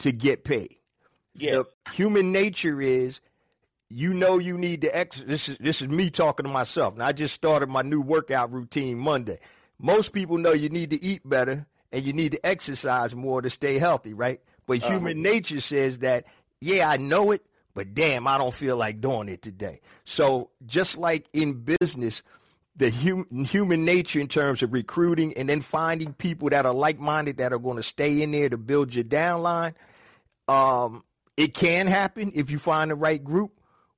to 0.00 0.10
get 0.10 0.42
paid. 0.42 0.76
Yeah. 1.34 1.62
The 1.84 1.92
human 1.92 2.32
nature 2.32 2.80
is 2.80 3.20
you 3.88 4.12
know 4.12 4.38
you 4.38 4.56
need 4.56 4.82
to 4.82 4.96
ex 4.96 5.20
this 5.20 5.48
is 5.48 5.58
this 5.58 5.80
is 5.80 5.88
me 5.88 6.10
talking 6.10 6.44
to 6.44 6.50
myself. 6.50 6.96
Now 6.96 7.06
I 7.06 7.12
just 7.12 7.34
started 7.34 7.68
my 7.68 7.82
new 7.82 8.00
workout 8.00 8.52
routine 8.52 8.98
Monday. 8.98 9.38
Most 9.78 10.12
people 10.12 10.38
know 10.38 10.52
you 10.52 10.68
need 10.68 10.90
to 10.90 11.02
eat 11.02 11.26
better 11.28 11.66
and 11.92 12.04
you 12.04 12.12
need 12.12 12.32
to 12.32 12.46
exercise 12.46 13.14
more 13.14 13.42
to 13.42 13.50
stay 13.50 13.78
healthy, 13.78 14.12
right? 14.12 14.40
But 14.66 14.82
uh-huh. 14.82 14.92
human 14.92 15.22
nature 15.22 15.60
says 15.60 16.00
that, 16.00 16.24
yeah, 16.60 16.88
I 16.88 16.96
know 16.96 17.30
it, 17.30 17.44
but 17.74 17.94
damn, 17.94 18.26
I 18.26 18.38
don't 18.38 18.54
feel 18.54 18.76
like 18.76 19.00
doing 19.00 19.28
it 19.28 19.42
today. 19.42 19.80
So 20.04 20.50
just 20.66 20.98
like 20.98 21.26
in 21.32 21.64
business, 21.80 22.22
the 22.80 22.90
hum- 22.90 23.44
human 23.44 23.84
nature 23.84 24.18
in 24.18 24.26
terms 24.26 24.62
of 24.62 24.72
recruiting 24.72 25.36
and 25.36 25.48
then 25.48 25.60
finding 25.60 26.14
people 26.14 26.48
that 26.48 26.64
are 26.64 26.72
like-minded 26.72 27.36
that 27.36 27.52
are 27.52 27.58
going 27.58 27.76
to 27.76 27.82
stay 27.82 28.22
in 28.22 28.32
there 28.32 28.48
to 28.48 28.56
build 28.56 28.94
your 28.94 29.04
downline. 29.04 29.74
Um, 30.48 31.04
it 31.36 31.54
can 31.54 31.86
happen 31.86 32.32
if 32.34 32.50
you 32.50 32.58
find 32.58 32.90
the 32.90 32.94
right 32.94 33.22
group, 33.22 33.52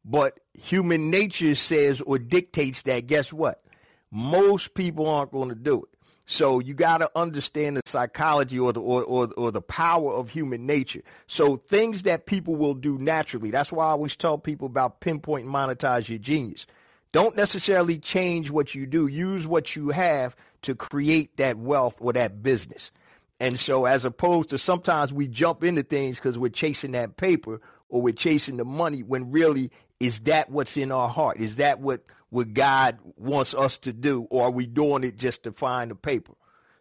but 0.04 0.40
human 0.52 1.10
nature 1.10 1.54
says 1.54 2.00
or 2.00 2.18
dictates 2.18 2.82
that. 2.82 3.06
Guess 3.06 3.32
what? 3.32 3.64
Most 4.10 4.74
people 4.74 5.08
aren't 5.08 5.30
going 5.30 5.48
to 5.48 5.54
do 5.54 5.84
it. 5.84 5.88
So 6.26 6.58
you 6.58 6.74
got 6.74 6.98
to 6.98 7.10
understand 7.14 7.76
the 7.76 7.82
psychology 7.84 8.58
or 8.58 8.72
the 8.72 8.80
or, 8.80 9.04
or, 9.04 9.32
or 9.36 9.52
the 9.52 9.62
power 9.62 10.12
of 10.12 10.30
human 10.30 10.66
nature. 10.66 11.02
So 11.26 11.56
things 11.56 12.02
that 12.02 12.26
people 12.26 12.56
will 12.56 12.74
do 12.74 12.98
naturally. 12.98 13.50
That's 13.50 13.70
why 13.70 13.86
I 13.86 13.90
always 13.90 14.16
tell 14.16 14.38
people 14.38 14.66
about 14.66 15.00
pinpoint 15.00 15.46
and 15.46 15.54
monetize 15.54 16.08
your 16.08 16.18
genius. 16.18 16.66
Don't 17.12 17.36
necessarily 17.36 17.98
change 17.98 18.50
what 18.50 18.74
you 18.74 18.86
do. 18.86 19.06
Use 19.06 19.46
what 19.46 19.76
you 19.76 19.90
have 19.90 20.34
to 20.62 20.74
create 20.74 21.36
that 21.36 21.58
wealth 21.58 21.96
or 22.00 22.12
that 22.14 22.42
business. 22.42 22.90
And 23.38 23.58
so 23.58 23.84
as 23.84 24.04
opposed 24.04 24.50
to 24.50 24.58
sometimes 24.58 25.12
we 25.12 25.28
jump 25.28 25.64
into 25.64 25.82
things 25.82 26.16
because 26.16 26.38
we're 26.38 26.48
chasing 26.48 26.92
that 26.92 27.16
paper 27.16 27.60
or 27.88 28.00
we're 28.00 28.14
chasing 28.14 28.56
the 28.56 28.64
money 28.64 29.02
when 29.02 29.30
really 29.30 29.70
is 30.00 30.20
that 30.22 30.50
what's 30.50 30.76
in 30.76 30.90
our 30.90 31.08
heart? 31.08 31.38
Is 31.38 31.56
that 31.56 31.80
what, 31.80 32.04
what 32.30 32.54
God 32.54 32.98
wants 33.16 33.54
us 33.54 33.78
to 33.78 33.92
do? 33.92 34.26
Or 34.30 34.46
are 34.46 34.50
we 34.50 34.66
doing 34.66 35.04
it 35.04 35.16
just 35.16 35.42
to 35.42 35.52
find 35.52 35.90
the 35.90 35.94
paper? 35.94 36.32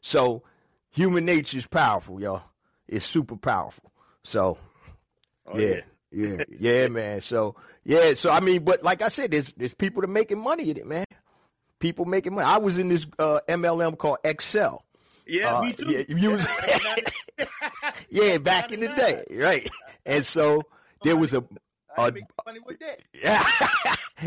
So 0.01 0.43
human 0.91 1.25
nature 1.25 1.57
is 1.57 1.67
powerful, 1.67 2.21
y'all. 2.21 2.43
It's 2.87 3.05
super 3.05 3.35
powerful. 3.35 3.91
So 4.23 4.57
oh, 5.47 5.57
yeah. 5.57 5.67
yeah. 5.67 5.81
Yeah, 6.11 6.43
yeah, 6.59 6.87
man. 6.87 7.21
So 7.21 7.55
yeah, 7.83 8.13
so 8.15 8.31
I 8.31 8.39
mean, 8.41 8.63
but 8.63 8.83
like 8.83 9.01
I 9.01 9.07
said, 9.07 9.31
there's 9.31 9.53
there's 9.53 9.73
people 9.73 10.01
that 10.01 10.09
are 10.09 10.13
making 10.13 10.39
money 10.39 10.69
in 10.69 10.77
it, 10.77 10.85
man. 10.85 11.05
People 11.79 12.05
making 12.05 12.35
money. 12.35 12.45
I 12.45 12.57
was 12.57 12.77
in 12.77 12.89
this 12.89 13.07
uh, 13.17 13.39
MLM 13.47 13.97
called 13.97 14.19
Excel. 14.23 14.85
Yeah, 15.25 15.55
uh, 15.57 15.61
me 15.61 15.73
too. 15.73 15.85
Yeah, 15.89 16.03
you 16.07 16.31
was, 16.31 16.47
yeah, 18.09 18.37
back 18.37 18.71
in 18.71 18.81
the 18.81 18.89
day, 18.89 19.23
right? 19.31 19.67
And 20.05 20.25
so 20.25 20.63
there 21.03 21.15
was 21.15 21.33
a. 21.33 21.43
I 21.97 22.09
money 22.45 22.59
with 22.65 22.79
that. 22.79 23.01
Yeah, 23.21 23.43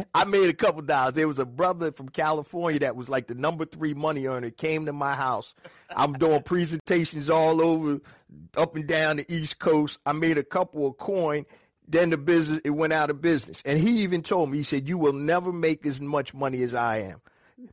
I 0.14 0.24
made 0.24 0.50
a 0.50 0.52
couple 0.52 0.82
dollars. 0.82 1.14
There 1.14 1.28
was 1.28 1.38
a 1.38 1.46
brother 1.46 1.92
from 1.92 2.10
California 2.10 2.80
that 2.80 2.94
was 2.94 3.08
like 3.08 3.26
the 3.26 3.34
number 3.34 3.64
three 3.64 3.94
money 3.94 4.26
earner. 4.26 4.50
Came 4.50 4.84
to 4.86 4.92
my 4.92 5.14
house. 5.14 5.54
I'm 5.96 6.12
doing 6.12 6.42
presentations 6.42 7.30
all 7.30 7.62
over, 7.62 8.00
up 8.56 8.76
and 8.76 8.86
down 8.86 9.16
the 9.16 9.32
East 9.32 9.60
Coast. 9.60 9.98
I 10.04 10.12
made 10.12 10.36
a 10.36 10.44
couple 10.44 10.86
of 10.86 10.98
coin 10.98 11.46
then 11.86 12.10
the 12.10 12.18
business 12.18 12.60
it 12.64 12.70
went 12.70 12.92
out 12.92 13.10
of 13.10 13.20
business. 13.20 13.62
And 13.64 13.78
he 13.78 14.02
even 14.02 14.22
told 14.22 14.50
me, 14.50 14.58
he 14.58 14.64
said, 14.64 14.88
You 14.88 14.98
will 14.98 15.12
never 15.12 15.52
make 15.52 15.86
as 15.86 16.00
much 16.00 16.34
money 16.34 16.62
as 16.62 16.74
I 16.74 16.98
am. 16.98 17.20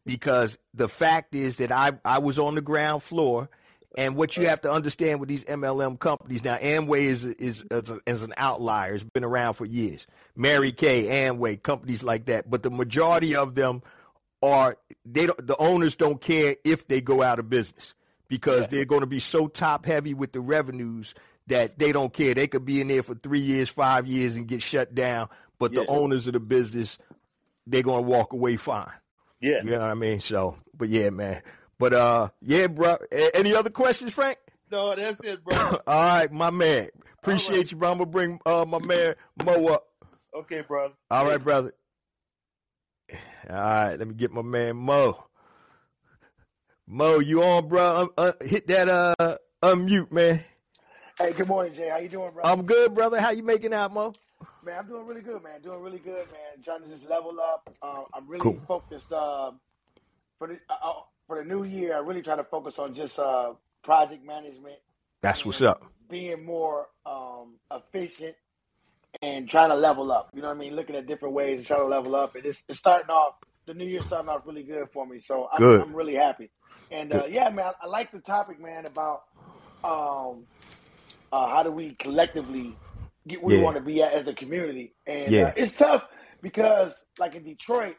Because 0.06 0.58
the 0.74 0.88
fact 0.88 1.36
is 1.36 1.58
that 1.58 1.72
I, 1.72 1.92
I 2.06 2.20
was 2.20 2.40
on 2.40 2.56
the 2.56 2.62
ground 2.62 3.04
floor 3.04 3.50
and 3.98 4.16
what 4.16 4.38
you 4.38 4.48
have 4.48 4.62
to 4.62 4.72
understand 4.72 5.20
with 5.20 5.28
these 5.28 5.44
MLM 5.44 6.00
companies 6.00 6.44
now, 6.44 6.56
Amway 6.56 7.02
is 7.02 7.26
is 7.26 7.66
is, 7.70 7.90
a, 7.90 8.00
is, 8.06 8.22
an 8.22 8.34
outlier. 8.38 8.94
It's 8.94 9.04
been 9.04 9.26
around 9.26 9.56
for 9.56 9.66
years. 9.66 10.08
Mary 10.36 10.72
Kay, 10.72 11.28
Amway, 11.28 11.62
companies 11.62 12.02
like 12.02 12.26
that. 12.26 12.50
But 12.50 12.64
the 12.64 12.72
majority 12.72 13.36
of 13.36 13.56
them 13.56 13.82
are 14.42 14.78
they 15.06 15.26
don't, 15.26 15.46
the 15.46 15.58
owners 15.58 15.96
don't 15.96 16.22
care 16.22 16.56
if 16.64 16.88
they 16.88 17.02
go 17.02 17.22
out 17.22 17.38
of 17.38 17.50
business 17.50 17.94
because 18.30 18.68
they're 18.70 18.86
going 18.86 19.02
to 19.02 19.08
be 19.08 19.20
so 19.20 19.48
top 19.48 19.86
heavy 19.86 20.14
with 20.14 20.32
the 20.32 20.40
revenues 20.40 21.14
that 21.48 21.78
they 21.78 21.92
don't 21.92 22.14
care. 22.14 22.34
They 22.34 22.48
could 22.48 22.66
be 22.66 22.82
in 22.82 22.88
there 22.88 23.04
for 23.04 23.16
three 23.16 23.40
years, 23.40 23.70
five 23.70 24.08
years, 24.08 24.36
and 24.36 24.48
get 24.48 24.62
shut 24.62 24.94
down. 24.96 25.30
But 25.60 25.72
yeah. 25.72 25.82
the 25.82 25.88
owners 25.88 26.28
of 26.28 26.34
the 26.34 26.40
business, 26.40 26.98
they're 27.68 27.84
gonna 27.84 28.02
walk 28.02 28.34
away 28.34 28.56
fine. 28.56 28.92
Yeah, 29.42 29.64
you 29.64 29.72
know 29.72 29.80
what 29.80 29.90
I 29.90 29.94
mean. 29.96 30.22
So, 30.22 30.58
but 30.76 30.90
yeah, 30.90 31.10
man. 31.10 31.42
But 31.78 31.94
uh, 31.94 32.30
yeah, 32.42 32.68
bro. 32.68 32.98
A- 33.12 33.36
any 33.36 33.56
other 33.56 33.70
questions, 33.70 34.14
Frank? 34.14 34.38
No, 34.72 34.96
that's 34.96 35.20
it, 35.22 35.44
bro. 35.44 35.58
All 35.88 36.06
right, 36.06 36.32
my 36.32 36.50
man. 36.50 36.90
Appreciate 37.20 37.58
right. 37.58 37.72
you, 37.72 37.78
bro. 37.78 37.92
I'm 37.92 37.98
gonna 37.98 38.10
bring 38.10 38.40
uh 38.46 38.66
my 38.68 38.80
man 38.80 39.16
Mo 39.44 39.68
up. 39.68 39.88
Okay, 40.34 40.62
brother. 40.62 40.94
All 41.10 41.26
right, 41.26 41.44
brother. 41.44 41.74
All 43.50 43.56
right, 43.56 43.96
let 43.98 44.08
me 44.08 44.14
get 44.14 44.32
my 44.32 44.42
man 44.42 44.78
Mo. 44.78 45.24
Mo, 46.88 47.20
you 47.20 47.44
on, 47.44 47.68
bro? 47.68 48.02
Um, 48.02 48.10
uh, 48.18 48.34
hit 48.42 48.68
that 48.68 48.90
uh 48.90 49.36
unmute, 49.64 50.12
man. 50.12 50.44
Hey, 51.18 51.34
good 51.34 51.48
morning, 51.48 51.74
Jay. 51.74 51.90
How 51.90 51.98
you 51.98 52.10
doing, 52.10 52.32
bro? 52.32 52.44
I'm 52.44 52.64
good, 52.66 52.96
brother. 52.96 53.20
How 53.20 53.32
you 53.32 53.44
making 53.44 53.74
out, 53.74 53.94
Mo? 53.94 54.14
Man, 54.64 54.80
I'm 54.80 54.88
doing 54.88 55.06
really 55.06 55.22
good, 55.22 55.44
man. 55.44 55.62
Doing 55.62 55.82
really 55.82 56.00
good, 56.00 56.26
man. 56.32 56.64
Trying 56.64 56.82
to 56.84 56.88
just 56.88 57.08
level 57.10 57.38
up. 57.40 57.70
Uh, 57.82 58.04
I'm 58.14 58.28
really 58.28 58.42
cool. 58.42 58.60
focused 58.68 59.12
uh, 59.12 59.52
for 60.38 60.48
the 60.48 60.60
uh, 60.70 60.90
uh, 60.90 60.94
for 61.28 61.38
the 61.38 61.44
new 61.44 61.64
year. 61.64 61.96
I 61.96 62.00
really 62.00 62.22
try 62.22 62.36
to 62.36 62.44
focus 62.44 62.80
on 62.80 62.94
just 62.94 63.20
uh, 63.20 63.54
project 63.84 64.26
management. 64.26 64.78
That's 65.22 65.46
what's 65.46 65.62
up. 65.62 65.84
Being 66.10 66.46
more 66.46 66.88
um, 67.06 67.56
efficient 67.72 68.36
and 69.22 69.50
trying 69.50 69.70
to 69.70 69.76
level 69.76 70.12
up. 70.12 70.30
You 70.34 70.42
know 70.42 70.48
what 70.48 70.58
I 70.58 70.60
mean? 70.60 70.76
Looking 70.76 70.96
at 70.96 71.08
different 71.08 71.36
ways 71.36 71.58
and 71.58 71.68
trying 71.68 71.82
to 71.82 71.86
level 71.86 72.16
up. 72.16 72.36
And 72.36 72.46
it's, 72.46 72.64
it's 72.68 72.80
starting 72.80 73.10
off. 73.10 73.36
The 73.68 73.74
new 73.74 73.86
year 73.86 74.02
starting 74.02 74.30
off 74.30 74.42
really 74.46 74.64
good 74.64 74.90
for 74.92 75.06
me. 75.06 75.20
So 75.20 75.48
I'm, 75.54 75.62
I'm 75.82 75.96
really 75.96 76.16
happy. 76.16 76.50
And 76.90 77.14
uh, 77.14 77.26
yeah, 77.30 77.50
man, 77.50 77.66
I, 77.66 77.86
I 77.86 77.88
like 77.88 78.12
the 78.12 78.20
topic, 78.20 78.60
man, 78.60 78.86
about 78.86 79.22
um, 79.84 80.48
uh, 81.32 81.50
how 81.50 81.64
do 81.64 81.72
we 81.72 81.96
collectively 81.96 82.76
get 83.28 83.42
where 83.42 83.56
yeah. 83.56 83.60
we 83.60 83.66
want 83.66 83.78
to 83.78 83.82
be 83.82 84.02
at 84.02 84.14
as 84.14 84.28
a 84.28 84.34
community? 84.34 84.94
And 85.08 85.32
yeah. 85.32 85.44
uh, 85.44 85.54
it's 85.56 85.74
tough 85.74 86.06
because, 86.42 86.94
like 87.20 87.36
in 87.36 87.44
Detroit, 87.44 87.96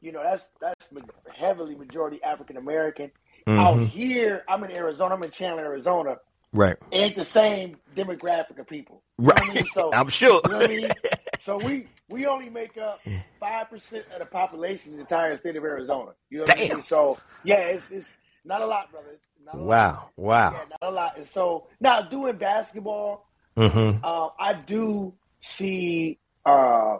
you 0.00 0.12
know 0.12 0.22
that's 0.22 0.48
that's 0.60 0.86
heavily 1.34 1.74
majority 1.74 2.22
African 2.22 2.56
American. 2.56 3.10
Mm-hmm. 3.46 3.58
Out 3.58 3.88
here, 3.88 4.44
I'm 4.48 4.64
in 4.64 4.76
Arizona. 4.76 5.14
I'm 5.14 5.22
in 5.22 5.30
Chandler, 5.30 5.64
Arizona. 5.64 6.16
Right. 6.52 6.76
Ain't 6.90 7.16
the 7.16 7.24
same 7.24 7.76
demographic 7.94 8.58
of 8.58 8.66
people. 8.66 9.02
You 9.18 9.26
right. 9.26 9.40
I 9.40 9.54
mean? 9.54 9.64
So, 9.74 9.90
I'm 9.94 10.08
sure. 10.08 10.40
You 10.44 10.50
know 10.50 10.60
I 10.60 10.68
mean? 10.68 10.90
So 11.40 11.58
we 11.58 11.86
we 12.08 12.26
only 12.26 12.50
make 12.50 12.76
up 12.76 13.00
five 13.38 13.70
percent 13.70 14.04
of 14.12 14.18
the 14.18 14.26
population 14.26 14.90
in 14.90 14.96
the 14.96 15.02
entire 15.02 15.36
state 15.36 15.54
of 15.54 15.62
Arizona. 15.62 16.10
You 16.28 16.38
know 16.38 16.44
what 16.48 16.56
Damn. 16.56 16.72
I 16.72 16.74
mean? 16.74 16.82
So 16.82 17.18
yeah, 17.44 17.58
it's, 17.58 17.84
it's 17.88 18.08
not 18.44 18.62
a 18.62 18.66
lot, 18.66 18.90
brother. 18.90 19.16
Wow, 19.54 20.10
wow. 20.16 20.52
Yeah, 20.52 20.64
not 20.80 20.90
a 20.90 20.90
lot. 20.90 21.16
And 21.16 21.26
so 21.26 21.68
now 21.80 22.02
doing 22.02 22.36
basketball, 22.36 23.28
mm-hmm. 23.56 24.04
uh, 24.04 24.28
I 24.38 24.54
do 24.54 25.14
see. 25.40 26.18
Uh, 26.44 26.98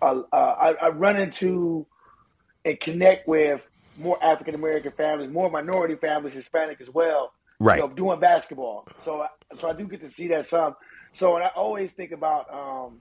uh, 0.00 0.22
I, 0.32 0.74
I, 0.80 0.88
run 0.90 1.16
into 1.16 1.86
and 2.64 2.78
connect 2.78 3.26
with 3.26 3.60
more 3.98 4.22
African 4.22 4.54
American 4.54 4.92
families, 4.92 5.30
more 5.30 5.50
minority 5.50 5.96
families, 5.96 6.34
Hispanic 6.34 6.80
as 6.80 6.88
well. 6.88 7.32
Right. 7.58 7.80
You 7.80 7.88
know, 7.88 7.92
doing 7.92 8.20
basketball, 8.20 8.86
so 9.04 9.26
so 9.60 9.68
I 9.68 9.72
do 9.72 9.86
get 9.86 10.00
to 10.02 10.08
see 10.08 10.28
that 10.28 10.46
some. 10.46 10.76
So 11.14 11.34
and 11.36 11.44
I 11.44 11.48
always 11.48 11.90
think 11.90 12.12
about, 12.12 12.52
um, 12.52 13.00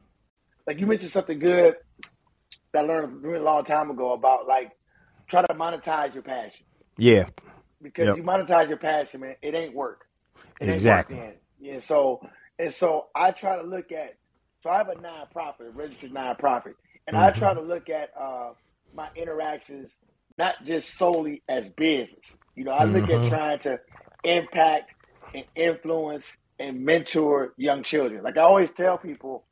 like 0.65 0.79
you 0.79 0.87
mentioned 0.87 1.11
something 1.11 1.37
good 1.37 1.75
that 2.71 2.85
I 2.85 2.87
learned 2.87 3.23
a 3.23 3.43
long 3.43 3.63
time 3.63 3.91
ago 3.91 4.13
about 4.13 4.47
like 4.47 4.71
try 5.27 5.43
to 5.43 5.53
monetize 5.53 6.15
your 6.15 6.23
passion. 6.23 6.65
Yeah 6.97 7.27
because 7.81 8.07
yep. 8.07 8.17
you 8.17 8.23
monetize 8.23 8.69
your 8.69 8.77
passion, 8.77 9.21
man. 9.21 9.35
It 9.41 9.55
ain't 9.55 9.75
work. 9.75 10.07
It 10.59 10.69
exactly. 10.69 11.17
Ain't 11.17 11.25
work 11.25 11.37
yeah. 11.59 11.79
So 11.81 12.27
and 12.59 12.73
so 12.73 13.07
I 13.15 13.31
try 13.31 13.55
to 13.55 13.63
look 13.63 13.91
at. 13.91 14.15
So 14.63 14.69
I 14.69 14.77
have 14.77 14.89
a 14.89 14.95
nonprofit, 14.95 15.67
a 15.67 15.71
registered 15.71 16.11
nonprofit, 16.11 16.73
and 17.05 17.15
mm-hmm. 17.15 17.17
I 17.17 17.31
try 17.31 17.53
to 17.53 17.61
look 17.61 17.89
at 17.89 18.09
uh, 18.19 18.51
my 18.93 19.09
interactions 19.15 19.89
not 20.37 20.55
just 20.65 20.97
solely 20.97 21.41
as 21.47 21.69
business. 21.69 22.35
You 22.55 22.63
know, 22.63 22.71
I 22.71 22.85
look 22.85 23.05
mm-hmm. 23.05 23.23
at 23.23 23.29
trying 23.29 23.59
to 23.59 23.79
impact 24.23 24.93
and 25.33 25.45
influence 25.55 26.25
and 26.59 26.83
mentor 26.83 27.53
young 27.57 27.83
children. 27.83 28.23
Like 28.23 28.37
I 28.37 28.41
always 28.41 28.71
tell 28.71 28.97
people, 28.97 29.45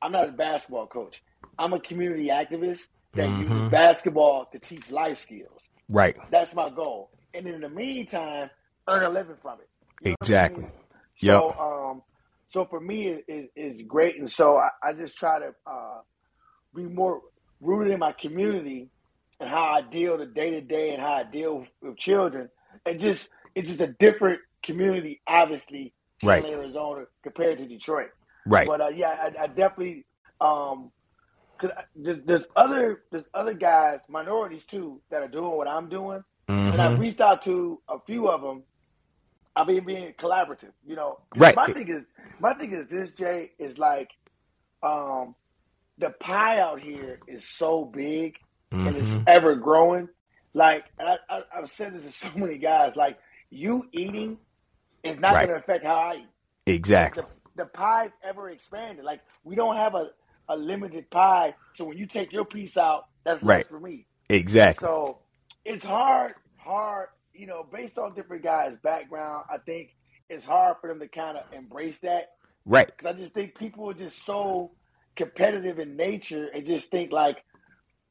I'm 0.00 0.12
not 0.12 0.28
a 0.28 0.32
basketball 0.32 0.86
coach. 0.86 1.22
I'm 1.58 1.72
a 1.72 1.80
community 1.80 2.28
activist 2.28 2.82
that 3.14 3.28
mm-hmm. 3.28 3.52
uses 3.52 3.68
basketball 3.68 4.46
to 4.52 4.58
teach 4.58 4.90
life 4.90 5.18
skills. 5.18 5.60
Right. 5.88 6.16
That's 6.30 6.54
my 6.54 6.70
goal 6.70 7.10
and 7.34 7.46
in 7.46 7.60
the 7.60 7.68
meantime, 7.68 8.50
earn 8.88 9.04
a 9.04 9.08
living 9.08 9.36
from 9.40 9.58
it. 9.60 9.68
You 10.02 10.10
know 10.10 10.16
exactly. 10.20 10.64
I 10.64 10.66
mean? 10.66 10.72
So, 11.20 11.52
um, 11.52 12.02
so 12.50 12.64
for 12.64 12.80
me, 12.80 13.08
it, 13.08 13.24
it, 13.28 13.50
it's 13.56 13.82
great, 13.82 14.18
and 14.18 14.30
so 14.30 14.56
I, 14.56 14.68
I 14.82 14.92
just 14.92 15.16
try 15.16 15.38
to 15.38 15.54
uh, 15.66 16.00
be 16.74 16.84
more 16.84 17.22
rooted 17.60 17.92
in 17.92 17.98
my 17.98 18.12
community 18.12 18.88
and 19.40 19.48
how 19.48 19.64
I 19.64 19.82
deal 19.82 20.18
the 20.18 20.26
day 20.26 20.50
to 20.50 20.60
day 20.60 20.94
and 20.94 21.02
how 21.02 21.14
I 21.14 21.24
deal 21.24 21.66
with 21.82 21.96
children, 21.96 22.48
and 22.86 23.00
just 23.00 23.28
it's 23.54 23.68
just 23.68 23.80
a 23.80 23.88
different 23.88 24.40
community, 24.62 25.20
obviously, 25.26 25.92
right. 26.22 26.44
Arizona 26.44 27.04
compared 27.22 27.58
to 27.58 27.66
Detroit. 27.66 28.10
Right. 28.46 28.66
But 28.66 28.80
uh, 28.80 28.88
yeah, 28.88 29.30
I, 29.38 29.44
I 29.44 29.46
definitely 29.48 30.04
um, 30.40 30.90
cause 31.58 31.70
there's, 31.94 32.18
there's 32.24 32.46
other 32.56 33.02
there's 33.10 33.24
other 33.34 33.54
guys, 33.54 34.00
minorities 34.08 34.64
too, 34.64 35.00
that 35.10 35.22
are 35.22 35.28
doing 35.28 35.56
what 35.56 35.68
I'm 35.68 35.88
doing, 35.88 36.22
Mm-hmm. 36.48 36.72
And 36.72 36.80
I 36.80 36.86
mm-hmm. 36.86 37.00
reached 37.00 37.20
out 37.20 37.42
to 37.42 37.80
a 37.88 37.98
few 38.06 38.28
of 38.28 38.40
them. 38.40 38.62
I 39.54 39.64
mean, 39.64 39.84
being 39.84 40.12
collaborative, 40.14 40.72
you 40.86 40.96
know. 40.96 41.20
Right. 41.36 41.54
My 41.54 41.66
thing 41.66 41.88
is, 41.88 42.02
my 42.40 42.54
thing 42.54 42.72
is 42.72 42.86
this. 42.88 43.14
Jay 43.14 43.52
is 43.58 43.76
like, 43.76 44.10
um, 44.82 45.34
the 45.98 46.10
pie 46.10 46.60
out 46.60 46.80
here 46.80 47.18
is 47.26 47.44
so 47.44 47.84
big 47.84 48.38
mm-hmm. 48.72 48.86
and 48.86 48.96
it's 48.96 49.08
mm-hmm. 49.08 49.24
ever 49.26 49.56
growing. 49.56 50.08
Like, 50.54 50.84
I, 50.98 51.18
I, 51.28 51.42
I've 51.56 51.70
said 51.70 51.94
this 51.94 52.04
to 52.04 52.10
so 52.28 52.30
many 52.36 52.58
guys. 52.58 52.96
Like, 52.96 53.18
you 53.50 53.84
eating 53.92 54.38
is 55.02 55.18
not 55.18 55.34
right. 55.34 55.46
going 55.46 55.58
to 55.58 55.64
affect 55.64 55.84
how 55.84 55.96
I 55.96 56.14
eat. 56.16 56.74
Exactly. 56.74 57.24
The, 57.56 57.64
the 57.64 57.66
pie's 57.68 58.10
ever 58.22 58.50
expanded. 58.50 59.04
Like, 59.04 59.20
we 59.44 59.56
don't 59.56 59.76
have 59.76 59.94
a, 59.94 60.10
a 60.48 60.56
limited 60.56 61.10
pie. 61.10 61.54
So 61.74 61.84
when 61.84 61.98
you 61.98 62.06
take 62.06 62.32
your 62.32 62.44
piece 62.44 62.76
out, 62.76 63.06
that's 63.24 63.42
right. 63.42 63.58
less 63.58 63.66
for 63.66 63.80
me. 63.80 64.06
Exactly. 64.28 64.86
So 64.86 65.18
it's 65.68 65.84
hard, 65.84 66.34
hard, 66.56 67.08
you 67.34 67.46
know, 67.46 67.64
based 67.70 67.98
on 67.98 68.14
different 68.14 68.42
guys' 68.42 68.76
background, 68.82 69.44
I 69.52 69.58
think 69.58 69.94
it's 70.28 70.44
hard 70.44 70.76
for 70.80 70.88
them 70.88 71.00
to 71.00 71.08
kind 71.08 71.36
of 71.36 71.44
embrace 71.52 71.98
that. 72.02 72.32
Right. 72.64 72.86
Because 72.86 73.14
I 73.14 73.18
just 73.18 73.34
think 73.34 73.56
people 73.56 73.88
are 73.90 73.94
just 73.94 74.24
so 74.24 74.72
competitive 75.16 75.78
in 75.78 75.96
nature 75.96 76.48
and 76.52 76.66
just 76.66 76.90
think 76.90 77.12
like, 77.12 77.44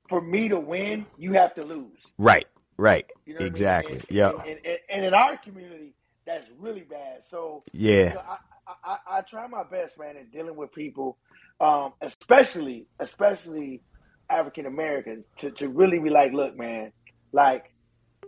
for 0.09 0.21
me 0.21 0.49
to 0.49 0.59
win, 0.59 1.05
you 1.17 1.33
have 1.33 1.55
to 1.55 1.63
lose. 1.63 1.99
Right. 2.17 2.45
Right. 2.77 3.05
You 3.25 3.39
know 3.39 3.45
exactly. 3.45 3.95
I 3.95 3.97
mean? 3.97 4.05
yeah. 4.09 4.29
And, 4.29 4.59
and, 4.63 4.79
and, 4.89 5.05
in 5.05 5.13
our 5.13 5.35
community, 5.37 5.95
that's 6.25 6.47
really 6.59 6.81
bad. 6.81 7.21
So 7.29 7.63
yeah, 7.73 8.09
you 8.09 8.13
know, 8.13 8.21
I, 8.21 8.37
I, 8.83 8.97
I, 9.17 9.21
try 9.21 9.47
my 9.47 9.63
best, 9.63 9.97
man, 9.97 10.15
in 10.15 10.29
dealing 10.29 10.55
with 10.55 10.71
people, 10.71 11.17
um, 11.59 11.93
especially 12.01 12.85
especially 12.99 13.81
African 14.29 14.67
Americans, 14.67 15.25
to, 15.39 15.51
to 15.51 15.69
really 15.69 15.99
be 15.99 16.11
like, 16.11 16.33
look, 16.33 16.55
man, 16.55 16.91
like 17.31 17.71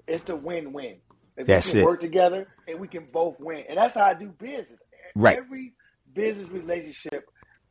it's 0.08 0.24
the 0.24 0.36
win 0.36 0.74
win. 0.74 0.98
If 1.38 1.48
that's 1.48 1.68
we 1.68 1.72
can 1.72 1.80
it. 1.82 1.86
work 1.86 2.02
together 2.02 2.48
and 2.68 2.80
we 2.80 2.88
can 2.88 3.08
both 3.12 3.40
win, 3.40 3.64
and 3.70 3.78
that's 3.78 3.96
how 3.96 4.04
I 4.04 4.14
do 4.14 4.28
business. 4.28 4.80
Right. 5.16 5.38
Every 5.38 5.74
business 6.14 6.50
relationship, 6.50 7.30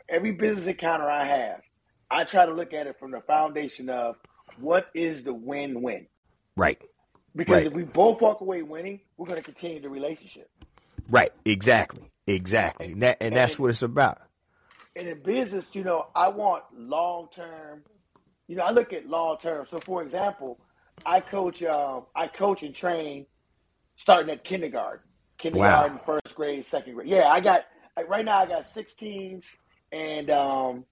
every 0.09 0.33
business 0.33 0.66
encounter 0.66 1.09
I 1.09 1.24
have, 1.24 1.61
I 2.11 2.24
try 2.24 2.47
to 2.47 2.53
look 2.53 2.72
at 2.72 2.87
it 2.87 2.99
from 2.99 3.11
the 3.11 3.20
foundation 3.20 3.91
of 3.91 4.16
what 4.59 4.89
is 4.95 5.22
the 5.22 5.35
win 5.35 5.83
win. 5.83 6.07
Right. 6.57 6.81
Because 7.37 7.57
right. 7.57 7.66
if 7.66 7.72
we 7.72 7.85
both 7.85 8.20
walk 8.20 8.41
away 8.41 8.62
winning, 8.62 9.01
we're 9.16 9.26
going 9.26 9.41
to 9.41 9.45
continue 9.45 9.81
the 9.81 9.91
relationship. 9.91 10.51
Right. 11.09 11.31
Exactly. 11.45 12.11
Exactly. 12.26 12.93
And, 12.93 13.03
that, 13.03 13.18
and, 13.20 13.29
and 13.29 13.37
that's 13.37 13.59
what 13.59 13.70
it's 13.70 13.83
about. 13.83 14.20
And 14.97 15.07
in 15.07 15.22
business, 15.22 15.66
you 15.72 15.85
know, 15.85 16.09
I 16.14 16.29
want 16.29 16.64
long 16.74 17.29
term. 17.33 17.83
You 18.49 18.57
know, 18.57 18.64
I 18.64 18.70
look 18.70 18.93
at 18.93 19.07
long 19.07 19.39
term. 19.39 19.66
So, 19.70 19.79
for 19.79 20.03
example, 20.03 20.59
I 21.05 21.20
coach. 21.20 21.62
Um, 21.62 22.07
I 22.14 22.26
coach 22.26 22.62
and 22.62 22.74
train 22.74 23.26
starting 23.96 24.30
at 24.30 24.44
kindergarten, 24.44 25.05
kindergarten, 25.38 25.96
wow. 25.96 26.03
first 26.05 26.34
grade, 26.34 26.64
second 26.64 26.94
grade. 26.94 27.09
Yeah, 27.09 27.28
I 27.28 27.40
got 27.40 27.66
like, 27.96 28.09
right 28.09 28.24
now. 28.24 28.38
I 28.38 28.46
got 28.46 28.72
six 28.72 28.94
teams, 28.94 29.44
and 29.92 30.30
um, 30.30 30.84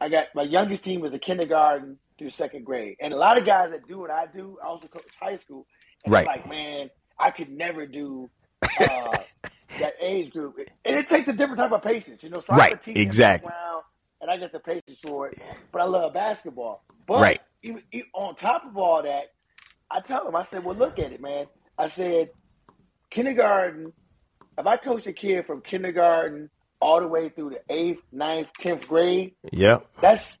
I 0.00 0.08
got 0.08 0.28
my 0.34 0.42
youngest 0.42 0.84
team 0.84 1.04
is 1.04 1.12
a 1.12 1.18
kindergarten 1.18 1.98
through 2.18 2.30
second 2.30 2.64
grade, 2.64 2.96
and 3.00 3.12
a 3.12 3.16
lot 3.16 3.38
of 3.38 3.44
guys 3.44 3.70
that 3.70 3.86
do 3.86 3.98
what 3.98 4.10
I 4.10 4.26
do, 4.26 4.58
I 4.62 4.66
also 4.66 4.88
coach 4.88 5.04
high 5.20 5.36
school. 5.36 5.66
And 6.04 6.12
right. 6.12 6.26
like, 6.26 6.48
man, 6.48 6.90
I 7.18 7.30
could 7.30 7.50
never 7.50 7.86
do 7.86 8.30
uh, 8.62 9.18
that 9.80 9.94
age 10.00 10.30
group, 10.30 10.58
and 10.58 10.96
it 10.96 11.08
takes 11.08 11.28
a 11.28 11.32
different 11.32 11.58
type 11.58 11.72
of 11.72 11.82
patience, 11.82 12.22
you 12.22 12.30
know. 12.30 12.40
So 12.40 12.54
right. 12.54 12.78
exactly. 12.86 13.50
Around, 13.50 13.82
and 14.20 14.30
I 14.30 14.36
get 14.36 14.52
the 14.52 14.60
patience 14.60 14.98
for 15.02 15.28
it, 15.28 15.42
but 15.72 15.82
I 15.82 15.84
love 15.84 16.14
basketball. 16.14 16.84
But 17.06 17.20
right. 17.20 17.40
even, 17.62 17.82
even 17.92 18.08
on 18.14 18.34
top 18.34 18.64
of 18.64 18.76
all 18.76 19.02
that, 19.02 19.32
I 19.90 20.00
tell 20.00 20.24
them, 20.24 20.36
I 20.36 20.44
said, 20.44 20.64
well, 20.64 20.74
look 20.74 20.98
at 20.98 21.12
it, 21.12 21.20
man. 21.20 21.46
I 21.78 21.88
said, 21.88 22.30
kindergarten. 23.10 23.92
If 24.58 24.66
I 24.66 24.76
coach 24.76 25.06
a 25.06 25.12
kid 25.12 25.46
from 25.46 25.60
kindergarten 25.60 26.50
all 26.80 27.00
the 27.00 27.08
way 27.08 27.28
through 27.28 27.50
the 27.50 27.60
eighth, 27.72 28.02
ninth, 28.10 28.48
tenth 28.58 28.88
grade, 28.88 29.34
yeah, 29.52 29.80
that's 30.00 30.38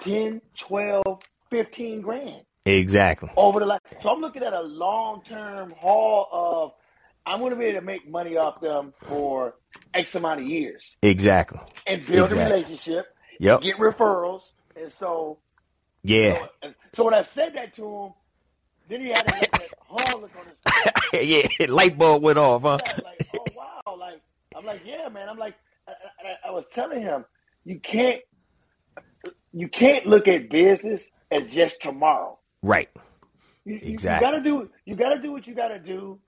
10, 0.00 0.40
12, 0.58 1.04
15 1.50 2.00
grand. 2.00 2.42
Exactly. 2.64 3.30
Over 3.36 3.60
the 3.60 3.66
life. 3.66 3.80
So 4.00 4.12
I'm 4.12 4.20
looking 4.20 4.42
at 4.42 4.52
a 4.52 4.62
long 4.62 5.22
term 5.22 5.72
haul 5.78 6.28
of 6.32 6.72
I'm 7.26 7.38
going 7.38 7.50
to 7.50 7.56
be 7.56 7.66
able 7.66 7.80
to 7.80 7.86
make 7.86 8.08
money 8.08 8.36
off 8.36 8.60
them 8.60 8.92
for 9.06 9.54
X 9.94 10.14
amount 10.14 10.40
of 10.40 10.46
years. 10.46 10.96
Exactly. 11.02 11.60
And 11.86 12.04
build 12.06 12.32
exactly. 12.32 12.40
a 12.40 12.56
relationship. 12.56 13.06
Yep. 13.38 13.62
Get 13.62 13.76
referrals. 13.76 14.42
And 14.76 14.92
so. 14.92 15.38
Yeah. 16.02 16.46
So, 16.62 16.74
so, 16.94 17.04
when 17.04 17.14
I 17.14 17.22
said 17.22 17.54
that 17.54 17.74
to 17.74 17.82
him, 17.82 18.12
then 18.92 19.00
he 19.00 19.08
had 19.08 19.30
hard 19.88 20.20
look 20.20 20.30
on 20.36 20.46
his 20.46 21.10
face. 21.12 21.48
yeah, 21.60 21.66
light 21.68 21.96
bulb 21.96 22.22
went 22.22 22.38
off, 22.38 22.62
huh? 22.62 22.78
Yeah, 22.84 22.98
like, 23.04 23.28
oh 23.34 23.44
wow! 23.56 23.96
Like 23.96 24.20
I'm 24.56 24.64
like, 24.64 24.82
yeah, 24.84 25.08
man. 25.08 25.28
I'm 25.28 25.38
like, 25.38 25.54
I, 25.88 25.92
I, 25.92 26.48
I 26.48 26.50
was 26.50 26.66
telling 26.72 27.00
him, 27.00 27.24
you 27.64 27.80
can't, 27.80 28.20
you 29.52 29.68
can't 29.68 30.06
look 30.06 30.28
at 30.28 30.50
business 30.50 31.04
as 31.30 31.50
just 31.50 31.80
tomorrow. 31.80 32.38
Right. 32.62 32.90
You, 33.64 33.78
exactly. 33.82 34.28
You, 34.28 34.34
you, 34.34 34.40
gotta 34.40 34.42
do. 34.42 34.70
You 34.84 34.96
gotta 34.96 35.22
do 35.22 35.32
what 35.32 35.46
you 35.46 35.54
gotta 35.54 35.78
do 35.78 36.18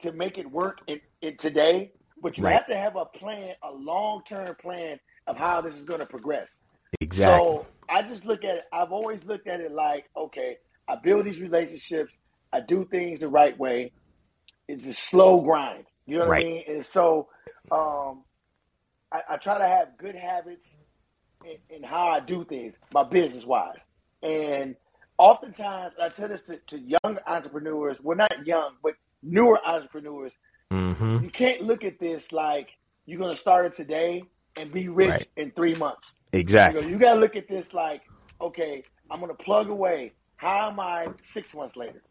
to 0.00 0.12
make 0.12 0.38
it 0.38 0.50
work 0.50 0.80
in, 0.86 1.00
in 1.22 1.36
today. 1.36 1.92
But 2.20 2.38
you 2.38 2.44
right. 2.44 2.54
have 2.54 2.66
to 2.68 2.76
have 2.76 2.96
a 2.96 3.04
plan, 3.04 3.54
a 3.62 3.72
long 3.72 4.22
term 4.26 4.54
plan 4.60 4.98
of 5.26 5.36
how 5.36 5.60
this 5.60 5.74
is 5.74 5.82
going 5.82 6.00
to 6.00 6.06
progress. 6.06 6.54
Exactly. 7.00 7.48
So 7.48 7.66
I 7.88 8.02
just 8.02 8.24
look 8.24 8.44
at 8.44 8.56
it. 8.56 8.64
I've 8.72 8.92
always 8.92 9.22
looked 9.24 9.46
at 9.46 9.60
it 9.60 9.72
like, 9.72 10.06
okay, 10.16 10.58
I 10.88 10.96
build 10.96 11.26
these 11.26 11.40
relationships. 11.40 12.12
I 12.52 12.60
do 12.60 12.84
things 12.84 13.20
the 13.20 13.28
right 13.28 13.58
way. 13.58 13.92
It's 14.68 14.86
a 14.86 14.94
slow 14.94 15.40
grind. 15.40 15.84
You 16.06 16.18
know 16.18 16.24
what 16.24 16.30
right. 16.30 16.44
I 16.44 16.48
mean? 16.48 16.64
And 16.68 16.86
so 16.86 17.28
um, 17.70 18.22
I, 19.10 19.20
I, 19.30 19.36
try 19.36 19.58
to 19.58 19.66
have 19.66 19.96
good 19.98 20.14
habits 20.14 20.66
in, 21.44 21.76
in 21.76 21.82
how 21.82 22.08
I 22.08 22.20
do 22.20 22.44
things, 22.44 22.74
my 22.92 23.04
business 23.04 23.44
wise. 23.44 23.78
And 24.22 24.76
oftentimes, 25.18 25.94
I 26.00 26.10
tell 26.10 26.28
this 26.28 26.42
to, 26.42 26.58
to 26.68 26.78
young 26.78 27.18
entrepreneurs. 27.26 27.96
Well, 28.02 28.16
not 28.16 28.46
young, 28.46 28.72
but 28.82 28.94
newer 29.22 29.58
entrepreneurs. 29.66 30.32
Mm-hmm. 30.70 31.24
You 31.24 31.30
can't 31.30 31.62
look 31.62 31.84
at 31.84 31.98
this 31.98 32.32
like 32.32 32.68
you're 33.06 33.18
going 33.18 33.32
to 33.32 33.40
start 33.40 33.66
it 33.66 33.74
today 33.74 34.24
and 34.56 34.72
be 34.72 34.88
rich 34.88 35.10
right. 35.10 35.28
in 35.36 35.50
three 35.52 35.74
months. 35.74 36.12
Exactly. 36.32 36.80
You, 36.80 36.86
know, 36.86 36.92
you 36.92 36.98
got 36.98 37.14
to 37.14 37.20
look 37.20 37.36
at 37.36 37.48
this 37.48 37.72
like, 37.72 38.02
okay, 38.40 38.82
I'm 39.10 39.20
going 39.20 39.34
to 39.34 39.42
plug 39.42 39.68
away. 39.68 40.12
How 40.36 40.70
am 40.70 40.80
I 40.80 41.08
six 41.32 41.54
months 41.54 41.76
later? 41.76 42.02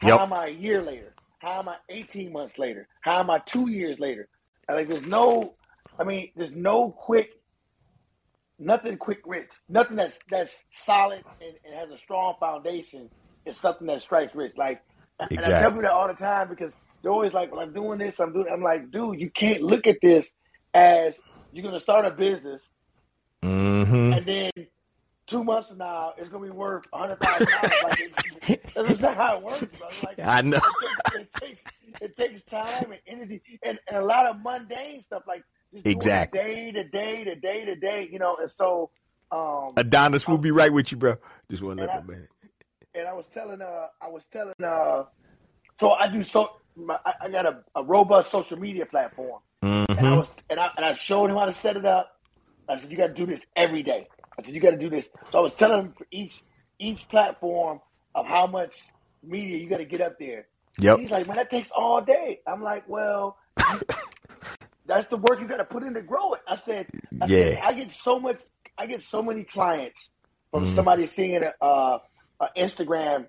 How 0.00 0.08
yep. 0.08 0.20
am 0.20 0.32
I 0.32 0.46
a 0.46 0.50
year 0.50 0.82
later? 0.82 1.14
How 1.38 1.58
am 1.58 1.68
I 1.68 1.76
18 1.88 2.32
months 2.32 2.58
later? 2.58 2.88
How 3.00 3.20
am 3.20 3.30
I 3.30 3.38
two 3.40 3.68
years 3.68 3.98
later? 3.98 4.28
I 4.68 4.74
like 4.74 4.88
there's 4.88 5.02
no, 5.02 5.54
I 5.98 6.04
mean, 6.04 6.30
there's 6.36 6.52
no 6.52 6.90
quick, 6.90 7.30
nothing 8.58 8.96
quick 8.96 9.20
rich. 9.26 9.50
Nothing 9.68 9.96
that's 9.96 10.18
that's 10.30 10.62
solid 10.72 11.24
and, 11.40 11.54
and 11.64 11.74
has 11.74 11.90
a 11.90 11.98
strong 11.98 12.34
foundation 12.38 13.10
is 13.44 13.56
something 13.56 13.88
that 13.88 14.02
strikes 14.02 14.34
rich. 14.34 14.52
Like 14.56 14.82
Exactly. 15.30 15.44
And 15.44 15.54
I 15.54 15.60
tell 15.60 15.70
people 15.70 15.82
that 15.82 15.92
all 15.92 16.08
the 16.08 16.14
time 16.14 16.48
because 16.48 16.72
they're 17.02 17.12
always 17.12 17.32
like, 17.32 17.52
"Well, 17.52 17.60
I'm 17.60 17.72
doing 17.72 17.98
this. 17.98 18.18
I'm 18.18 18.32
doing." 18.32 18.46
I'm 18.52 18.62
like, 18.62 18.90
"Dude, 18.90 19.20
you 19.20 19.30
can't 19.30 19.62
look 19.62 19.86
at 19.86 19.98
this 20.02 20.30
as 20.74 21.18
you're 21.52 21.62
going 21.62 21.74
to 21.74 21.80
start 21.80 22.06
a 22.06 22.10
business, 22.10 22.60
mm-hmm. 23.42 24.12
and 24.12 24.26
then 24.26 24.50
two 25.26 25.44
months 25.44 25.68
from 25.68 25.78
now 25.78 26.12
it's 26.16 26.28
going 26.28 26.42
to 26.44 26.50
be 26.50 26.56
worth 26.56 26.84
a 26.92 26.98
hundred 26.98 27.20
thousand 27.20 27.46
dollars. 27.46 27.72
Like, 28.48 28.72
that's 28.74 29.00
not 29.00 29.16
how 29.16 29.36
it 29.36 29.42
works, 29.42 29.64
bro. 29.78 29.88
Like, 30.04 30.18
I 30.24 30.42
know. 30.42 30.60
It 31.14 31.32
takes, 31.34 31.34
it 31.34 31.34
takes, 31.34 31.62
it 32.00 32.16
takes 32.16 32.42
time 32.42 32.92
and 32.92 33.00
energy 33.06 33.42
and, 33.62 33.78
and, 33.88 33.96
a 33.98 34.04
lot 34.04 34.26
of 34.26 34.42
mundane 34.42 35.02
stuff 35.02 35.22
like 35.26 35.44
exactly 35.84 36.40
day 36.40 36.72
to 36.72 36.84
day 36.84 37.24
to 37.24 37.34
day 37.36 37.64
to 37.64 37.74
day. 37.76 38.08
You 38.10 38.18
know, 38.18 38.36
and 38.40 38.50
so. 38.50 38.90
Um, 39.30 39.72
Adonis 39.78 40.28
will 40.28 40.36
be 40.36 40.50
right 40.50 40.70
with 40.70 40.92
you, 40.92 40.98
bro. 40.98 41.16
Just 41.50 41.62
want 41.62 41.78
to 41.78 41.86
let 41.86 41.94
that 41.94 42.06
man 42.06 42.28
and 42.94 43.08
I 43.08 43.12
was 43.12 43.26
telling 43.32 43.62
uh 43.62 43.86
I 44.00 44.08
was 44.08 44.24
telling 44.26 44.54
uh 44.62 45.04
so 45.80 45.92
I 45.92 46.08
do 46.08 46.22
so 46.22 46.50
my, 46.74 46.98
I 47.20 47.28
got 47.28 47.44
a, 47.46 47.58
a, 47.74 47.84
robust 47.84 48.30
social 48.30 48.58
media 48.58 48.86
platform 48.86 49.40
mm-hmm. 49.62 49.92
and 49.92 50.06
I 50.06 50.16
was 50.16 50.30
and 50.48 50.60
I 50.60 50.70
and 50.76 50.86
I 50.86 50.92
showed 50.94 51.30
him 51.30 51.36
how 51.36 51.44
to 51.44 51.52
set 51.52 51.76
it 51.76 51.84
up. 51.84 52.18
I 52.68 52.76
said 52.78 52.90
you 52.90 52.96
got 52.96 53.08
to 53.08 53.14
do 53.14 53.26
this 53.26 53.44
every 53.54 53.82
day. 53.82 54.08
I 54.38 54.42
said 54.42 54.54
you 54.54 54.60
got 54.60 54.70
to 54.70 54.78
do 54.78 54.90
this. 54.90 55.08
So 55.30 55.38
I 55.38 55.42
was 55.42 55.52
telling 55.52 55.86
him 55.86 55.94
for 55.96 56.06
each 56.10 56.42
each 56.78 57.08
platform 57.08 57.80
of 58.14 58.26
how 58.26 58.46
much 58.46 58.82
media 59.22 59.58
you 59.58 59.68
got 59.68 59.78
to 59.78 59.84
get 59.84 60.00
up 60.00 60.18
there. 60.18 60.46
Yep. 60.78 60.98
he's 60.98 61.10
like, 61.10 61.26
man, 61.26 61.36
that 61.36 61.50
takes 61.50 61.68
all 61.70 62.00
day. 62.00 62.40
I'm 62.46 62.62
like, 62.62 62.88
well, 62.88 63.36
that's 64.86 65.06
the 65.08 65.16
work 65.16 65.40
you 65.40 65.46
got 65.46 65.58
to 65.58 65.64
put 65.64 65.82
in 65.82 65.94
to 65.94 66.02
grow 66.02 66.32
it. 66.32 66.40
I 66.48 66.56
said, 66.56 66.86
I 67.20 67.26
yeah. 67.26 67.50
Said, 67.50 67.60
I 67.62 67.72
get 67.74 67.92
so 67.92 68.18
much. 68.18 68.40
I 68.76 68.86
get 68.86 69.02
so 69.02 69.22
many 69.22 69.44
clients 69.44 70.08
from 70.50 70.64
mm-hmm. 70.64 70.74
somebody 70.74 71.06
seeing 71.06 71.42
a, 71.42 71.64
uh, 71.64 71.98
an 72.40 72.48
Instagram 72.56 73.26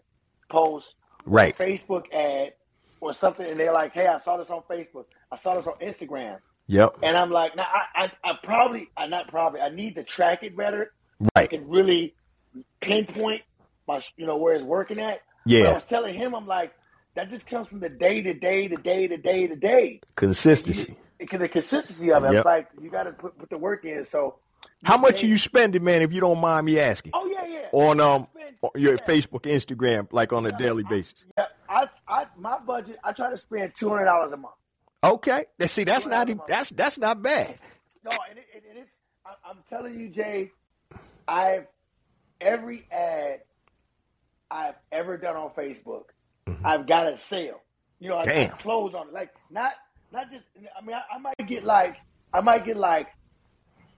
post, 0.49 0.93
right? 1.25 1.57
Facebook 1.57 2.11
ad, 2.13 2.53
or 3.01 3.13
something, 3.13 3.45
and 3.45 3.59
they're 3.59 3.73
like, 3.73 3.93
"Hey, 3.93 4.07
I 4.07 4.19
saw 4.19 4.37
this 4.37 4.49
on 4.49 4.63
Facebook. 4.69 5.05
I 5.31 5.35
saw 5.35 5.55
this 5.55 5.67
on 5.67 5.73
Instagram." 5.79 6.37
Yep. 6.67 6.97
And 7.03 7.17
I'm 7.17 7.29
like, 7.29 7.55
now 7.55 7.67
I, 7.67 8.05
I, 8.05 8.11
I 8.23 8.33
probably, 8.43 8.89
I 8.95 9.07
not 9.07 9.27
probably, 9.27 9.61
I 9.61 9.69
need 9.69 9.95
to 9.95 10.03
track 10.03 10.43
it 10.43 10.55
better. 10.55 10.93
Right. 11.19 11.29
I 11.35 11.47
can 11.47 11.67
really 11.67 12.15
pinpoint 12.79 13.41
my, 13.87 14.01
you 14.17 14.25
know, 14.25 14.37
where 14.37 14.55
it's 14.55 14.63
working 14.63 14.99
at. 14.99 15.21
Yeah. 15.45 15.63
But 15.63 15.69
I 15.69 15.73
was 15.75 15.83
telling 15.85 16.15
him, 16.15 16.33
I'm 16.33 16.47
like, 16.47 16.73
that 17.15 17.29
just 17.29 17.45
comes 17.45 17.67
from 17.67 17.79
the 17.79 17.89
day 17.89 18.21
to 18.21 18.33
day 18.33 18.67
to 18.69 18.75
day 18.75 19.07
to 19.07 19.17
day 19.17 19.47
to 19.47 19.55
day. 19.55 20.01
Consistency. 20.15 20.95
Because 21.17 21.39
the 21.39 21.47
consistency 21.47 22.11
of 22.11 22.23
it, 22.25 22.33
yep. 22.33 22.45
like 22.45 22.69
you 22.81 22.89
got 22.89 23.03
to 23.03 23.11
put, 23.11 23.37
put 23.37 23.49
the 23.49 23.57
work 23.57 23.85
in. 23.85 24.05
So 24.05 24.39
How 24.83 24.97
much 24.97 25.23
are 25.23 25.27
you 25.27 25.37
spending, 25.37 25.83
man? 25.83 26.01
If 26.01 26.13
you 26.13 26.21
don't 26.21 26.39
mind 26.39 26.65
me 26.65 26.79
asking. 26.79 27.11
Oh 27.13 27.25
yeah, 27.25 27.45
yeah. 27.45 27.69
On 27.71 27.99
um 27.99 28.27
your 28.75 28.95
yeah. 28.95 29.05
Facebook, 29.05 29.41
Instagram, 29.41 30.07
like 30.11 30.33
on 30.33 30.45
a 30.45 30.51
daily 30.51 30.83
basis. 30.83 31.23
Yeah, 31.37 31.45
I, 31.69 31.89
I, 32.07 32.27
my 32.37 32.59
budget. 32.59 32.97
I 33.03 33.13
try 33.13 33.29
to 33.29 33.37
spend 33.37 33.73
two 33.75 33.89
hundred 33.89 34.05
dollars 34.05 34.33
a 34.33 34.37
month. 34.37 34.55
Okay, 35.03 35.45
see, 35.67 35.83
that's 35.83 36.05
not 36.05 36.29
that's 36.47 36.69
that's 36.69 36.97
not 36.97 37.21
bad. 37.21 37.57
No, 38.03 38.11
and, 38.29 38.39
it, 38.39 38.45
and 38.69 38.79
it's. 38.79 38.91
I, 39.25 39.49
am 39.49 39.57
telling 39.69 39.99
you, 39.99 40.09
Jay. 40.09 40.51
I've 41.27 41.67
every 42.39 42.87
ad 42.91 43.41
I've 44.49 44.75
ever 44.91 45.17
done 45.17 45.35
on 45.35 45.49
Facebook, 45.51 46.05
mm-hmm. 46.47 46.65
I've 46.65 46.87
got 46.87 47.11
a 47.11 47.17
sale. 47.17 47.61
You 47.99 48.09
know, 48.09 48.17
I 48.17 48.25
Damn. 48.25 48.49
got 48.49 48.59
clothes 48.59 48.93
on 48.93 49.07
it. 49.07 49.13
Like 49.13 49.33
not 49.49 49.73
not 50.11 50.31
just. 50.31 50.45
I 50.55 50.85
mean, 50.85 50.95
I, 50.95 51.15
I 51.15 51.17
might 51.17 51.47
get 51.47 51.63
like 51.63 51.97
I 52.33 52.41
might 52.41 52.65
get 52.65 52.77
like, 52.77 53.07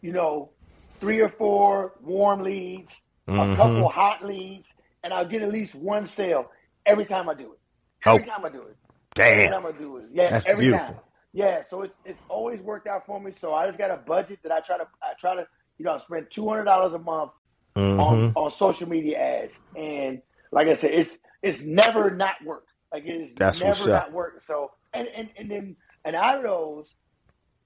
you 0.02 0.12
know, 0.12 0.52
three 1.00 1.22
or 1.22 1.30
four 1.30 1.94
warm 2.02 2.42
leads, 2.42 2.94
mm-hmm. 3.28 3.52
a 3.52 3.56
couple 3.56 3.90
hot 3.90 4.26
leads, 4.26 4.68
and 5.04 5.14
I'll 5.14 5.26
get 5.26 5.42
at 5.42 5.50
least 5.52 5.76
one 5.76 6.08
sale 6.08 6.52
every 6.86 7.06
time 7.06 7.30
I 7.30 7.34
do 7.34 7.54
it. 7.54 7.60
Every 8.06 8.24
oh. 8.24 8.26
time 8.26 8.46
I 8.46 8.50
do 8.50 8.62
it. 8.62 8.78
Damn. 9.16 9.28
Every 9.28 9.48
time 9.50 9.66
I 9.66 9.72
do 9.78 9.98
it. 9.98 10.06
Yeah, 10.12 10.30
That's 10.30 10.46
every 10.46 10.66
beautiful. 10.66 10.88
time. 10.88 11.00
Yeah, 11.34 11.64
so 11.70 11.82
it's 11.82 11.94
it's 12.06 12.22
always 12.30 12.62
worked 12.62 12.88
out 12.88 13.06
for 13.06 13.20
me. 13.20 13.34
So 13.42 13.54
I 13.54 13.66
just 13.68 13.78
got 13.78 13.92
a 13.92 13.98
budget 13.98 14.40
that 14.44 14.52
I 14.52 14.62
try 14.62 14.78
to 14.78 14.88
I 15.02 15.14
try 15.20 15.36
to 15.36 15.48
you 15.78 15.86
know 15.86 15.98
spend 15.98 16.28
two 16.32 16.48
hundred 16.48 16.64
dollars 16.66 16.94
a 16.94 17.00
month 17.00 17.32
mm-hmm. 17.76 18.00
on 18.00 18.34
on 18.36 18.52
social 18.52 18.88
media 18.88 19.20
ads, 19.20 19.54
and 19.76 20.22
like 20.52 20.68
I 20.68 20.76
said, 20.76 20.92
it's 20.92 21.18
it's 21.42 21.62
never 21.62 22.10
not 22.10 22.36
worked. 22.46 22.70
Like 22.94 23.06
it 23.06 23.22
is 23.22 23.34
That's 23.36 23.62
never 23.62 23.90
not 23.90 24.14
worked. 24.14 24.48
So 24.48 24.72
and 24.94 25.10
and 25.10 25.30
and 25.38 25.52
then 25.52 25.76
and 26.06 26.16
out 26.16 26.38
of 26.38 26.44
those, 26.44 26.86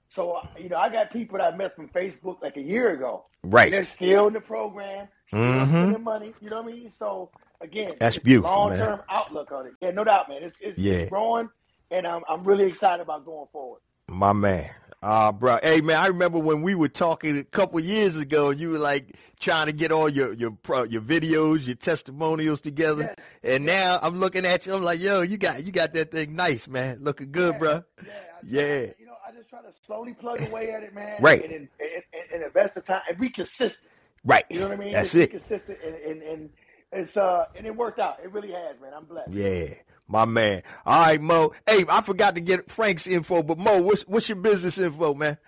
so 0.08 0.40
you 0.58 0.68
know, 0.68 0.76
I 0.76 0.88
got 0.88 1.12
people 1.12 1.38
that 1.38 1.54
I 1.54 1.56
met 1.56 1.76
from 1.76 1.88
Facebook 1.90 2.42
like 2.42 2.56
a 2.56 2.62
year 2.62 2.92
ago. 2.94 3.24
Right. 3.44 3.70
they're 3.70 3.84
still 3.84 4.26
in 4.26 4.32
the 4.32 4.40
program, 4.40 5.06
still 5.28 5.38
mm-hmm. 5.38 5.68
spending 5.68 6.02
money. 6.02 6.34
You 6.40 6.50
know 6.50 6.62
what 6.62 6.72
I 6.72 6.74
mean? 6.74 6.90
So 6.98 7.30
again, 7.60 7.94
that's 7.98 8.18
beautiful. 8.18 8.50
Long 8.50 8.76
term 8.76 9.00
outlook 9.08 9.52
on 9.52 9.66
it. 9.66 9.72
Yeah, 9.80 9.90
no 9.90 10.04
doubt, 10.04 10.28
man. 10.28 10.42
It's, 10.42 10.56
it's, 10.60 10.78
yeah. 10.78 10.94
it's 10.94 11.10
growing, 11.10 11.48
and 11.90 12.06
I'm 12.06 12.22
I'm 12.28 12.44
really 12.44 12.66
excited 12.66 13.02
about 13.02 13.24
going 13.24 13.46
forward. 13.52 13.80
My 14.08 14.32
man. 14.32 14.70
Uh, 15.02 15.32
bro. 15.32 15.58
Hey, 15.62 15.80
man, 15.80 15.96
I 15.96 16.08
remember 16.08 16.38
when 16.38 16.60
we 16.60 16.74
were 16.74 16.88
talking 16.88 17.38
a 17.38 17.44
couple 17.44 17.80
years 17.80 18.16
ago, 18.16 18.50
you 18.50 18.68
were 18.68 18.78
like 18.78 19.16
trying 19.38 19.66
to 19.66 19.72
get 19.72 19.92
all 19.92 20.10
your 20.10 20.34
your 20.34 20.58
your 20.86 21.00
videos, 21.00 21.66
your 21.66 21.76
testimonials 21.76 22.60
together, 22.60 23.14
yes. 23.16 23.26
and 23.42 23.64
now 23.64 23.98
I'm 24.02 24.18
looking 24.18 24.44
at 24.44 24.66
you. 24.66 24.74
I'm 24.74 24.82
like, 24.82 25.00
yo, 25.00 25.22
you 25.22 25.38
got 25.38 25.64
you 25.64 25.72
got 25.72 25.94
that 25.94 26.10
thing 26.10 26.36
nice, 26.36 26.68
man. 26.68 26.98
Looking 27.02 27.32
good, 27.32 27.54
yeah. 27.54 27.58
bro. 27.58 27.84
Yeah. 28.04 28.12
yeah. 28.44 28.80
You 28.98 29.06
know, 29.06 29.14
I 29.26 29.32
just 29.32 29.48
try 29.48 29.62
to 29.62 29.72
slowly 29.86 30.12
plug 30.12 30.42
away 30.42 30.70
at 30.72 30.82
it, 30.82 30.94
man. 30.94 31.16
Right. 31.22 31.42
And, 31.44 31.52
and, 31.52 31.68
and, 31.80 32.34
and 32.34 32.42
invest 32.44 32.74
the 32.74 32.82
time 32.82 33.00
and 33.08 33.18
be 33.18 33.30
consistent. 33.30 33.78
Right. 34.22 34.44
You 34.50 34.60
know 34.60 34.68
what 34.68 34.74
I 34.74 34.80
mean? 34.80 34.92
That's 34.92 35.12
just 35.12 35.24
it. 35.24 35.30
consistent 35.30 35.78
and, 35.82 35.94
and, 35.94 36.22
and 36.22 36.50
it's 36.92 37.16
uh 37.16 37.46
and 37.56 37.66
it 37.66 37.76
worked 37.76 37.98
out. 37.98 38.18
It 38.22 38.32
really 38.32 38.52
has, 38.52 38.80
man. 38.80 38.92
I'm 38.94 39.04
blessed. 39.04 39.32
Yeah. 39.32 39.74
My 40.08 40.24
man. 40.24 40.62
All 40.84 41.06
right, 41.06 41.20
Mo. 41.20 41.52
Hey, 41.68 41.84
I 41.88 42.00
forgot 42.00 42.34
to 42.34 42.40
get 42.40 42.68
Frank's 42.70 43.06
info, 43.06 43.44
but 43.44 43.58
Mo, 43.58 43.80
what's 43.82 44.02
what's 44.02 44.28
your 44.28 44.36
business 44.36 44.76
info, 44.76 45.14
man? 45.14 45.38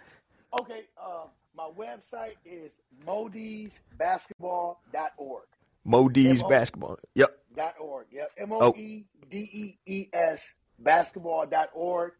Okay, 0.56 0.82
uh, 0.96 1.24
my 1.56 1.68
website 1.76 2.36
is 2.44 2.70
moedeesbasketball.org. 3.04 5.42
Moedees 5.86 6.48
Basketball. 6.48 6.98
Yep. 7.14 7.38
Dot 7.56 7.74
org. 7.80 8.06
Yep. 8.12 8.30
M 8.38 8.52
O 8.52 8.72
E 8.76 9.04
D 9.28 9.38
E 9.38 9.78
E 9.86 10.08
S 10.12 10.54
basketball.org. 10.78 12.12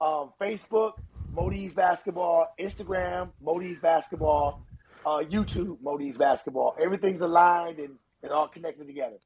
Um, 0.00 0.32
Facebook, 0.40 0.92
Moedees 1.34 1.74
Basketball. 1.74 2.54
Instagram, 2.60 3.30
Moedees 3.44 3.80
Basketball. 3.80 4.62
Uh, 5.04 5.18
YouTube, 5.20 5.78
Moedees 5.82 6.18
Basketball. 6.18 6.76
Everything's 6.80 7.20
aligned 7.22 7.78
and, 7.78 7.94
and 8.22 8.32
all 8.32 8.48
connected 8.48 8.86
together. 8.86 9.16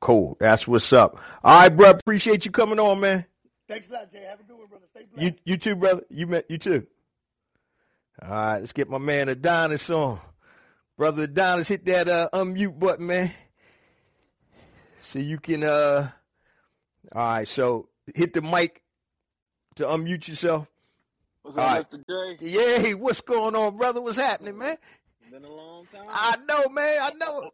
Cool. 0.00 0.36
That's 0.40 0.66
what's 0.66 0.92
up. 0.92 1.20
All 1.44 1.60
right, 1.60 1.68
bro. 1.68 1.90
Appreciate 1.90 2.44
you 2.44 2.50
coming 2.50 2.80
on, 2.80 3.00
man. 3.00 3.24
Thanks 3.68 3.88
a 3.90 3.92
lot, 3.92 4.10
Jay. 4.10 4.24
Have 4.28 4.40
a 4.40 4.42
good 4.42 4.58
one, 4.58 4.66
brother. 4.68 4.86
Stay 4.90 5.04
blessed. 5.12 5.36
You, 5.46 5.52
you 5.52 5.56
too, 5.56 5.76
brother. 5.76 6.02
You 6.10 6.26
met 6.26 6.50
you 6.50 6.58
too. 6.58 6.86
All 8.22 8.30
right, 8.30 8.58
let's 8.58 8.72
get 8.72 8.88
my 8.88 8.98
man 8.98 9.28
Adonis 9.28 9.90
on. 9.90 10.20
Brother 10.96 11.24
Adonis, 11.24 11.68
hit 11.68 11.84
that 11.84 12.08
uh, 12.08 12.28
unmute 12.32 12.78
button, 12.78 13.06
man. 13.06 13.30
So 15.00 15.20
you 15.20 15.38
can 15.38 15.62
uh 15.62 16.10
all 17.14 17.26
right, 17.26 17.48
so 17.48 17.88
hit 18.14 18.34
the 18.34 18.42
mic 18.42 18.82
to 19.76 19.84
unmute 19.84 20.28
yourself. 20.28 20.66
What's 21.42 21.56
up, 21.56 21.64
right. 21.64 21.90
Mr. 21.90 22.38
J? 22.40 22.46
Yeah, 22.46 22.92
what's 22.94 23.20
going 23.20 23.54
on, 23.54 23.76
brother? 23.76 24.00
What's 24.00 24.18
happening, 24.18 24.58
man? 24.58 24.76
It's 25.30 25.34
been 25.34 25.44
a 25.44 25.54
long 25.54 25.86
time. 25.92 26.06
I 26.08 26.36
know, 26.48 26.68
man. 26.70 26.98
I 27.02 27.10
know. 27.18 27.50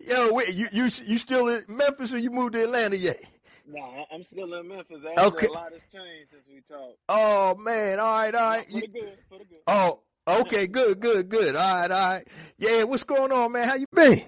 Yo, 0.00 0.32
wait, 0.34 0.54
you 0.54 0.68
you 0.72 0.90
you 1.06 1.16
still 1.16 1.48
in 1.48 1.64
Memphis 1.66 2.12
or 2.12 2.18
you 2.18 2.30
moved 2.30 2.52
to 2.52 2.64
Atlanta 2.64 2.98
yet? 2.98 3.18
No, 3.66 4.04
I'm 4.12 4.22
still 4.22 4.52
in 4.52 4.68
Memphis. 4.68 4.98
Actually, 5.08 5.26
okay. 5.26 5.46
a 5.46 5.52
lot 5.52 5.72
has 5.72 5.80
changed 5.90 6.30
since 6.32 6.42
we 6.46 6.60
talked. 6.68 6.98
Oh 7.08 7.54
man, 7.54 7.98
all 7.98 8.12
right, 8.12 8.34
all 8.34 8.48
right. 8.50 8.66
For 8.66 8.80
the 8.80 8.86
good, 8.88 9.18
for 9.30 9.38
the 9.38 9.44
good. 9.44 9.58
Oh, 9.66 10.00
okay, 10.26 10.66
good, 10.66 11.00
good, 11.00 11.30
good. 11.30 11.56
All 11.56 11.74
right, 11.74 11.90
all 11.90 12.08
right. 12.10 12.28
Yeah, 12.58 12.82
what's 12.82 13.04
going 13.04 13.32
on, 13.32 13.52
man? 13.52 13.66
How 13.66 13.76
you 13.76 13.86
been? 13.90 14.24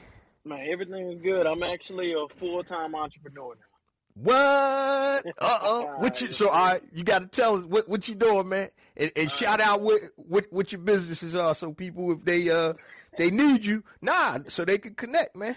Man, 0.47 0.67
everything 0.71 1.11
is 1.11 1.19
good. 1.21 1.47
I'm 1.47 1.63
actually 1.63 2.15
a 2.15 2.29
full 2.39 2.65
time 2.65 2.95
entrepreneur 2.95 3.57
now. 3.57 3.70
What? 4.15 5.27
Uh 5.39 5.59
oh. 5.63 5.95
what 5.99 6.21
you? 6.21 6.29
So 6.29 6.49
all 6.49 6.73
right, 6.73 6.83
you 6.95 7.05
got 7.05 7.21
to 7.21 7.29
tell 7.29 7.57
us 7.57 7.65
what 7.65 7.89
what 7.89 8.09
you 8.09 8.15
doing, 8.15 8.49
man, 8.49 8.71
and, 8.97 9.13
and 9.17 9.31
shout 9.31 9.61
out 9.61 9.83
what, 9.83 10.01
what 10.17 10.47
what 10.51 10.73
your 10.73 10.81
businesses 10.81 11.35
are, 11.35 11.55
so 11.55 11.73
people 11.73 12.13
if 12.13 12.25
they 12.25 12.49
uh 12.49 12.73
they 13.19 13.31
need 13.31 13.65
you, 13.65 13.85
nah, 14.01 14.39
so 14.49 14.65
they 14.65 14.79
can 14.79 14.95
connect, 14.95 15.37
man. 15.37 15.57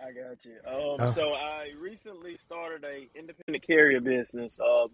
I 0.00 0.12
got 0.12 0.44
you. 0.44 0.56
Um, 0.66 0.96
uh, 1.00 1.12
so 1.12 1.34
I 1.34 1.70
recently 1.80 2.36
started 2.38 2.84
a 2.84 3.08
independent 3.18 3.64
carrier 3.64 4.00
business. 4.00 4.58
Um, 4.60 4.90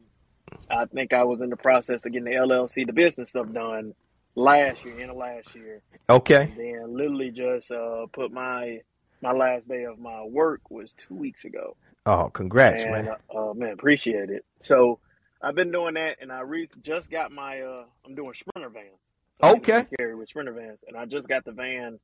I 0.70 0.84
think 0.86 1.12
I 1.12 1.24
was 1.24 1.40
in 1.40 1.50
the 1.50 1.56
process 1.56 2.04
of 2.06 2.12
getting 2.12 2.24
the 2.24 2.38
LLC, 2.38 2.86
the 2.86 2.92
business 2.92 3.30
stuff 3.30 3.50
done 3.52 3.94
last 4.34 4.84
year, 4.84 5.00
in 5.00 5.08
the 5.08 5.14
last 5.14 5.54
year. 5.54 5.80
Okay. 6.08 6.42
And 6.42 6.56
then 6.56 6.96
literally 6.96 7.30
just 7.30 7.70
uh, 7.70 8.06
put 8.12 8.32
my 8.32 8.80
my 9.20 9.32
last 9.32 9.68
day 9.68 9.84
of 9.84 9.98
my 9.98 10.22
work 10.22 10.70
was 10.70 10.92
two 10.92 11.14
weeks 11.14 11.44
ago. 11.44 11.76
Oh, 12.08 12.30
congrats, 12.30 12.82
and, 12.82 12.90
man! 12.90 13.16
Uh, 13.28 13.52
man, 13.52 13.72
appreciate 13.72 14.30
it. 14.30 14.46
So 14.60 14.98
I've 15.42 15.54
been 15.54 15.70
doing 15.70 15.92
that, 15.94 16.16
and 16.22 16.32
I 16.32 16.40
re- 16.40 16.70
just 16.82 17.10
got 17.10 17.30
my. 17.30 17.60
Uh, 17.60 17.84
I'm 18.06 18.14
doing 18.14 18.32
Sprinter 18.32 18.70
vans. 18.70 18.86
So 19.42 19.56
okay. 19.56 19.86
Carry 19.98 20.14
with 20.14 20.30
Sprinter 20.30 20.52
vans, 20.52 20.80
and 20.88 20.96
I 20.96 21.04
just 21.04 21.28
got 21.28 21.44
the 21.44 21.52
van 21.52 22.00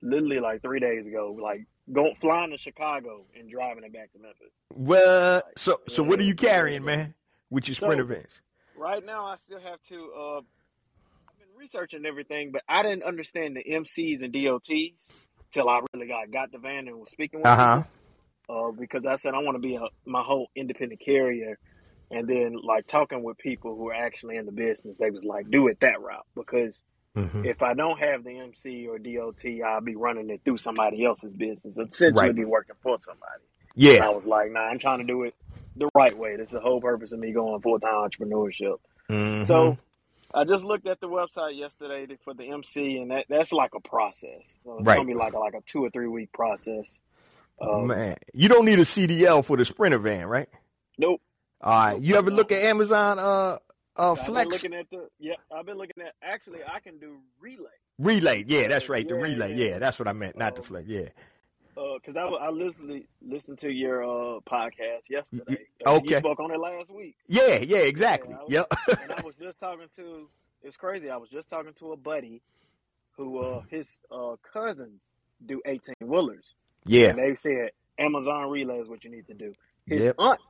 literally 0.00 0.38
like 0.38 0.62
three 0.62 0.78
days 0.78 1.08
ago. 1.08 1.36
Like 1.42 1.66
going 1.92 2.14
flying 2.20 2.52
to 2.52 2.56
Chicago 2.56 3.24
and 3.36 3.50
driving 3.50 3.82
it 3.82 3.92
back 3.92 4.12
to 4.12 4.20
Memphis. 4.20 4.52
Well, 4.76 5.42
like, 5.44 5.58
so 5.58 5.80
so 5.88 6.04
what 6.04 6.20
are 6.20 6.24
you 6.24 6.36
carrying, 6.36 6.84
man, 6.84 7.12
with 7.50 7.66
your 7.66 7.74
Sprinter 7.74 8.04
so, 8.04 8.14
vans? 8.14 8.40
Right 8.76 9.04
now, 9.04 9.26
I 9.26 9.34
still 9.36 9.58
have 9.58 9.82
to. 9.88 10.12
Uh, 10.16 10.36
I've 10.36 11.38
been 11.40 11.58
researching 11.58 12.06
everything, 12.06 12.52
but 12.52 12.62
I 12.68 12.84
didn't 12.84 13.02
understand 13.02 13.56
the 13.56 13.64
MCs 13.64 14.22
and 14.22 14.32
DOTs 14.32 15.12
till 15.50 15.68
I 15.68 15.80
really 15.92 16.06
got 16.06 16.30
got 16.30 16.52
the 16.52 16.58
van 16.58 16.86
and 16.86 17.00
was 17.00 17.10
speaking 17.10 17.40
with 17.40 17.48
uh-huh. 17.48 17.82
Uh, 18.52 18.72
because 18.72 19.06
I 19.06 19.16
said 19.16 19.34
I 19.34 19.38
want 19.38 19.56
to 19.56 19.60
be 19.60 19.76
a, 19.76 19.86
my 20.04 20.22
whole 20.22 20.50
independent 20.54 21.00
carrier, 21.00 21.58
and 22.10 22.28
then 22.28 22.56
like 22.62 22.86
talking 22.86 23.22
with 23.22 23.38
people 23.38 23.76
who 23.76 23.88
are 23.88 23.94
actually 23.94 24.36
in 24.36 24.46
the 24.46 24.52
business, 24.52 24.98
they 24.98 25.10
was 25.10 25.24
like, 25.24 25.50
do 25.50 25.68
it 25.68 25.80
that 25.80 26.00
route 26.00 26.26
because 26.34 26.82
Mm-hmm. 27.16 27.44
If 27.44 27.62
I 27.62 27.74
don't 27.74 27.98
have 27.98 28.24
the 28.24 28.38
MC 28.38 28.86
or 28.86 28.98
DOT, 28.98 29.44
I'll 29.66 29.82
be 29.82 29.96
running 29.96 30.30
it 30.30 30.40
through 30.44 30.56
somebody 30.56 31.04
else's 31.04 31.34
business, 31.34 31.76
essentially 31.76 32.12
right. 32.12 32.34
be 32.34 32.44
working 32.44 32.76
for 32.82 32.96
somebody. 33.00 33.42
Yeah. 33.74 33.96
And 33.96 34.04
I 34.04 34.08
was 34.10 34.26
like, 34.26 34.50
nah, 34.50 34.60
I'm 34.60 34.78
trying 34.78 34.98
to 34.98 35.04
do 35.04 35.24
it 35.24 35.34
the 35.76 35.90
right 35.94 36.16
way. 36.16 36.36
That's 36.36 36.50
the 36.50 36.60
whole 36.60 36.80
purpose 36.80 37.12
of 37.12 37.18
me 37.18 37.32
going 37.32 37.60
full 37.60 37.78
time 37.78 38.08
entrepreneurship. 38.08 38.78
Mm-hmm. 39.10 39.44
So 39.44 39.76
I 40.32 40.44
just 40.44 40.64
looked 40.64 40.86
at 40.86 41.00
the 41.00 41.08
website 41.08 41.56
yesterday 41.56 42.06
for 42.24 42.32
the 42.32 42.50
MC, 42.50 42.96
and 42.96 43.10
that, 43.10 43.26
that's 43.28 43.52
like 43.52 43.74
a 43.74 43.80
process. 43.80 44.44
So 44.64 44.78
it's 44.78 44.86
right. 44.86 44.96
gonna 44.96 45.06
be 45.06 45.14
like 45.14 45.34
a, 45.34 45.38
like 45.38 45.54
a 45.54 45.60
two 45.66 45.84
or 45.84 45.90
three 45.90 46.08
week 46.08 46.32
process. 46.32 46.90
Um, 47.60 47.88
Man, 47.88 48.16
you 48.32 48.48
don't 48.48 48.64
need 48.64 48.78
a 48.78 48.82
CDL 48.82 49.44
for 49.44 49.56
the 49.56 49.64
Sprinter 49.64 49.98
van, 49.98 50.26
right? 50.26 50.48
Nope. 50.98 51.20
All 51.60 51.72
right. 51.72 52.00
You 52.00 52.16
ever 52.16 52.30
look 52.30 52.50
at 52.50 52.62
Amazon 52.62 53.18
uh 53.18 53.58
uh, 53.96 54.12
I've 54.12 54.24
flex. 54.24 54.62
Been 54.62 54.72
looking 54.72 54.74
at 54.74 54.90
the 54.90 55.08
yeah, 55.18 55.34
I've 55.54 55.66
been 55.66 55.76
looking 55.76 56.02
at. 56.02 56.14
Actually, 56.22 56.60
I 56.64 56.80
can 56.80 56.98
do 56.98 57.18
relay. 57.40 57.70
Relay, 57.98 58.44
yeah, 58.46 58.68
that's 58.68 58.88
right. 58.88 59.06
The 59.06 59.14
relay, 59.14 59.54
yeah. 59.54 59.64
yeah, 59.66 59.78
that's 59.78 59.98
what 59.98 60.08
I 60.08 60.12
meant, 60.12 60.38
not 60.38 60.56
the 60.56 60.62
flex. 60.62 60.88
Yeah. 60.88 61.08
Because 61.74 62.16
uh, 62.16 62.20
I 62.20 62.46
I 62.46 62.50
listened 62.50 63.04
listened 63.20 63.58
to 63.58 63.70
your 63.70 64.02
uh, 64.02 64.40
podcast 64.40 65.10
yesterday. 65.10 65.66
Uh, 65.86 65.96
okay. 65.96 66.14
You 66.14 66.18
spoke 66.18 66.40
on 66.40 66.50
it 66.50 66.58
last 66.58 66.90
week. 66.90 67.16
Yeah, 67.26 67.58
yeah, 67.58 67.78
exactly. 67.78 68.34
Yeah, 68.48 68.60
was, 68.60 68.66
yep. 68.88 69.00
and 69.02 69.12
I 69.12 69.22
was 69.22 69.34
just 69.40 69.58
talking 69.58 69.88
to. 69.96 70.28
It's 70.62 70.76
crazy. 70.76 71.10
I 71.10 71.16
was 71.16 71.28
just 71.28 71.48
talking 71.50 71.72
to 71.80 71.92
a 71.92 71.96
buddy, 71.96 72.40
who 73.16 73.38
uh 73.38 73.62
his 73.68 73.88
uh 74.10 74.36
cousins 74.52 75.02
do 75.44 75.60
eighteen 75.66 75.94
wheelers. 76.00 76.54
Yeah. 76.84 77.10
And 77.10 77.18
they 77.18 77.36
said 77.36 77.70
Amazon 77.98 78.50
relay 78.50 78.78
is 78.78 78.88
what 78.88 79.04
you 79.04 79.10
need 79.10 79.26
to 79.28 79.34
do. 79.34 79.54
His 79.86 80.02
yep. 80.02 80.14
aunt 80.18 80.40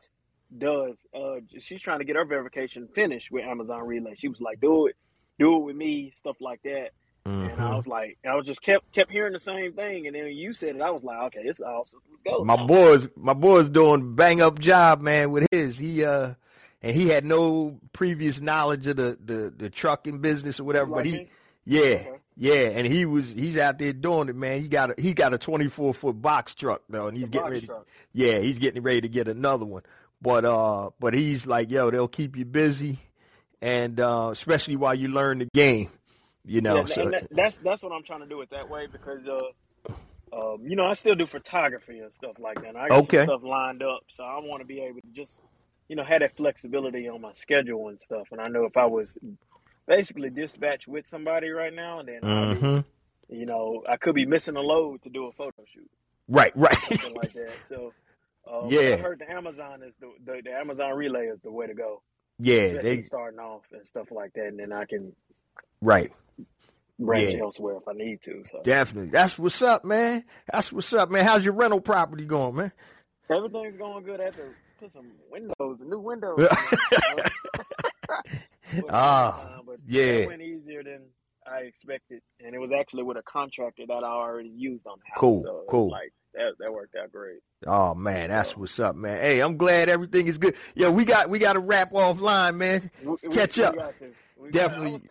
does 0.56 0.98
uh 1.14 1.36
she's 1.60 1.80
trying 1.80 2.00
to 2.00 2.04
get 2.04 2.16
her 2.16 2.24
verification 2.24 2.88
finished 2.88 3.30
with 3.30 3.44
Amazon 3.44 3.86
Relay. 3.86 4.14
She 4.14 4.28
was 4.28 4.40
like, 4.40 4.60
Do 4.60 4.86
it, 4.86 4.96
do 5.38 5.56
it 5.56 5.60
with 5.60 5.76
me, 5.76 6.12
stuff 6.18 6.36
like 6.40 6.62
that. 6.64 6.90
Mm-hmm. 7.24 7.50
And 7.50 7.52
I 7.52 7.64
mm-hmm. 7.64 7.76
was 7.76 7.86
like, 7.86 8.18
I 8.28 8.34
was 8.34 8.46
just 8.46 8.62
kept 8.62 8.92
kept 8.92 9.10
hearing 9.10 9.32
the 9.32 9.38
same 9.38 9.74
thing, 9.74 10.08
and 10.08 10.16
then 10.16 10.26
you 10.26 10.52
said 10.52 10.74
it, 10.74 10.82
I 10.82 10.90
was 10.90 11.04
like, 11.04 11.18
okay, 11.26 11.42
it's 11.44 11.60
all 11.60 11.84
systems 11.84 12.20
go. 12.24 12.44
My 12.44 12.56
boys, 12.56 13.08
my 13.16 13.32
boys 13.32 13.68
doing 13.68 14.16
bang 14.16 14.42
up 14.42 14.58
job, 14.58 15.00
man, 15.00 15.30
with 15.30 15.46
his. 15.52 15.78
He 15.78 16.04
uh, 16.04 16.34
and 16.82 16.96
he 16.96 17.08
had 17.08 17.24
no 17.24 17.78
previous 17.92 18.40
knowledge 18.40 18.88
of 18.88 18.96
the 18.96 19.16
the, 19.24 19.54
the 19.56 19.70
trucking 19.70 20.18
business 20.18 20.58
or 20.58 20.64
whatever, 20.64 20.90
like 20.90 20.96
but 20.96 21.06
he, 21.06 21.12
me? 21.12 21.30
yeah, 21.64 21.80
okay. 21.80 22.12
Yeah, 22.36 22.70
and 22.70 22.86
he 22.86 23.04
was 23.04 23.30
he's 23.30 23.58
out 23.58 23.78
there 23.78 23.92
doing 23.92 24.28
it, 24.28 24.36
man. 24.36 24.60
He 24.60 24.68
got 24.68 24.90
a 24.90 25.00
he 25.00 25.12
got 25.12 25.34
a 25.34 25.38
twenty 25.38 25.68
four 25.68 25.92
foot 25.92 26.20
box 26.20 26.54
truck 26.54 26.82
though, 26.88 27.08
and 27.08 27.16
he's 27.16 27.26
the 27.26 27.30
getting 27.30 27.50
ready. 27.50 27.66
Truck. 27.66 27.86
Yeah, 28.12 28.38
he's 28.38 28.58
getting 28.58 28.82
ready 28.82 29.02
to 29.02 29.08
get 29.08 29.28
another 29.28 29.64
one. 29.64 29.82
But 30.20 30.44
uh, 30.44 30.90
but 30.98 31.14
he's 31.14 31.46
like, 31.46 31.70
yo, 31.70 31.90
they'll 31.90 32.08
keep 32.08 32.36
you 32.36 32.44
busy, 32.44 32.98
and 33.60 34.00
uh, 34.00 34.30
especially 34.32 34.76
while 34.76 34.94
you 34.94 35.08
learn 35.08 35.40
the 35.40 35.48
game. 35.52 35.90
You 36.44 36.60
know, 36.60 36.78
yeah, 36.78 36.84
so 36.86 37.08
that, 37.10 37.28
that's 37.30 37.56
that's 37.58 37.82
what 37.82 37.92
I'm 37.92 38.02
trying 38.02 38.20
to 38.20 38.26
do 38.26 38.40
it 38.40 38.50
that 38.50 38.68
way 38.68 38.86
because 38.86 39.20
uh, 39.28 39.92
um, 40.32 40.62
you 40.66 40.76
know, 40.76 40.86
I 40.86 40.94
still 40.94 41.14
do 41.14 41.26
photography 41.26 41.98
and 41.98 42.12
stuff 42.12 42.38
like 42.38 42.62
that. 42.62 42.74
I 42.76 42.88
got 42.88 43.02
okay. 43.04 43.24
stuff 43.24 43.42
lined 43.42 43.82
up, 43.82 44.04
so 44.08 44.24
I 44.24 44.38
want 44.38 44.60
to 44.60 44.66
be 44.66 44.80
able 44.80 45.00
to 45.02 45.08
just 45.12 45.42
you 45.88 45.96
know 45.96 46.04
have 46.04 46.20
that 46.20 46.36
flexibility 46.36 47.08
on 47.08 47.20
my 47.20 47.32
schedule 47.32 47.88
and 47.88 48.00
stuff. 48.00 48.28
And 48.32 48.40
I 48.40 48.48
know 48.48 48.64
if 48.64 48.76
I 48.76 48.86
was 48.86 49.18
basically 49.96 50.30
dispatch 50.30 50.86
with 50.86 51.06
somebody 51.06 51.50
right 51.50 51.72
now, 51.72 52.00
and 52.00 52.08
then 52.08 52.20
mm-hmm. 52.22 52.76
be, 53.30 53.38
you 53.38 53.46
know 53.46 53.82
I 53.88 53.96
could 53.96 54.14
be 54.14 54.26
missing 54.26 54.56
a 54.56 54.60
load 54.60 55.02
to 55.02 55.10
do 55.10 55.26
a 55.26 55.32
photo 55.32 55.64
shoot. 55.72 55.90
Right, 56.28 56.52
right, 56.56 56.76
something 56.88 57.14
like 57.14 57.32
that. 57.32 57.52
So. 57.68 57.92
Um, 58.44 58.62
yeah, 58.66 58.94
I 58.94 58.96
heard 58.96 59.20
the 59.20 59.30
Amazon 59.30 59.84
is 59.84 59.94
the, 60.00 60.08
the, 60.24 60.42
the 60.42 60.50
Amazon 60.50 60.94
Relay 60.96 61.26
is 61.26 61.38
the 61.44 61.52
way 61.52 61.68
to 61.68 61.74
go. 61.74 62.02
Yeah, 62.40 62.82
they 62.82 63.02
starting 63.02 63.38
off 63.38 63.62
and 63.70 63.86
stuff 63.86 64.08
like 64.10 64.32
that, 64.32 64.46
and 64.46 64.58
then 64.58 64.72
I 64.72 64.84
can 64.84 65.12
right 65.80 66.10
branch 66.98 67.34
yeah. 67.34 67.38
elsewhere 67.38 67.76
if 67.76 67.86
I 67.86 67.92
need 67.92 68.20
to. 68.22 68.42
So 68.50 68.62
definitely, 68.64 69.10
that's 69.10 69.38
what's 69.38 69.62
up, 69.62 69.84
man. 69.84 70.24
That's 70.50 70.72
what's 70.72 70.92
up, 70.92 71.08
man. 71.08 71.24
How's 71.24 71.44
your 71.44 71.54
rental 71.54 71.80
property 71.80 72.24
going, 72.24 72.56
man? 72.56 72.72
Everything's 73.30 73.76
going 73.76 74.04
good. 74.04 74.20
I 74.20 74.24
had 74.24 74.34
to 74.34 74.42
put 74.80 74.92
some 74.92 75.06
windows, 75.30 75.78
new 75.80 76.00
windows. 76.00 76.48
Ah, 78.88 79.58
uh, 79.58 79.62
but 79.66 79.76
yeah, 79.86 80.02
it 80.02 80.28
went 80.28 80.40
easier 80.40 80.84
than 80.84 81.00
I 81.44 81.62
expected, 81.62 82.22
and 82.42 82.54
it 82.54 82.58
was 82.58 82.70
actually 82.72 83.02
with 83.02 83.16
a 83.16 83.22
contractor 83.22 83.82
that 83.86 84.04
I 84.04 84.06
already 84.06 84.48
used 84.48 84.86
on 84.86 84.98
the 84.98 85.04
house. 85.10 85.18
Cool, 85.18 85.42
so 85.42 85.64
cool. 85.68 85.90
Like 85.90 86.12
that, 86.32 86.52
that 86.60 86.72
worked 86.72 86.94
out 86.94 87.10
great. 87.12 87.40
Oh 87.66 87.94
man, 87.94 88.30
that's 88.30 88.50
so, 88.50 88.56
what's 88.58 88.78
up, 88.78 88.94
man. 88.94 89.20
Hey, 89.20 89.40
I'm 89.40 89.56
glad 89.56 89.88
everything 89.88 90.28
is 90.28 90.38
good. 90.38 90.54
Yo, 90.74 90.90
we 90.90 91.04
got 91.04 91.28
we 91.28 91.38
got 91.40 91.54
to 91.54 91.58
wrap 91.58 91.92
offline, 91.92 92.56
man. 92.56 92.90
We, 93.02 93.16
Catch 93.30 93.58
we, 93.58 93.64
up. 93.64 93.94
We 94.38 94.50
Definitely. 94.52 95.02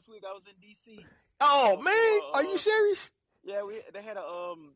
last 0.00 0.08
week. 0.08 0.22
I 0.28 0.32
was 0.32 0.42
in 0.46 0.56
DC. 0.62 1.04
Oh 1.40 1.78
uh, 1.78 1.82
man, 1.82 2.20
uh, 2.32 2.36
are 2.36 2.44
you 2.44 2.58
serious? 2.58 3.10
Yeah, 3.44 3.62
we 3.64 3.80
they 3.92 4.02
had 4.02 4.16
a 4.16 4.22
um 4.24 4.72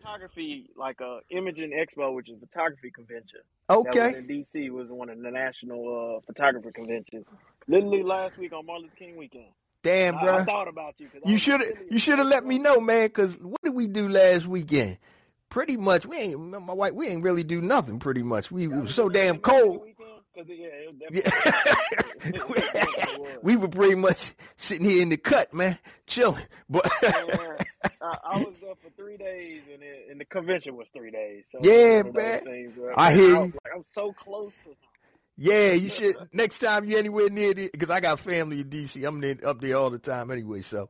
photography 0.00 0.70
like 0.76 1.00
a 1.00 1.20
imaging 1.30 1.72
expo, 1.72 2.14
which 2.14 2.28
is 2.28 2.42
a 2.42 2.46
photography 2.46 2.90
convention. 2.90 3.40
Okay. 3.68 4.16
in 4.16 4.26
DC 4.26 4.70
was 4.70 4.90
one 4.90 5.08
of 5.08 5.20
the 5.20 5.30
national 5.30 6.16
uh, 6.16 6.20
photographer 6.26 6.72
conventions. 6.72 7.26
Literally 7.68 8.02
last 8.02 8.38
week 8.38 8.52
on 8.52 8.66
Martin 8.66 8.84
Luther 8.84 8.96
King 8.96 9.16
weekend. 9.16 9.46
Damn, 9.82 10.18
bro. 10.18 10.36
I, 10.36 10.40
I 10.40 10.44
thought 10.44 10.68
about 10.68 10.94
you. 10.98 11.08
You 11.24 11.36
should 11.36 11.60
have. 11.60 11.72
you 11.90 11.98
should 11.98 12.18
have 12.18 12.28
let 12.28 12.44
me 12.44 12.58
know, 12.58 12.80
man. 12.80 13.06
Because 13.06 13.38
what 13.38 13.60
did 13.62 13.74
we 13.74 13.88
do 13.88 14.08
last 14.08 14.46
weekend? 14.46 14.98
Pretty 15.48 15.76
much, 15.76 16.06
we 16.06 16.16
ain't 16.16 16.38
my 16.38 16.72
wife. 16.72 16.92
We 16.92 17.08
ain't 17.08 17.22
really 17.22 17.42
do 17.42 17.60
nothing. 17.60 17.98
Pretty 17.98 18.22
much, 18.22 18.52
we, 18.52 18.68
we 18.68 18.80
were 18.80 18.86
so 18.86 19.08
damn 19.08 19.38
cold. 19.38 19.86
Yeah, 21.10 21.22
we 23.42 23.56
were 23.56 23.68
pretty 23.68 23.96
much 23.96 24.34
sitting 24.56 24.88
here 24.88 25.02
in 25.02 25.08
the 25.08 25.16
cut, 25.16 25.52
man, 25.52 25.76
chilling. 26.06 26.44
But 26.68 26.88
yeah, 27.02 27.56
I, 28.02 28.16
I, 28.24 28.38
was 28.38 28.56
up 28.68 28.78
for 28.82 28.90
three 28.96 29.16
days, 29.16 29.62
and, 29.72 29.82
it, 29.82 30.08
and 30.10 30.20
the 30.20 30.24
convention 30.24 30.76
was 30.76 30.88
three 30.94 31.10
days. 31.10 31.44
So 31.50 31.58
yeah, 31.62 32.02
man. 32.02 32.72
I 32.96 33.12
hear 33.12 33.28
you. 33.28 33.40
Like, 33.40 33.74
I'm 33.74 33.84
so 33.92 34.12
close 34.12 34.54
to. 34.64 34.74
Yeah, 35.36 35.72
you 35.72 35.88
should. 35.88 36.16
next 36.32 36.58
time 36.58 36.84
you're 36.84 36.98
anywhere 36.98 37.28
near 37.28 37.50
it, 37.50 37.72
because 37.72 37.90
I 37.90 38.00
got 38.00 38.20
family 38.20 38.60
in 38.60 38.68
DC. 38.68 39.06
I'm 39.06 39.22
in, 39.24 39.40
up 39.44 39.60
there 39.60 39.76
all 39.76 39.90
the 39.90 39.98
time 39.98 40.30
anyway. 40.30 40.62
So 40.62 40.88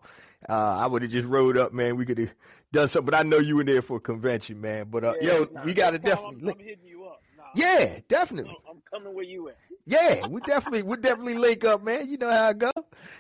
uh, 0.48 0.78
I 0.80 0.86
would 0.86 1.02
have 1.02 1.11
just 1.11 1.28
rode 1.28 1.56
up, 1.56 1.72
man. 1.72 1.96
We 1.96 2.04
could 2.04 2.18
have 2.18 2.34
done 2.72 2.88
something. 2.88 3.06
But 3.06 3.14
I 3.14 3.22
know 3.22 3.38
you 3.38 3.56
were 3.56 3.64
there 3.64 3.82
for 3.82 3.98
a 3.98 4.00
convention, 4.00 4.61
man. 4.61 4.86
But 4.90 5.04
uh, 5.04 5.14
yeah, 5.20 5.32
yo, 5.32 5.48
nah, 5.52 5.64
we 5.64 5.74
got 5.74 5.90
to 5.92 5.98
definitely. 5.98 6.52
I'm, 6.52 6.58
I'm, 6.61 6.64
hitting 6.64 6.86
you 6.86 7.04
up. 7.04 7.22
Nah, 7.36 7.44
yeah, 7.54 7.94
I'm, 7.96 8.02
definitely. 8.08 8.58
I'm 8.68 8.82
coming 8.92 9.14
where 9.14 9.24
you 9.24 9.48
at. 9.48 9.56
Yeah, 9.86 10.26
we 10.26 10.40
definitely 10.42 10.82
we 10.82 10.96
definitely 10.96 11.34
link 11.34 11.64
up, 11.64 11.82
man. 11.82 12.08
You 12.08 12.18
know 12.18 12.30
how 12.30 12.48
I 12.48 12.52
go. 12.52 12.70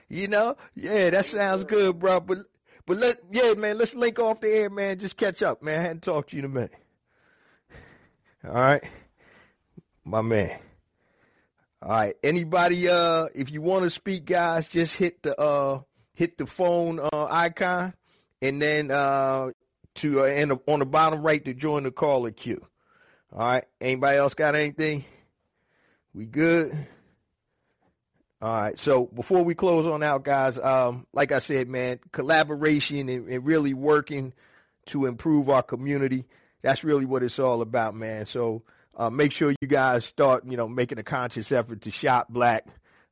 You 0.08 0.28
know, 0.28 0.56
yeah, 0.74 1.10
that 1.10 1.24
sounds 1.24 1.64
good, 1.64 1.98
bro. 1.98 2.20
But 2.20 2.38
but 2.86 2.98
let 2.98 3.16
yeah, 3.30 3.54
man, 3.54 3.78
let's 3.78 3.94
link 3.94 4.18
off 4.18 4.40
the 4.40 4.48
air, 4.48 4.70
man. 4.70 4.98
Just 4.98 5.16
catch 5.16 5.42
up, 5.42 5.62
man. 5.62 5.78
I 5.78 5.82
hadn't 5.82 6.02
talked 6.02 6.30
to 6.30 6.36
you 6.36 6.40
in 6.40 6.46
a 6.46 6.48
minute. 6.48 6.74
All 8.44 8.52
right, 8.52 8.84
my 10.04 10.22
man. 10.22 10.58
All 11.82 11.90
right. 11.90 12.14
Anybody 12.22 12.88
uh 12.88 13.28
if 13.34 13.50
you 13.50 13.62
want 13.62 13.84
to 13.84 13.90
speak 13.90 14.24
guys, 14.26 14.68
just 14.68 14.96
hit 14.96 15.22
the 15.22 15.38
uh 15.40 15.80
hit 16.12 16.36
the 16.36 16.46
phone 16.46 17.00
uh 17.00 17.26
icon 17.30 17.94
and 18.42 18.60
then 18.60 18.90
uh 18.90 19.50
to 19.96 20.20
uh, 20.20 20.24
and 20.24 20.58
on 20.66 20.78
the 20.80 20.86
bottom 20.86 21.22
right 21.22 21.44
to 21.44 21.54
join 21.54 21.84
the 21.84 21.90
caller 21.90 22.30
queue. 22.30 22.64
All 23.32 23.46
right. 23.46 23.64
Anybody 23.80 24.18
else 24.18 24.34
got 24.34 24.54
anything? 24.54 25.04
We 26.12 26.26
good? 26.26 26.76
All 28.42 28.62
right. 28.62 28.78
So 28.78 29.06
before 29.06 29.42
we 29.42 29.54
close 29.54 29.86
on 29.86 30.02
out, 30.02 30.24
guys, 30.24 30.58
um, 30.58 31.06
like 31.12 31.30
I 31.30 31.40
said, 31.40 31.68
man, 31.68 32.00
collaboration 32.12 33.08
and, 33.08 33.28
and 33.28 33.44
really 33.44 33.74
working 33.74 34.32
to 34.86 35.06
improve 35.06 35.50
our 35.50 35.62
community. 35.62 36.24
That's 36.62 36.82
really 36.82 37.04
what 37.04 37.22
it's 37.22 37.38
all 37.38 37.60
about, 37.60 37.94
man. 37.94 38.26
So 38.26 38.62
uh, 38.96 39.10
make 39.10 39.32
sure 39.32 39.54
you 39.60 39.68
guys 39.68 40.04
start, 40.04 40.44
you 40.46 40.56
know, 40.56 40.68
making 40.68 40.98
a 40.98 41.02
conscious 41.02 41.52
effort 41.52 41.82
to 41.82 41.90
shop 41.90 42.28
black, 42.28 42.66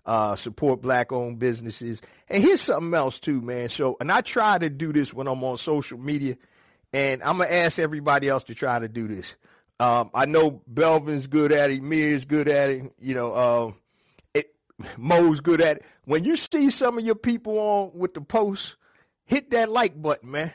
uh, 0.07 0.37
support 0.37 0.81
black-owned 0.81 1.39
businesses. 1.39 2.01
And 2.29 2.43
here's 2.43 2.61
something 2.61 2.95
else 2.95 3.19
too, 3.21 3.41
man. 3.41 3.69
So, 3.69 3.97
and 4.01 4.11
I 4.11 4.23
try 4.23 4.59
to 4.59 4.71
do 4.71 4.93
this 4.93 5.13
when 5.13 5.27
I'm 5.27 5.43
on 5.45 5.57
social 5.57 5.99
media, 5.99 6.37
and 6.93 7.23
I'm 7.23 7.39
gonna 7.39 7.51
ask 7.51 7.79
everybody 7.79 8.29
else 8.29 8.45
to 8.45 8.55
try 8.55 8.79
to 8.79 8.89
do 8.89 9.09
this. 9.09 9.35
Um, 9.81 10.11
I 10.13 10.27
know 10.27 10.63
Belvin's 10.67 11.27
good 11.27 11.53
at 11.53 11.71
it, 11.71 11.83
Mir's 11.83 12.25
good 12.25 12.49
at 12.49 12.71
it, 12.71 12.93
you 12.99 13.15
know, 13.15 13.33
uh, 13.33 13.73
Mo's 14.97 15.41
good 15.41 15.61
at 15.61 15.79
it. 15.79 15.85
When 16.05 16.25
you 16.25 16.37
see 16.37 16.71
some 16.71 16.99
of 16.99 17.05
your 17.05 17.15
people 17.15 17.59
on 17.59 17.91
with 17.95 18.15
the 18.15 18.21
posts, 18.21 18.77
hit 19.25 19.51
that 19.51 19.71
like 19.71 20.01
button, 20.01 20.31
man. 20.31 20.53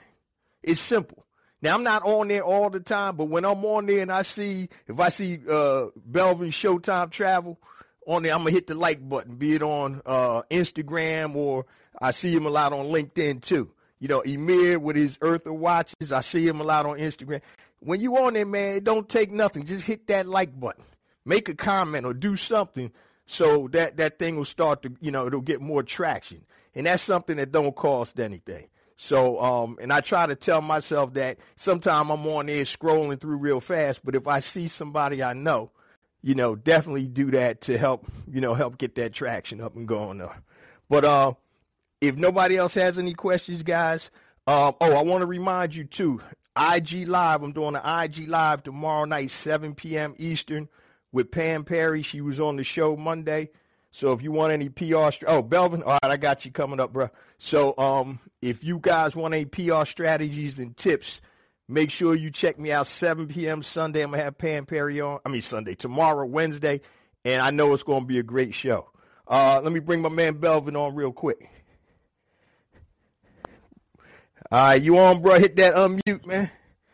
It's 0.61 0.79
simple. 0.79 1.25
Now 1.61 1.75
I'm 1.75 1.83
not 1.83 2.03
on 2.03 2.27
there 2.27 2.43
all 2.43 2.69
the 2.69 2.79
time, 2.79 3.15
but 3.15 3.25
when 3.25 3.45
I'm 3.45 3.63
on 3.63 3.85
there 3.85 4.01
and 4.01 4.11
I 4.11 4.23
see 4.23 4.69
if 4.87 4.99
I 4.99 5.09
see 5.09 5.35
uh 5.47 5.87
Belvin 6.09 6.51
Showtime 6.51 7.09
Travel 7.09 7.57
on 8.05 8.23
there, 8.23 8.33
I'm 8.33 8.39
gonna 8.39 8.51
hit 8.51 8.67
the 8.67 8.75
like 8.75 9.07
button, 9.07 9.35
be 9.35 9.53
it 9.55 9.63
on 9.63 10.01
uh 10.05 10.41
Instagram 10.51 11.35
or 11.35 11.65
I 12.01 12.11
see 12.11 12.33
him 12.33 12.45
a 12.45 12.49
lot 12.49 12.73
on 12.73 12.87
LinkedIn 12.87 13.43
too. 13.43 13.71
You 13.99 14.09
know, 14.09 14.21
Emir 14.21 14.79
with 14.79 14.97
his 14.97 15.17
Earther 15.21 15.53
watches, 15.53 16.11
I 16.11 16.19
see 16.19 16.45
him 16.45 16.59
a 16.59 16.63
lot 16.63 16.85
on 16.85 16.97
Instagram. 16.97 17.41
When 17.79 18.01
you 18.01 18.17
on 18.17 18.33
there, 18.33 18.45
man, 18.45 18.77
it 18.77 18.83
don't 18.83 19.07
take 19.07 19.31
nothing. 19.31 19.65
Just 19.65 19.85
hit 19.85 20.07
that 20.07 20.27
like 20.27 20.57
button. 20.59 20.83
Make 21.25 21.47
a 21.47 21.55
comment 21.55 22.05
or 22.05 22.13
do 22.13 22.35
something 22.35 22.91
so 23.25 23.67
that 23.69 23.97
that 23.97 24.19
thing 24.19 24.35
will 24.35 24.45
start 24.45 24.83
to, 24.83 24.93
you 25.01 25.11
know, 25.11 25.27
it'll 25.27 25.41
get 25.41 25.61
more 25.61 25.83
traction. 25.83 26.45
And 26.75 26.85
that's 26.87 27.03
something 27.03 27.37
that 27.37 27.51
don't 27.51 27.75
cost 27.75 28.19
anything. 28.19 28.67
So, 28.97 29.41
um, 29.41 29.77
and 29.81 29.91
I 29.91 30.01
try 30.01 30.27
to 30.27 30.35
tell 30.35 30.61
myself 30.61 31.13
that 31.15 31.37
sometime 31.55 32.09
I'm 32.09 32.25
on 32.27 32.45
there 32.45 32.63
scrolling 32.63 33.19
through 33.19 33.37
real 33.37 33.59
fast, 33.59 34.03
but 34.05 34.15
if 34.15 34.27
I 34.27 34.39
see 34.39 34.67
somebody 34.67 35.21
I 35.21 35.33
know, 35.33 35.71
you 36.21 36.35
know, 36.35 36.55
definitely 36.55 37.07
do 37.07 37.31
that 37.31 37.61
to 37.61 37.77
help, 37.77 38.07
you 38.31 38.39
know, 38.39 38.53
help 38.53 38.77
get 38.77 38.95
that 38.95 39.13
traction 39.13 39.59
up 39.61 39.75
and 39.75 39.87
going. 39.87 40.21
Uh, 40.21 40.33
but 40.89 41.03
uh, 41.03 41.33
if 42.01 42.15
nobody 42.15 42.55
else 42.55 42.75
has 42.75 42.97
any 42.97 43.13
questions, 43.13 43.63
guys, 43.63 44.09
uh, 44.47 44.71
oh, 44.79 44.95
I 44.95 45.03
want 45.03 45.21
to 45.21 45.27
remind 45.27 45.75
you 45.75 45.83
too, 45.85 46.21
IG 46.57 47.07
Live. 47.07 47.43
I'm 47.43 47.51
doing 47.51 47.75
an 47.75 48.03
IG 48.03 48.27
Live 48.27 48.63
tomorrow 48.63 49.05
night, 49.05 49.31
7 49.31 49.75
p.m. 49.75 50.13
Eastern, 50.17 50.69
with 51.13 51.31
Pam 51.31 51.63
Perry. 51.63 52.01
She 52.01 52.19
was 52.19 52.41
on 52.41 52.57
the 52.57 52.63
show 52.65 52.97
Monday. 52.97 53.51
So 53.91 54.11
if 54.11 54.21
you 54.21 54.31
want 54.31 54.51
any 54.51 54.67
PR, 54.67 55.11
oh 55.27 55.43
Belvin, 55.43 55.83
all 55.85 55.99
right, 56.03 56.11
I 56.11 56.17
got 56.17 56.43
you 56.43 56.51
coming 56.51 56.81
up, 56.81 56.91
bro. 56.91 57.09
So 57.37 57.77
um, 57.77 58.19
if 58.41 58.63
you 58.63 58.79
guys 58.79 59.15
want 59.15 59.33
any 59.35 59.45
PR 59.45 59.85
strategies 59.85 60.57
and 60.59 60.75
tips, 60.75 61.21
make 61.69 61.91
sure 61.91 62.15
you 62.15 62.31
check 62.31 62.59
me 62.59 62.71
out 62.71 62.87
7 62.87 63.27
p.m. 63.27 63.61
Sunday. 63.61 64.01
I'm 64.01 64.11
gonna 64.11 64.23
have 64.23 64.37
Pam 64.37 64.65
Perry 64.65 64.99
on. 64.99 65.19
I 65.23 65.29
mean 65.29 65.43
Sunday, 65.43 65.75
tomorrow, 65.75 66.25
Wednesday, 66.25 66.81
and 67.23 67.41
I 67.41 67.51
know 67.51 67.73
it's 67.73 67.83
gonna 67.83 68.05
be 68.05 68.17
a 68.17 68.23
great 68.23 68.55
show. 68.55 68.89
Uh, 69.27 69.61
let 69.63 69.71
me 69.71 69.79
bring 69.79 70.01
my 70.01 70.09
man 70.09 70.35
Belvin 70.35 70.75
on 70.75 70.95
real 70.95 71.13
quick. 71.13 71.47
All 74.51 74.67
right, 74.67 74.81
you 74.81 74.97
on, 74.97 75.21
bro? 75.21 75.39
Hit 75.39 75.55
that 75.57 75.75
unmute, 75.75 76.25
man. 76.25 76.51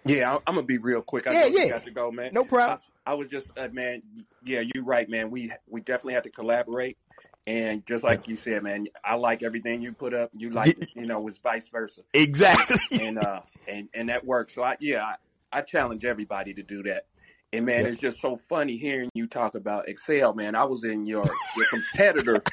Yeah, 0.10 0.38
I'm 0.48 0.56
gonna 0.56 0.64
be 0.66 0.78
real 0.78 1.02
quick. 1.02 1.28
I 1.28 1.34
yeah, 1.34 1.46
yeah. 1.48 1.70
Got 1.70 1.84
to 1.86 1.92
go, 1.92 2.12
man. 2.12 2.32
No 2.34 2.44
problem. 2.44 2.80
I 3.06 3.14
was 3.14 3.28
just, 3.28 3.48
uh, 3.58 3.68
man. 3.72 4.02
Yeah, 4.44 4.62
you're 4.74 4.84
right, 4.84 5.10
man. 5.10 5.30
We 5.32 5.52
we 5.68 5.82
definitely 5.82 6.14
have 6.14 6.24
to 6.24 6.30
collaborate, 6.30 6.98
And 7.48 7.86
just 7.86 8.04
like 8.04 8.28
you 8.28 8.36
said, 8.36 8.64
man, 8.64 8.88
I 9.04 9.16
like 9.16 9.44
everything 9.44 9.82
you 9.82 9.92
put 9.94 10.14
up. 10.14 10.30
You 10.36 10.52
like, 10.52 10.78
you 10.96 11.06
know, 11.06 11.28
it's 11.28 11.38
vice 11.40 11.68
versa. 11.70 12.02
Exactly. 12.14 12.78
And 13.08 13.18
uh, 13.18 13.42
and 13.68 13.90
and 13.94 14.10
that 14.10 14.26
works. 14.26 14.56
So 14.56 14.64
I, 14.64 14.78
yeah, 14.80 15.04
I, 15.04 15.60
I 15.60 15.62
challenge 15.62 16.06
everybody 16.06 16.54
to 16.54 16.64
do 16.64 16.84
that. 16.84 17.06
And 17.52 17.66
man, 17.66 17.88
it's 17.88 17.98
just 18.00 18.22
so 18.22 18.38
funny 18.38 18.78
hearing 18.78 19.10
you 19.16 19.26
talk 19.26 19.56
about 19.56 19.90
Excel, 19.90 20.34
man. 20.34 20.56
I 20.56 20.64
was 20.66 20.84
in 20.84 21.06
your 21.08 21.26
your 21.58 21.66
competitor, 21.68 22.44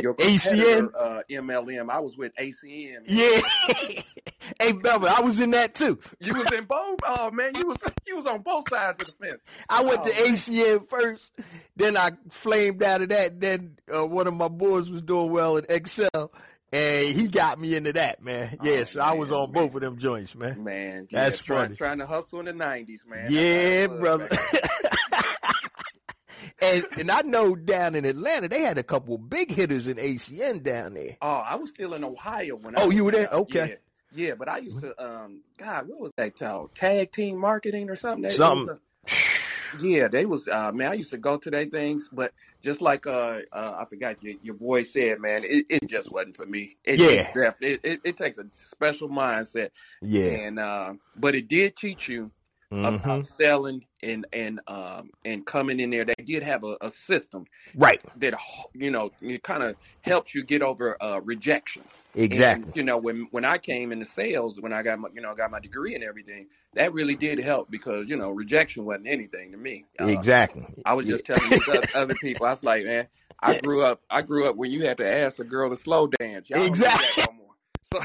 your 0.00 0.14
ACN? 0.18 0.90
uh, 0.96 1.22
MLM. 1.28 1.90
I 1.90 1.98
was 1.98 2.16
with 2.16 2.32
ACN. 2.36 3.00
Yeah. 3.06 4.02
hey, 4.60 4.72
Belvin, 4.72 5.08
I 5.08 5.20
was 5.20 5.40
in 5.40 5.50
that 5.52 5.74
too. 5.74 5.98
You 6.20 6.34
was 6.34 6.50
in 6.52 6.64
both. 6.64 6.98
Oh 7.06 7.30
man, 7.30 7.52
you 7.56 7.66
was 7.66 7.76
you 8.06 8.16
was 8.16 8.26
on 8.26 8.42
both 8.42 8.68
sides 8.68 9.00
of 9.02 9.08
the 9.08 9.26
fence. 9.26 9.40
I 9.68 9.82
went 9.82 10.04
to 10.04 10.10
Oh. 10.10 10.24
ACN 10.28 10.88
first, 10.88 11.32
then 11.76 11.96
I 11.96 12.12
flamed 12.30 12.82
out 12.82 13.02
of 13.02 13.08
that. 13.10 13.40
Then 13.40 13.76
uh, 13.94 14.06
one 14.06 14.26
of 14.26 14.34
my 14.34 14.48
boys 14.48 14.90
was 14.90 15.02
doing 15.02 15.30
well 15.30 15.56
in 15.56 15.66
Excel, 15.68 16.32
and 16.72 17.08
he 17.14 17.28
got 17.28 17.58
me 17.60 17.74
into 17.76 17.92
that, 17.94 18.22
man. 18.22 18.56
Yeah, 18.62 18.78
Oh, 18.80 18.84
so 18.84 19.00
I 19.00 19.12
was 19.14 19.30
on 19.32 19.52
man. 19.52 19.64
both 19.64 19.74
of 19.74 19.80
them 19.82 19.98
joints, 19.98 20.34
man. 20.34 20.62
Man, 20.64 21.08
That's 21.10 21.38
trying, 21.38 21.64
funny. 21.66 21.76
Trying 21.76 21.98
to 21.98 22.06
hustle 22.06 22.40
in 22.40 22.46
the 22.46 22.52
nineties, 22.52 23.02
man. 23.08 23.26
Yeah, 23.30 23.86
brother. 23.88 24.28
and 26.62 26.86
and 26.98 27.10
I 27.10 27.22
know 27.22 27.54
down 27.54 27.94
in 27.94 28.04
Atlanta 28.04 28.48
they 28.48 28.62
had 28.62 28.78
a 28.78 28.82
couple 28.82 29.18
big 29.18 29.50
hitters 29.52 29.86
in 29.86 29.96
ACN 29.96 30.62
down 30.62 30.94
there. 30.94 31.16
Oh, 31.20 31.28
I 31.28 31.56
was 31.56 31.68
still 31.70 31.94
in 31.94 32.04
Ohio 32.04 32.56
when 32.56 32.76
I 32.78 32.82
Oh, 32.82 32.90
you 32.90 33.04
were 33.04 33.12
there? 33.12 33.26
out. 33.28 33.40
Okay. 33.42 33.76
Yeah. 34.16 34.34
but 34.34 34.48
I 34.48 34.58
used 34.58 34.80
to 34.80 34.94
um 35.04 35.42
God, 35.58 35.88
what 35.88 36.00
was 36.00 36.12
that 36.16 36.38
called? 36.38 36.74
Tag 36.74 37.12
team 37.12 37.36
marketing 37.38 37.90
or 37.90 37.96
something? 37.96 38.22
That- 38.22 38.32
Something. 38.32 38.78
a- 39.08 39.80
yeah, 39.80 40.08
they 40.08 40.24
was 40.26 40.48
uh 40.48 40.72
man, 40.72 40.90
I 40.92 40.94
used 40.94 41.10
to 41.10 41.18
go 41.18 41.36
to 41.38 41.50
their 41.50 41.66
things, 41.66 42.08
but 42.12 42.32
just 42.62 42.80
like 42.80 43.06
uh, 43.06 43.40
uh 43.52 43.76
I 43.78 43.84
forgot 43.84 44.22
your, 44.22 44.34
your 44.42 44.54
boy 44.54 44.82
said, 44.82 45.20
man, 45.20 45.42
it, 45.44 45.66
it 45.68 45.86
just 45.88 46.10
wasn't 46.10 46.36
for 46.36 46.46
me. 46.46 46.76
It, 46.84 46.98
Yeah. 46.98 47.30
it, 47.34 47.54
it, 47.60 47.80
it, 47.84 48.00
it 48.04 48.16
takes 48.16 48.38
a 48.38 48.46
special 48.70 49.08
mindset. 49.08 49.70
Yeah. 50.02 50.30
And 50.30 50.58
uh, 50.58 50.94
but 51.16 51.34
it 51.34 51.48
did 51.48 51.76
teach 51.76 52.08
you 52.08 52.30
Mhm. 52.72 52.84
about 52.84 53.26
selling 53.26 53.84
and 54.02 54.26
and 54.32 54.60
um 54.66 55.10
and 55.24 55.46
coming 55.46 55.78
in 55.78 55.90
there. 55.90 56.04
They 56.04 56.14
did 56.24 56.42
have 56.42 56.64
a, 56.64 56.76
a 56.80 56.90
system 56.90 57.46
Right. 57.76 58.02
that 58.16 58.34
you 58.74 58.90
know 58.90 59.12
it 59.20 59.42
kind 59.42 59.62
of 59.62 59.76
helps 60.02 60.34
you 60.34 60.42
get 60.44 60.62
over 60.62 61.00
uh, 61.02 61.20
rejection. 61.22 61.82
Exactly. 62.14 62.64
And, 62.64 62.76
you 62.76 62.82
know, 62.82 62.96
when 62.98 63.28
when 63.30 63.44
I 63.44 63.58
came 63.58 63.92
into 63.92 64.04
sales, 64.04 64.60
when 64.60 64.72
I 64.72 64.82
got 64.82 64.98
my 64.98 65.08
you 65.14 65.20
know 65.20 65.34
got 65.34 65.50
my 65.50 65.60
degree 65.60 65.94
and 65.94 66.02
everything, 66.02 66.48
that 66.74 66.92
really 66.92 67.14
did 67.14 67.38
help 67.38 67.70
because 67.70 68.08
you 68.08 68.16
know 68.16 68.30
rejection 68.30 68.84
wasn't 68.84 69.08
anything 69.08 69.52
to 69.52 69.58
me. 69.58 69.84
Uh, 69.98 70.06
Exactly. 70.08 70.64
I 70.84 70.94
was 70.94 71.06
just 71.06 71.24
telling 71.24 71.52
other 71.94 72.14
people, 72.16 72.46
I 72.46 72.50
was 72.50 72.62
like, 72.62 72.84
man, 72.84 73.06
I 73.40 73.58
grew 73.58 73.84
up. 73.84 74.00
I 74.10 74.22
grew 74.22 74.48
up 74.48 74.56
when 74.56 74.70
you 74.70 74.86
had 74.86 74.96
to 74.98 75.08
ask 75.10 75.38
a 75.38 75.44
girl 75.44 75.70
to 75.70 75.76
slow 75.76 76.08
dance. 76.08 76.50
Y'all 76.50 76.60
don't 76.60 76.74
do 76.74 76.80
that 76.80 76.90
Exactly. 76.90 77.22
no 77.22 77.32
more. 77.32 77.54
So 77.92 78.00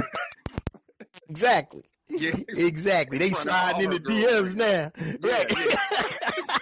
Exactly. 1.30 1.84
Yeah. 2.20 2.36
Exactly. 2.50 3.18
They 3.18 3.32
sliding 3.32 3.86
in 3.86 3.90
the 3.92 4.00
DMs 4.00 4.56
now. 4.56 4.92
yeah, 5.24 5.34
Right. 5.34 6.60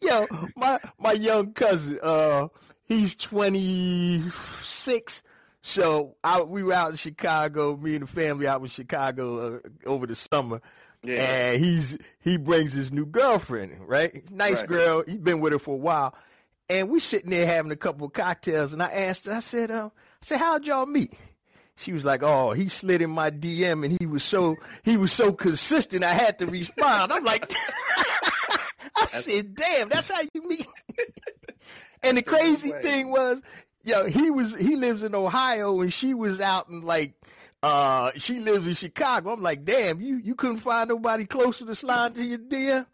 Yo, 0.00 0.26
my 0.56 0.78
my 0.98 1.12
young 1.12 1.52
cousin, 1.52 1.98
uh, 2.02 2.48
he's 2.84 3.14
twenty 3.14 4.22
six. 4.62 5.22
So 5.62 6.16
I, 6.24 6.42
we 6.42 6.62
were 6.62 6.72
out 6.74 6.90
in 6.90 6.96
Chicago. 6.96 7.76
Me 7.76 7.94
and 7.94 8.02
the 8.02 8.06
family 8.06 8.46
out 8.46 8.60
in 8.62 8.66
Chicago 8.66 9.56
uh, 9.56 9.58
over 9.86 10.06
the 10.06 10.14
summer, 10.14 10.60
yeah, 11.02 11.22
and 11.52 11.62
he's 11.62 11.98
he 12.20 12.36
brings 12.38 12.72
his 12.72 12.92
new 12.92 13.04
girlfriend. 13.06 13.76
Right, 13.86 14.28
nice 14.30 14.56
Right. 14.60 14.68
girl. 14.68 15.04
He's 15.06 15.18
been 15.18 15.40
with 15.40 15.52
her 15.52 15.58
for 15.58 15.74
a 15.74 15.78
while, 15.78 16.14
and 16.70 16.88
we 16.88 16.98
sitting 17.00 17.30
there 17.30 17.46
having 17.46 17.72
a 17.72 17.76
couple 17.76 18.06
of 18.06 18.12
cocktails. 18.14 18.72
And 18.72 18.82
I 18.82 18.90
asked 18.90 19.26
her, 19.26 19.32
I 19.32 19.40
said, 19.40 19.70
um, 19.70 19.86
I 20.22 20.26
said, 20.26 20.38
how'd 20.38 20.66
y'all 20.66 20.86
meet? 20.86 21.12
She 21.76 21.92
was 21.92 22.04
like, 22.04 22.22
"Oh, 22.22 22.52
he 22.52 22.68
slid 22.68 23.02
in 23.02 23.10
my 23.10 23.30
DM, 23.30 23.84
and 23.84 23.96
he 23.98 24.06
was 24.06 24.22
so 24.22 24.56
he 24.84 24.96
was 24.96 25.12
so 25.12 25.32
consistent. 25.32 26.04
I 26.04 26.14
had 26.14 26.38
to 26.38 26.46
respond." 26.46 27.12
I'm 27.12 27.24
like, 27.24 27.50
I 28.96 29.06
said, 29.06 29.54
"Damn, 29.54 29.88
that's 29.88 30.10
how 30.10 30.20
you 30.20 30.48
meet." 30.48 30.66
and 32.02 32.16
the 32.16 32.22
crazy 32.22 32.70
thing 32.70 33.10
was, 33.10 33.42
yo, 33.82 34.06
he 34.06 34.30
was 34.30 34.56
he 34.56 34.76
lives 34.76 35.02
in 35.02 35.14
Ohio, 35.14 35.80
and 35.80 35.92
she 35.92 36.14
was 36.14 36.40
out 36.40 36.68
in 36.68 36.82
like. 36.82 37.14
Uh, 37.62 38.10
she 38.18 38.40
lives 38.40 38.68
in 38.68 38.74
Chicago. 38.74 39.32
I'm 39.32 39.40
like, 39.40 39.64
damn, 39.64 39.98
you 39.98 40.16
you 40.16 40.34
couldn't 40.34 40.58
find 40.58 40.86
nobody 40.90 41.24
closer 41.24 41.64
to 41.64 41.74
slide 41.74 42.14
to 42.14 42.22
your 42.22 42.36
DM. 42.36 42.84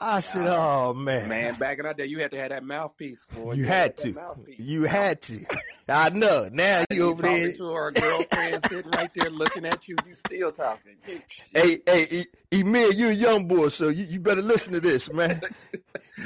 I 0.00 0.20
said, 0.20 0.46
oh 0.46 0.94
man, 0.94 1.28
man. 1.28 1.54
Back 1.56 1.78
in 1.78 1.84
that 1.84 1.96
day, 1.96 2.06
you 2.06 2.18
had 2.20 2.30
to 2.30 2.38
have 2.38 2.50
that 2.50 2.62
mouthpiece, 2.64 3.18
boy. 3.34 3.54
you 3.54 3.64
gotta 3.64 3.74
had 3.74 3.96
to, 3.98 4.14
you 4.58 4.82
had 4.84 5.20
to. 5.22 5.44
I 5.88 6.10
know. 6.10 6.48
Now 6.52 6.84
you 6.90 7.08
over 7.08 7.22
there. 7.22 7.52
to 7.52 7.68
her 7.70 7.90
girlfriend 7.92 8.64
sitting 8.68 8.90
right 8.92 9.12
there 9.14 9.30
looking 9.30 9.64
at 9.64 9.88
you. 9.88 9.96
You 10.06 10.14
still 10.14 10.52
talking. 10.52 10.96
Hey, 11.52 11.80
hey, 11.86 12.06
E- 12.10 12.26
Emil, 12.60 12.92
you're 12.92 13.10
a 13.10 13.14
young 13.14 13.48
boy, 13.48 13.68
so 13.68 13.88
you, 13.88 14.04
you 14.04 14.20
better 14.20 14.42
listen 14.42 14.74
to 14.74 14.80
this, 14.80 15.10
man. 15.12 15.40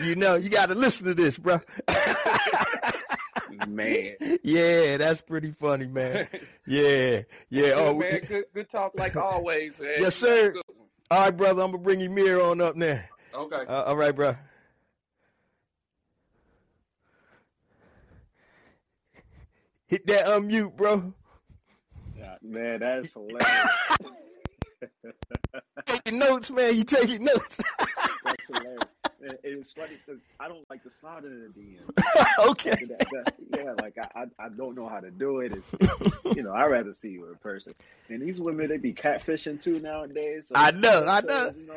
you 0.02 0.16
know, 0.16 0.34
you 0.34 0.48
got 0.50 0.68
to 0.68 0.74
listen 0.74 1.06
to 1.06 1.14
this, 1.14 1.38
bro. 1.38 1.60
man. 3.68 4.16
yeah, 4.42 4.96
that's 4.96 5.20
pretty 5.20 5.52
funny, 5.52 5.86
man. 5.86 6.28
Yeah, 6.66 7.22
yeah. 7.50 7.72
Oh, 7.76 7.94
man, 7.94 8.20
good, 8.26 8.44
good 8.52 8.68
talk 8.68 8.92
like 8.96 9.16
always, 9.22 9.78
man. 9.78 9.94
Yes, 9.98 10.20
You 10.20 10.28
sir. 10.28 10.54
all 11.10 11.24
right, 11.24 11.36
brother. 11.36 11.62
I'm 11.62 11.70
gonna 11.70 11.82
bring 11.82 12.00
Emil 12.00 12.42
on 12.42 12.60
up 12.60 12.76
now. 12.76 13.00
Okay. 13.34 13.64
Uh, 13.66 13.84
all 13.84 13.96
right, 13.96 14.14
bro. 14.14 14.36
Hit 19.86 20.06
that 20.06 20.26
unmute, 20.26 20.76
bro. 20.76 21.12
Yeah, 22.16 22.36
man, 22.42 22.80
that's 22.80 23.12
hilarious. 23.14 23.70
Taking 25.86 26.18
notes, 26.18 26.50
man. 26.50 26.74
You 26.74 26.84
taking 26.84 27.24
notes? 27.24 27.58
That's 28.24 28.44
hilarious. 28.46 28.84
It, 29.22 29.40
it's 29.44 29.72
funny 29.72 29.92
because 30.04 30.20
I 30.40 30.48
don't 30.48 30.68
like 30.68 30.82
to 30.82 30.90
slide 30.90 31.24
in 31.24 31.52
the 31.54 31.60
DM. 31.60 32.48
okay. 32.50 32.70
That- 32.70 32.98
that- 32.98 33.34
yeah, 33.56 33.72
like 33.82 33.96
I, 33.98 34.22
I, 34.22 34.46
I 34.46 34.48
don't 34.48 34.74
know 34.74 34.88
how 34.88 35.00
to 35.00 35.10
do 35.10 35.40
it. 35.40 35.52
It's, 35.52 35.74
it's, 35.78 36.36
you 36.36 36.42
know, 36.42 36.52
I'd 36.54 36.70
rather 36.70 36.92
see 36.92 37.10
you 37.10 37.26
in 37.28 37.34
person. 37.36 37.74
And 38.08 38.22
these 38.22 38.40
women, 38.40 38.68
they 38.68 38.78
be 38.78 38.94
catfishing 38.94 39.60
too 39.60 39.78
nowadays. 39.80 40.48
So 40.48 40.54
I 40.56 40.70
know, 40.70 41.06
I 41.06 41.20
know. 41.20 41.50
You 41.56 41.66
know. 41.66 41.74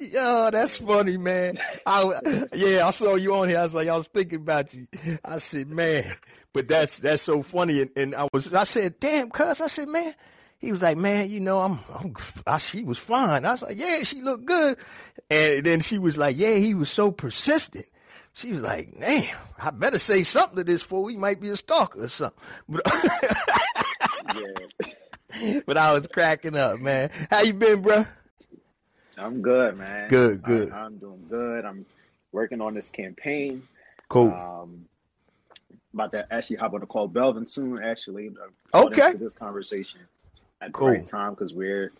Yo, 0.00 0.50
that's 0.50 0.76
funny, 0.78 1.16
man. 1.16 1.56
I, 1.86 2.48
yeah, 2.52 2.86
I 2.86 2.90
saw 2.90 3.14
you 3.14 3.34
on 3.36 3.48
here. 3.48 3.58
I 3.58 3.62
was 3.62 3.74
like, 3.74 3.86
I 3.88 3.96
was 3.96 4.08
thinking 4.08 4.40
about 4.40 4.74
you. 4.74 4.88
I 5.24 5.38
said, 5.38 5.68
man, 5.68 6.04
but 6.52 6.66
that's 6.66 6.98
that's 6.98 7.22
so 7.22 7.42
funny. 7.42 7.82
And, 7.82 7.90
and 7.96 8.14
I 8.16 8.26
was, 8.32 8.52
I 8.52 8.64
said, 8.64 8.98
damn, 8.98 9.30
cuz. 9.30 9.60
I 9.60 9.68
said, 9.68 9.88
man. 9.88 10.14
He 10.64 10.72
was 10.72 10.80
like, 10.80 10.96
man, 10.96 11.28
you 11.28 11.40
know, 11.40 11.60
I'm, 11.60 11.78
I'm 11.94 12.14
I, 12.46 12.56
she 12.56 12.84
was 12.84 12.96
fine. 12.96 13.44
I 13.44 13.50
was 13.50 13.62
like, 13.62 13.78
yeah, 13.78 14.02
she 14.02 14.22
looked 14.22 14.46
good. 14.46 14.78
And 15.28 15.62
then 15.62 15.80
she 15.80 15.98
was 15.98 16.16
like, 16.16 16.38
yeah, 16.38 16.54
he 16.54 16.72
was 16.72 16.88
so 16.88 17.10
persistent. 17.10 17.84
She 18.32 18.50
was 18.52 18.62
like, 18.62 18.98
damn, 18.98 19.36
I 19.58 19.70
better 19.70 19.98
say 19.98 20.22
something 20.22 20.56
to 20.56 20.64
this 20.64 20.80
fool. 20.80 21.06
He 21.08 21.16
might 21.16 21.38
be 21.38 21.50
a 21.50 21.56
stalker 21.58 22.04
or 22.04 22.08
something. 22.08 22.42
But, 22.66 22.82
Yeah, 24.34 25.60
but 25.66 25.76
I 25.76 25.92
was 25.92 26.06
cracking 26.06 26.56
up, 26.56 26.80
man. 26.80 27.10
How 27.30 27.42
you 27.42 27.52
been, 27.52 27.82
bro? 27.82 28.06
I'm 29.18 29.42
good, 29.42 29.76
man. 29.76 30.08
Good, 30.08 30.42
good. 30.42 30.72
I, 30.72 30.78
I'm 30.78 30.96
doing 30.96 31.26
good. 31.28 31.66
I'm 31.66 31.84
working 32.32 32.62
on 32.62 32.72
this 32.72 32.88
campaign. 32.90 33.62
Cool. 34.08 34.32
Um, 34.32 34.86
about 35.92 36.12
to 36.12 36.26
actually 36.32 36.56
hop 36.56 36.72
on 36.72 36.80
the 36.80 36.86
call 36.86 37.08
Belvin 37.08 37.46
soon. 37.46 37.82
Actually, 37.82 38.30
Okay. 38.72 39.12
this 39.12 39.34
conversation 39.34 40.00
at 40.60 40.72
the 40.72 40.78
right 40.78 41.06
time 41.06 41.30
because 41.34 41.52
we're 41.54 41.92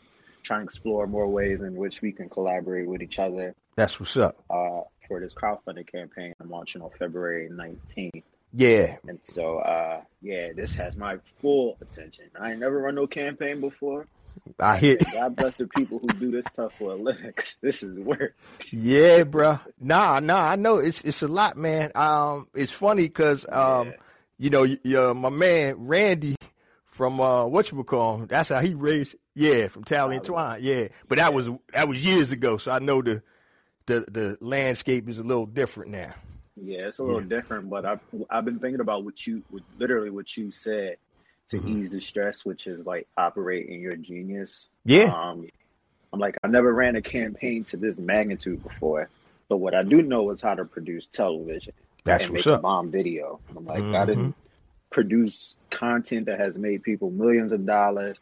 trying 0.43 0.61
to 0.61 0.65
explore 0.65 1.07
more 1.07 1.29
ways 1.29 1.61
in 1.61 1.75
which 1.75 2.03
we 2.03 2.13
can 2.13 2.29
collaborate 2.29 2.87
with 2.87 3.03
each 3.03 3.19
other 3.19 3.55
That's 3.77 3.99
what's 3.99 4.17
up. 4.17 4.37
uh, 4.51 4.81
for 5.09 5.21
this 5.21 5.35
crowdfunding 5.35 5.91
campaign 5.91 6.35
I'm 6.41 6.51
launching 6.51 6.83
on 6.83 6.91
February 6.99 7.49
19th. 7.51 8.23
Yeah. 8.57 8.97
And 9.09 9.19
so, 9.23 9.59
uh, 9.59 10.03
yeah, 10.23 10.53
this 10.55 10.75
has 10.77 10.97
my 10.97 11.17
full 11.41 11.77
attention. 11.81 12.27
I 12.41 12.53
ain't 12.53 12.61
never 12.61 12.79
run 12.79 12.95
no 12.95 13.07
campaign 13.09 13.61
before. 13.61 14.07
I 14.61 14.77
hit. 14.77 15.03
God 15.13 15.35
bless 15.37 15.57
the 15.57 15.67
people 15.67 15.99
who 15.99 16.07
do 16.09 16.31
this 16.31 16.47
stuff 16.47 16.77
for 16.79 16.93
a 16.93 16.95
living. 16.95 17.33
this 17.61 17.83
is 17.83 17.99
work. 17.99 18.37
Yeah, 18.71 19.25
bro. 19.25 19.59
Nah, 19.81 20.21
nah. 20.21 20.39
I 20.41 20.57
know 20.57 20.77
it's 20.77 21.01
it's 21.03 21.23
a 21.23 21.29
lot, 21.29 21.57
man. 21.57 21.91
Um, 21.97 22.49
it's 22.55 22.71
funny 22.73 23.03
because 23.03 23.45
um, 23.51 23.89
Yeah. 23.89 23.93
you 24.39 24.51
know, 24.51 24.63
y- 24.65 24.79
y- 24.85 25.13
my 25.15 25.31
man 25.31 25.87
Randy 25.87 26.37
from 26.95 27.21
uh, 27.21 27.45
what 27.45 27.71
you 27.73 27.77
would 27.77 27.87
call 27.87 28.19
him. 28.19 28.27
That's 28.29 28.51
how 28.51 28.61
he 28.61 28.75
raised. 28.75 29.17
Yeah, 29.35 29.67
from 29.67 29.83
Tally 29.83 30.15
and 30.15 30.25
Twine. 30.25 30.61
Yeah, 30.63 30.89
but 31.09 31.19
that 31.19 31.35
was 31.35 31.51
that 31.73 31.89
was 31.89 32.05
years 32.05 32.31
ago. 32.31 32.57
So 32.57 32.71
I 32.71 32.79
know 32.79 33.03
the 33.03 33.21
the 33.87 34.07
the 34.11 34.39
landscape 34.41 35.09
is 35.09 35.19
a 35.19 35.25
little 35.25 35.47
different 35.47 35.91
now. 35.91 36.15
Yeah, 36.57 36.87
it's 36.87 37.01
a 37.01 37.03
little 37.03 37.21
different, 37.21 37.69
but 37.69 37.85
I've 37.85 38.01
I've 38.31 38.45
been 38.45 38.61
thinking 38.61 38.81
about 38.81 39.05
what 39.05 39.27
you, 39.27 39.43
what, 39.51 39.65
literally 39.77 40.11
what 40.11 40.37
you 40.37 40.53
said 40.53 40.99
to 41.51 41.59
Mhm. 41.59 41.69
ease 41.69 41.91
the 41.91 42.01
stress, 42.01 42.45
which 42.45 42.69
is 42.69 42.87
like 42.87 43.09
operate 43.17 43.69
in 43.69 43.81
your 43.81 43.97
genius. 43.97 44.69
Yeah. 44.85 45.13
Um, 45.13 45.49
I'm 46.13 46.21
like 46.21 46.37
I 46.45 46.47
never 46.47 46.73
ran 46.73 46.95
a 46.95 47.03
campaign 47.03 47.65
to 47.65 47.77
this 47.77 47.99
magnitude 47.99 48.63
before, 48.63 49.09
but 49.49 49.57
what 49.57 49.75
I 49.75 49.83
do 49.83 50.01
know 50.01 50.31
is 50.31 50.41
how 50.41 50.55
to 50.55 50.65
produce 50.65 51.07
television. 51.07 51.73
That's 52.05 52.27
and 52.27 52.35
make 52.35 52.47
up. 52.47 52.61
a 52.61 52.63
bomb 52.63 52.93
video. 52.93 53.41
I'm 53.57 53.67
like, 53.67 53.83
mm-hmm. 53.83 53.97
I 53.97 54.05
didn't 54.07 54.37
produce 54.95 55.57
content 55.71 56.27
that 56.27 56.39
has 56.39 56.57
made 56.57 56.85
people 56.85 57.11
millions 57.11 57.51
of 57.51 57.67
dollars, 57.67 58.17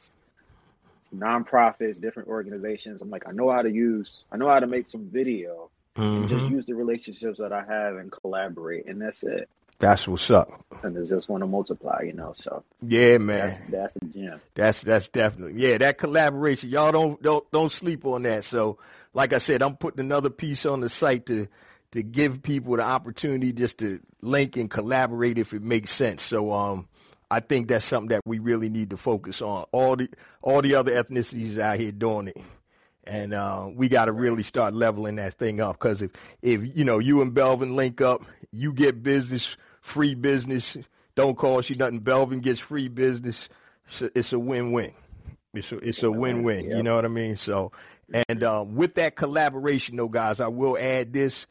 nonprofits, 1.14 2.00
different 2.00 2.30
organizations. 2.30 3.02
I'm 3.02 3.10
like, 3.10 3.28
I 3.28 3.32
know 3.32 3.50
how 3.50 3.60
to 3.60 3.70
use, 3.70 4.24
I 4.32 4.38
know 4.38 4.48
how 4.48 4.58
to 4.58 4.66
make 4.66 4.88
some 4.88 5.04
video 5.04 5.68
mm-hmm. 5.94 6.22
and 6.22 6.28
just 6.30 6.50
use 6.50 6.64
the 6.64 6.74
relationships 6.74 7.38
that 7.40 7.52
I 7.52 7.62
have 7.62 7.96
and 7.96 8.10
collaborate, 8.10 8.86
and 8.86 9.02
that's 9.02 9.22
it. 9.22 9.50
That's 9.80 10.08
what's 10.08 10.30
up. 10.30 10.64
And 10.82 10.96
it's 10.96 11.10
just 11.10 11.28
want 11.28 11.42
to 11.42 11.46
multiply, 11.46 12.02
you 12.04 12.14
know. 12.14 12.32
So 12.38 12.64
yeah, 12.80 13.18
man, 13.18 13.48
that's, 13.48 13.70
that's 13.70 13.94
the 13.94 14.06
gem. 14.06 14.40
That's 14.54 14.82
that's 14.82 15.08
definitely 15.08 15.60
yeah. 15.60 15.76
That 15.76 15.98
collaboration, 15.98 16.70
y'all 16.70 16.92
don't 16.92 17.20
don't 17.20 17.50
don't 17.50 17.72
sleep 17.72 18.06
on 18.06 18.22
that. 18.22 18.44
So, 18.44 18.78
like 19.12 19.32
I 19.32 19.38
said, 19.38 19.60
I'm 19.60 19.76
putting 19.76 20.00
another 20.00 20.30
piece 20.30 20.64
on 20.64 20.80
the 20.80 20.88
site 20.88 21.26
to 21.26 21.48
to 21.92 22.02
give 22.02 22.42
people 22.42 22.76
the 22.76 22.82
opportunity 22.82 23.52
just 23.52 23.78
to 23.78 24.00
link 24.20 24.56
and 24.56 24.70
collaborate 24.70 25.38
if 25.38 25.52
it 25.52 25.62
makes 25.62 25.90
sense. 25.90 26.22
So, 26.22 26.52
um, 26.52 26.88
I 27.30 27.40
think 27.40 27.68
that's 27.68 27.86
something 27.86 28.10
that 28.10 28.20
we 28.26 28.38
really 28.40 28.68
need 28.68 28.90
to 28.90 28.98
focus 28.98 29.40
on. 29.40 29.64
All 29.72 29.96
the 29.96 30.08
all 30.42 30.60
the 30.60 30.74
other 30.74 30.92
ethnicities 30.92 31.58
out 31.58 31.78
here 31.78 31.92
doing 31.92 32.28
it 32.28 32.36
and 33.04 33.34
uh, 33.34 33.68
we 33.74 33.88
got 33.88 34.06
to 34.06 34.12
really 34.12 34.42
start 34.42 34.74
leveling 34.74 35.16
that 35.16 35.34
thing 35.34 35.60
up 35.60 35.78
because 35.78 36.02
if 36.02 36.10
if 36.40 36.76
you 36.76 36.84
know 36.84 36.98
you 36.98 37.22
and 37.22 37.34
Belvin 37.34 37.74
link 37.74 38.00
up, 38.00 38.22
you 38.52 38.72
get 38.72 39.02
business 39.02 39.56
free 39.80 40.14
business. 40.14 40.76
Don't 41.14 41.36
cost 41.36 41.68
you 41.68 41.76
nothing. 41.76 42.00
Belvin 42.00 42.40
gets 42.40 42.60
free 42.60 42.88
business. 42.88 43.48
It's 43.88 44.02
a, 44.02 44.18
it's 44.18 44.32
a 44.32 44.38
win-win. 44.38 44.92
It's 45.52 45.72
a, 45.72 45.76
it's 45.76 46.02
a 46.02 46.10
win-win. 46.10 46.64
Yep. 46.64 46.76
You 46.76 46.82
know 46.82 46.94
what 46.94 47.04
I 47.04 47.08
mean? 47.08 47.36
So, 47.36 47.72
and 48.28 48.42
uh, 48.42 48.64
with 48.66 48.94
that 48.94 49.16
collaboration, 49.16 49.96
though, 49.96 50.08
guys, 50.08 50.40
I 50.40 50.48
will 50.48 50.78
add 50.78 51.12
this: 51.12 51.46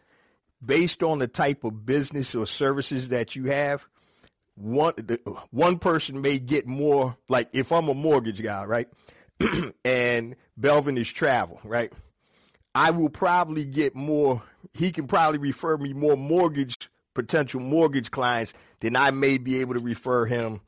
based 0.64 1.03
on 1.03 1.20
the 1.20 1.28
type 1.28 1.64
of 1.64 1.86
business 1.86 2.36
or 2.36 2.45
services 2.45 3.09
that 3.09 3.36
you 3.36 3.45
have, 3.45 3.86
one 4.55 4.93
the, 4.97 5.20
one 5.51 5.80
person 5.80 6.22
may 6.22 6.39
get 6.39 6.68
more. 6.68 7.18
Like 7.30 7.49
if 7.53 7.72
I'm 7.72 7.89
a 7.89 7.93
mortgage 7.93 8.41
guy, 8.43 8.66
right, 8.66 8.88
and 9.86 10.36
Belvin 10.59 10.99
is 10.99 11.12
travel, 11.12 11.59
right. 11.64 11.91
I 12.74 12.91
will 12.91 13.09
probably 13.09 13.66
get 13.66 13.95
more. 13.95 14.41
He 14.74 14.91
can 14.91 15.07
probably 15.07 15.39
refer 15.39 15.78
me 15.78 15.91
more 15.93 16.16
mortgage 16.16 16.89
potential 17.14 17.59
mortgage 17.59 18.12
clients, 18.12 18.53
than 18.80 18.95
I 18.95 19.12
may 19.12 19.38
be 19.38 19.62
able 19.62 19.76
to 19.76 19.80
refer 19.80 20.26
him 20.26 20.62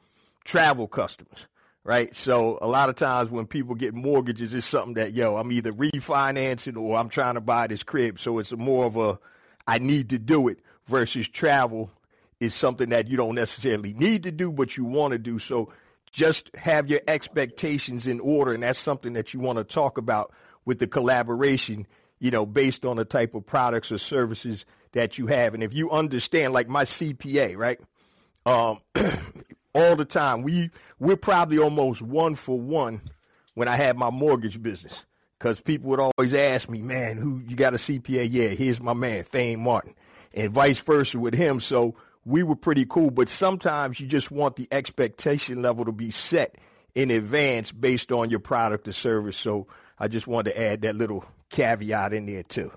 travel 0.44 0.88
customers, 0.88 1.48
right? 1.84 2.16
So 2.16 2.60
a 2.62 2.68
lot 2.68 2.90
of 2.90 2.96
times 2.96 3.30
when 3.30 3.48
people 3.48 3.76
get 3.76 3.94
mortgages, 3.94 4.54
it's 4.54 4.68
something 4.68 4.96
that, 4.96 5.14
yo, 5.14 5.38
I'm 5.38 5.52
either 5.52 5.72
refinancing 5.72 6.78
or 6.78 6.98
I'm 6.98 7.10
trying 7.10 7.36
to 7.36 7.42
buy 7.42 7.68
this 7.68 7.84
crib. 7.84 8.20
So 8.20 8.40
it's 8.40 8.52
more 8.52 8.86
of 8.86 8.98
a, 8.98 9.20
I 9.68 9.80
need 9.80 10.10
to 10.10 10.20
do 10.20 10.48
it 10.48 10.60
versus 10.88 11.28
travel 11.28 11.92
is 12.40 12.54
something 12.54 12.90
that 12.90 13.08
you 13.08 13.18
don't 13.18 13.36
necessarily 13.36 13.94
need 13.94 14.24
to 14.24 14.32
do, 14.32 14.52
but 14.52 14.76
you 14.76 14.84
want 14.84 15.14
to 15.14 15.20
do. 15.20 15.40
So 15.40 15.72
just 16.12 16.52
have 16.56 16.90
your 16.90 17.02
expectations 17.08 18.06
in 18.06 18.20
order. 18.20 18.54
And 18.54 18.64
that's 18.64 18.80
something 18.80 19.14
that 19.14 19.34
you 19.34 19.40
want 19.40 19.58
to 19.58 19.64
talk 19.64 19.98
about 19.98 20.34
with 20.66 20.80
the 20.80 20.88
collaboration, 20.88 21.88
you 22.20 22.32
know, 22.32 22.46
based 22.46 22.86
on 22.86 22.98
the 22.98 23.06
type 23.06 23.34
of 23.34 23.46
products 23.46 23.92
or 23.92 23.98
services 23.98 24.66
that 24.92 25.18
you 25.18 25.28
have. 25.28 25.54
And 25.54 25.64
if 25.64 25.74
you 25.74 25.90
understand, 25.92 26.54
like 26.54 26.68
my 26.68 26.84
CPA, 26.84 27.58
right? 27.58 27.80
Um, 28.46 28.80
all 29.76 29.96
the 29.96 30.06
time, 30.06 30.44
we 30.44 30.70
we're 31.00 31.18
probably 31.18 31.58
almost 31.58 32.02
one 32.02 32.36
for 32.36 32.60
one 32.60 33.02
when 33.56 33.68
I 33.68 33.76
had 33.76 33.98
my 33.98 34.10
mortgage 34.10 34.62
business. 34.62 35.04
Because 35.44 35.60
people 35.60 35.90
would 35.90 36.00
always 36.00 36.34
ask 36.34 36.70
me, 36.70 36.82
man, 36.82 37.18
who 37.18 37.42
you 37.46 37.58
got 37.58 37.74
a 37.74 37.78
CPA? 37.78 38.30
Yeah, 38.32 38.48
here's 38.48 38.80
my 38.80 38.94
man, 38.94 39.26
Thane 39.26 39.60
Martin. 39.60 39.94
And 40.34 40.54
vice 40.54 40.80
versa 40.80 41.20
with 41.20 41.34
him. 41.34 41.60
So 41.60 41.96
we 42.24 42.44
were 42.44 42.56
pretty 42.56 42.86
cool. 42.86 43.12
But 43.12 43.28
sometimes 43.28 44.00
you 44.00 44.08
just 44.08 44.32
want 44.32 44.56
the 44.56 44.70
expectation 44.72 45.62
level 45.62 45.84
to 45.84 45.92
be 45.92 46.12
set 46.12 46.56
in 46.96 47.12
advance 47.12 47.74
based 47.74 48.14
on 48.14 48.30
your 48.30 48.40
product 48.40 48.88
or 48.88 48.94
service. 48.94 49.36
So 49.36 49.68
I 50.00 50.08
just 50.08 50.28
wanted 50.28 50.52
to 50.52 50.62
add 50.62 50.84
that 50.84 50.96
little 50.96 51.26
caveat 51.50 52.14
in 52.14 52.26
there 52.26 52.44
too. 52.44 52.72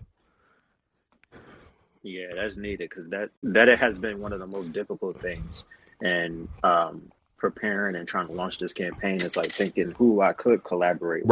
Yeah, 2.03 2.35
that's 2.35 2.57
needed 2.57 2.91
because 2.91 3.09
that 3.11 3.31
that 3.45 3.69
has 3.79 3.97
been 3.97 4.21
one 4.21 4.33
of 4.33 4.41
the 4.41 4.47
most 4.49 4.73
difficult 4.73 5.21
things, 5.21 5.63
and 6.01 6.49
um, 6.65 7.13
preparing 7.37 7.95
and 7.95 8.09
trying 8.09 8.27
to 8.27 8.33
launch 8.33 8.59
this 8.59 8.73
campaign 8.73 9.23
is 9.23 9.37
like 9.37 9.53
thinking 9.53 9.93
who 9.93 10.21
I 10.21 10.33
could 10.33 10.65
collaborate 10.65 11.27
with. 11.27 11.29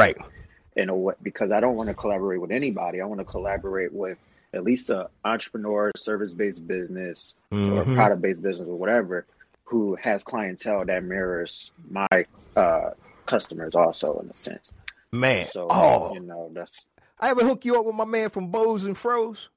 In 0.77 0.89
a 0.89 0.97
way, 0.97 1.15
because 1.23 1.53
I 1.53 1.61
don't 1.61 1.77
want 1.77 1.89
to 1.89 1.95
collaborate 1.95 2.41
with 2.41 2.51
anybody. 2.51 3.01
I 3.01 3.05
want 3.05 3.21
to 3.21 3.25
collaborate 3.25 3.93
with 3.93 4.19
at 4.53 4.65
least 4.65 4.91
a 4.91 5.09
entrepreneur, 5.25 5.93
service 5.97 6.33
based 6.33 6.67
business, 6.67 7.35
mm-hmm. 7.53 7.79
or 7.79 7.95
product 7.95 8.23
based 8.23 8.43
business, 8.43 8.69
or 8.69 8.77
whatever, 8.77 9.25
who 9.65 9.97
has 9.97 10.23
clientele 10.25 10.85
that 10.85 11.05
mirrors 11.05 11.71
my 11.89 12.09
uh, 12.57 12.91
customers, 13.27 13.75
also 13.75 14.19
in 14.19 14.31
a 14.31 14.35
sense. 14.35 14.73
Man, 15.13 15.47
so 15.47 15.69
oh. 15.71 16.13
you 16.13 16.21
know 16.21 16.51
that's. 16.53 16.81
I 17.21 17.31
ever 17.31 17.45
hook 17.45 17.65
you 17.65 17.79
up 17.79 17.87
with 17.87 17.95
my 17.95 18.05
man 18.05 18.31
from 18.31 18.49
Bows 18.49 18.85
and 18.85 18.99
Froze? 18.99 19.49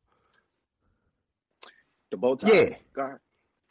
The 2.11 2.17
bow 2.17 2.35
tie. 2.35 2.53
Yeah. 2.53 2.69
God, 2.93 3.17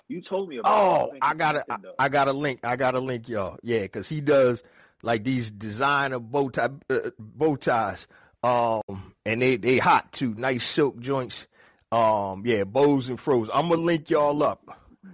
you 0.09 0.20
told 0.20 0.49
me 0.49 0.59
about. 0.59 0.72
Oh, 0.72 1.12
I, 1.22 1.30
I 1.30 1.34
got 1.34 1.57
a, 1.57 1.64
I, 1.70 1.76
I 1.99 2.09
got 2.09 2.28
a 2.28 2.32
link. 2.32 2.66
I 2.66 2.76
got 2.76 2.97
a 2.97 3.01
link, 3.01 3.28
y'all. 3.28 3.59
Yeah, 3.62 3.82
because 3.82 4.09
he 4.09 4.20
does 4.20 4.62
like 5.03 5.24
these 5.24 5.51
designer 5.51 6.18
bow 6.18 6.49
tie 6.49 6.70
uh, 6.90 7.11
bow 7.18 7.57
ties. 7.57 8.07
Um, 8.42 9.14
and 9.24 9.42
they 9.42 9.57
they 9.57 9.78
hot 9.78 10.12
too. 10.12 10.34
Nice 10.34 10.64
silk 10.64 11.01
joints. 11.01 11.47
Um, 11.90 12.42
yeah, 12.44 12.64
bows 12.64 13.09
and 13.09 13.18
froze. 13.18 13.51
I'm 13.53 13.68
gonna 13.68 13.80
link 13.80 14.11
y'all 14.11 14.42
up. 14.42 14.66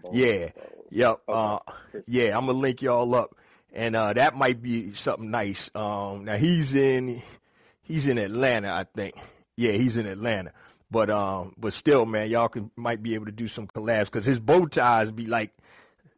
Bows 0.03 0.15
yeah, 0.15 0.51
yep. 0.91 1.21
Uh, 1.29 1.59
yeah, 2.07 2.37
I'm 2.37 2.47
gonna 2.47 2.59
link 2.59 2.83
y'all 2.83 3.15
up, 3.15 3.37
and 3.73 3.95
uh, 3.97 4.13
that 4.13 4.37
might 4.37 4.61
be 4.61 4.93
something 4.93 5.31
nice. 5.31 5.71
Um, 5.75 6.25
now 6.25 6.37
he's 6.37 6.75
in 6.75 7.23
he's 7.83 8.07
in 8.07 8.19
Atlanta, 8.19 8.71
I 8.71 8.85
think. 8.97 9.15
Yeah, 9.57 9.73
he's 9.73 9.97
in 9.97 10.07
Atlanta. 10.07 10.53
But 10.91 11.09
um, 11.09 11.55
but 11.57 11.73
still, 11.73 12.05
man, 12.05 12.29
y'all 12.29 12.49
can 12.49 12.71
might 12.77 13.03
be 13.03 13.15
able 13.15 13.27
to 13.27 13.33
do 13.33 13.49
some 13.49 13.67
collabs 13.67 14.07
because 14.07 14.27
his 14.27 14.41
bow 14.41 14.67
ties 14.67 15.11
be 15.11 15.27
like 15.27 15.53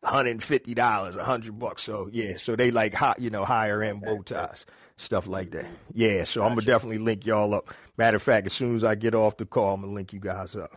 hundred 0.04 0.30
and 0.30 0.42
fifty 0.42 0.74
dollars, 0.74 1.16
a 1.16 1.24
hundred 1.24 1.58
bucks. 1.58 1.82
So 1.82 2.08
yeah, 2.12 2.36
so 2.36 2.56
they 2.56 2.70
like 2.70 2.94
hot, 2.94 3.18
you 3.20 3.30
know, 3.30 3.44
higher 3.44 3.82
end 3.82 4.02
bow 4.02 4.22
ties, 4.22 4.66
stuff 4.96 5.26
like 5.26 5.50
that. 5.52 5.66
Yeah, 5.92 6.24
so 6.24 6.40
gotcha. 6.40 6.50
I'm 6.50 6.56
gonna 6.56 6.66
definitely 6.66 6.98
link 6.98 7.26
y'all 7.26 7.54
up. 7.54 7.72
Matter 7.96 8.16
of 8.16 8.22
fact, 8.22 8.46
as 8.46 8.52
soon 8.52 8.76
as 8.76 8.84
I 8.84 8.94
get 8.94 9.14
off 9.14 9.36
the 9.36 9.46
call, 9.46 9.74
I'm 9.74 9.80
gonna 9.82 9.92
link 9.92 10.12
you 10.12 10.20
guys 10.20 10.56
up. 10.56 10.72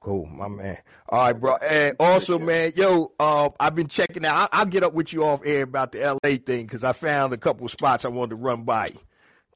Cool, 0.00 0.26
my 0.26 0.48
man. 0.48 0.78
All 1.08 1.24
right, 1.26 1.32
bro. 1.32 1.56
And 1.56 1.96
also, 1.98 2.38
man, 2.38 2.72
yo, 2.76 3.12
uh, 3.18 3.50
I've 3.58 3.74
been 3.74 3.88
checking 3.88 4.24
out. 4.24 4.48
I- 4.52 4.60
will 4.62 4.70
get 4.70 4.82
up 4.84 4.94
with 4.94 5.12
you 5.12 5.24
off 5.24 5.42
air 5.44 5.64
about 5.64 5.92
the 5.92 5.98
LA 6.22 6.36
thing 6.36 6.66
because 6.66 6.84
I 6.84 6.92
found 6.92 7.32
a 7.32 7.36
couple 7.36 7.66
spots 7.68 8.04
I 8.04 8.08
wanted 8.08 8.30
to 8.30 8.36
run 8.36 8.62
by, 8.62 8.92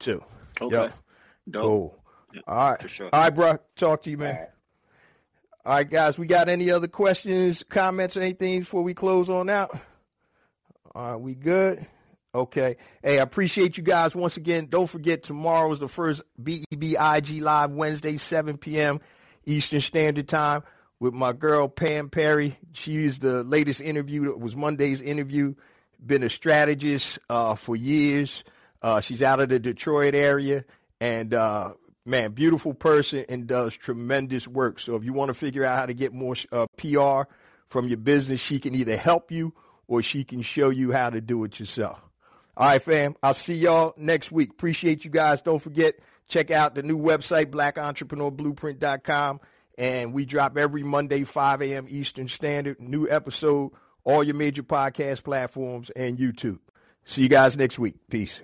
too. 0.00 0.22
Okay. 0.60 0.74
Yep. 0.74 0.92
Cool. 1.54 1.96
All 2.46 2.70
right. 2.72 2.90
Sure. 2.90 3.08
All 3.12 3.22
right, 3.22 3.34
bro. 3.34 3.56
Talk 3.76 4.02
to 4.02 4.10
you, 4.10 4.18
man. 4.18 4.46
All 5.64 5.74
right. 5.74 5.88
Guys. 5.88 6.18
We 6.18 6.26
got 6.26 6.48
any 6.48 6.70
other 6.70 6.88
questions, 6.88 7.62
comments, 7.68 8.16
or 8.16 8.20
anything 8.20 8.60
before 8.60 8.82
we 8.82 8.94
close 8.94 9.30
on 9.30 9.48
out? 9.48 9.70
All 10.94 11.12
right, 11.12 11.20
we 11.20 11.34
good? 11.34 11.86
Okay. 12.34 12.76
Hey, 13.02 13.18
I 13.18 13.22
appreciate 13.22 13.76
you 13.76 13.82
guys 13.82 14.14
once 14.14 14.36
again. 14.36 14.66
Don't 14.66 14.86
forget 14.86 15.22
tomorrow 15.22 15.70
is 15.70 15.78
the 15.78 15.88
first 15.88 16.22
BEBIG 16.42 17.40
Live 17.40 17.70
Wednesday, 17.70 18.16
7 18.16 18.58
p.m. 18.58 19.00
Eastern 19.44 19.80
Standard 19.80 20.28
Time 20.28 20.62
with 20.98 21.14
my 21.14 21.32
girl 21.32 21.68
Pam 21.68 22.08
Perry. 22.08 22.56
She's 22.72 23.18
the 23.18 23.42
latest 23.42 23.80
interview. 23.80 24.30
It 24.30 24.40
was 24.40 24.54
Monday's 24.54 25.02
interview. 25.02 25.54
Been 26.04 26.22
a 26.22 26.30
strategist 26.30 27.18
uh, 27.28 27.54
for 27.54 27.76
years. 27.76 28.44
Uh, 28.80 29.00
she's 29.00 29.22
out 29.22 29.40
of 29.40 29.48
the 29.48 29.58
Detroit 29.58 30.14
area, 30.14 30.64
and 31.00 31.34
uh, 31.34 31.74
man, 32.04 32.32
beautiful 32.32 32.74
person 32.74 33.24
and 33.28 33.46
does 33.46 33.76
tremendous 33.76 34.48
work. 34.48 34.80
So 34.80 34.96
if 34.96 35.04
you 35.04 35.12
want 35.12 35.28
to 35.28 35.34
figure 35.34 35.64
out 35.64 35.78
how 35.78 35.86
to 35.86 35.94
get 35.94 36.12
more 36.12 36.34
uh, 36.50 36.66
PR 36.76 37.22
from 37.68 37.88
your 37.88 37.98
business, 37.98 38.40
she 38.40 38.58
can 38.58 38.74
either 38.74 38.96
help 38.96 39.30
you 39.30 39.54
or 39.86 40.02
she 40.02 40.24
can 40.24 40.42
show 40.42 40.70
you 40.70 40.92
how 40.92 41.10
to 41.10 41.20
do 41.20 41.44
it 41.44 41.58
yourself. 41.60 42.00
All 42.56 42.66
right, 42.66 42.82
fam. 42.82 43.16
I'll 43.22 43.34
see 43.34 43.54
y'all 43.54 43.94
next 43.96 44.30
week. 44.30 44.50
Appreciate 44.50 45.04
you 45.04 45.10
guys. 45.10 45.40
Don't 45.40 45.62
forget, 45.62 45.94
check 46.28 46.50
out 46.50 46.74
the 46.74 46.82
new 46.82 46.98
website, 46.98 47.46
blackentrepreneurblueprint.com. 47.46 49.40
And 49.78 50.12
we 50.12 50.26
drop 50.26 50.58
every 50.58 50.82
Monday, 50.82 51.24
5 51.24 51.62
a.m. 51.62 51.86
Eastern 51.88 52.28
Standard. 52.28 52.78
New 52.78 53.08
episode, 53.08 53.72
all 54.04 54.22
your 54.22 54.34
major 54.34 54.62
podcast 54.62 55.24
platforms 55.24 55.88
and 55.90 56.18
YouTube. 56.18 56.58
See 57.06 57.22
you 57.22 57.28
guys 57.28 57.56
next 57.56 57.78
week. 57.78 57.94
Peace. 58.10 58.42